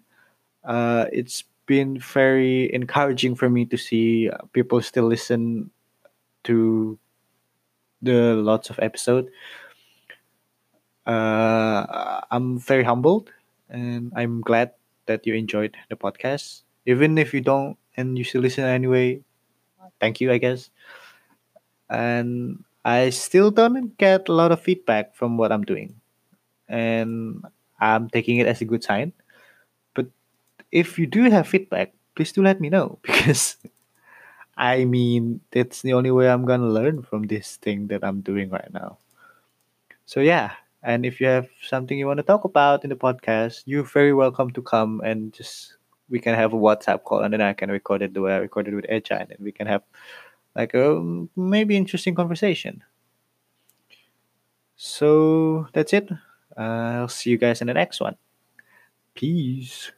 Uh, 0.65 1.05
it's 1.13 1.43
been 1.67 1.99
very 1.99 2.73
encouraging 2.73 3.35
for 3.35 3.51
me 3.51 3.69
to 3.69 3.77
see 3.77 4.31
uh, 4.31 4.41
people 4.53 4.81
still 4.81 5.05
listen 5.05 5.69
to 6.45 6.97
the 8.01 8.33
lots 8.33 8.71
of 8.71 8.79
episode. 8.81 9.29
Uh, 11.05 12.19
I'm 12.31 12.57
very 12.57 12.83
humbled, 12.83 13.29
and 13.69 14.11
I'm 14.15 14.41
glad 14.41 14.71
that 15.05 15.27
you 15.27 15.35
enjoyed 15.35 15.77
the 15.89 15.95
podcast. 15.95 16.63
Even 16.85 17.17
if 17.17 17.33
you 17.33 17.41
don't, 17.41 17.77
and 17.97 18.17
you 18.17 18.23
still 18.23 18.41
listen 18.41 18.63
anyway, 18.65 19.21
thank 20.01 20.21
you, 20.21 20.31
I 20.31 20.37
guess. 20.39 20.69
And 21.89 22.63
I 22.83 23.09
still 23.11 23.51
don't 23.51 23.97
get 23.97 24.27
a 24.29 24.33
lot 24.33 24.51
of 24.51 24.61
feedback 24.61 25.15
from 25.15 25.37
what 25.37 25.51
I'm 25.51 25.63
doing, 25.63 25.95
and 26.69 27.43
I'm 27.79 28.09
taking 28.09 28.37
it 28.39 28.47
as 28.47 28.61
a 28.61 28.65
good 28.65 28.83
sign. 28.83 29.13
But 29.95 30.07
if 30.71 30.99
you 30.99 31.07
do 31.07 31.29
have 31.31 31.47
feedback, 31.47 31.93
please 32.15 32.31
do 32.33 32.43
let 32.43 32.61
me 32.61 32.69
know 32.69 32.99
because 33.03 33.57
I 34.57 34.85
mean 34.85 35.41
that's 35.51 35.81
the 35.83 35.93
only 35.93 36.11
way 36.11 36.29
I'm 36.29 36.45
gonna 36.45 36.67
learn 36.69 37.03
from 37.03 37.27
this 37.27 37.57
thing 37.57 37.87
that 37.87 38.03
I'm 38.03 38.21
doing 38.21 38.49
right 38.49 38.71
now. 38.73 38.97
So 40.05 40.21
yeah, 40.21 40.53
and 40.81 41.05
if 41.05 41.19
you 41.19 41.27
have 41.27 41.49
something 41.61 41.97
you 41.99 42.07
want 42.07 42.17
to 42.17 42.23
talk 42.23 42.45
about 42.45 42.83
in 42.85 42.89
the 42.89 42.95
podcast, 42.95 43.63
you're 43.65 43.83
very 43.83 44.13
welcome 44.13 44.49
to 44.51 44.61
come 44.61 45.01
and 45.03 45.33
just 45.33 45.75
we 46.09 46.19
can 46.19 46.35
have 46.35 46.53
a 46.53 46.57
WhatsApp 46.57 47.03
call 47.03 47.21
and 47.21 47.33
then 47.33 47.41
I 47.41 47.53
can 47.53 47.71
record 47.71 48.01
it 48.01 48.13
the 48.13 48.21
way 48.21 48.33
I 48.33 48.37
recorded 48.37 48.73
with 48.73 48.85
Echa 48.85 49.21
and 49.21 49.35
we 49.39 49.51
can 49.51 49.67
have 49.67 49.83
like 50.55 50.73
a 50.73 51.01
maybe 51.35 51.77
interesting 51.77 52.15
conversation. 52.15 52.83
So 54.75 55.67
that's 55.73 55.93
it. 55.93 56.09
I'll 56.57 57.07
see 57.07 57.29
you 57.29 57.37
guys 57.37 57.61
in 57.61 57.67
the 57.67 57.73
next 57.73 57.99
one. 57.99 58.15
Peace. 59.15 59.91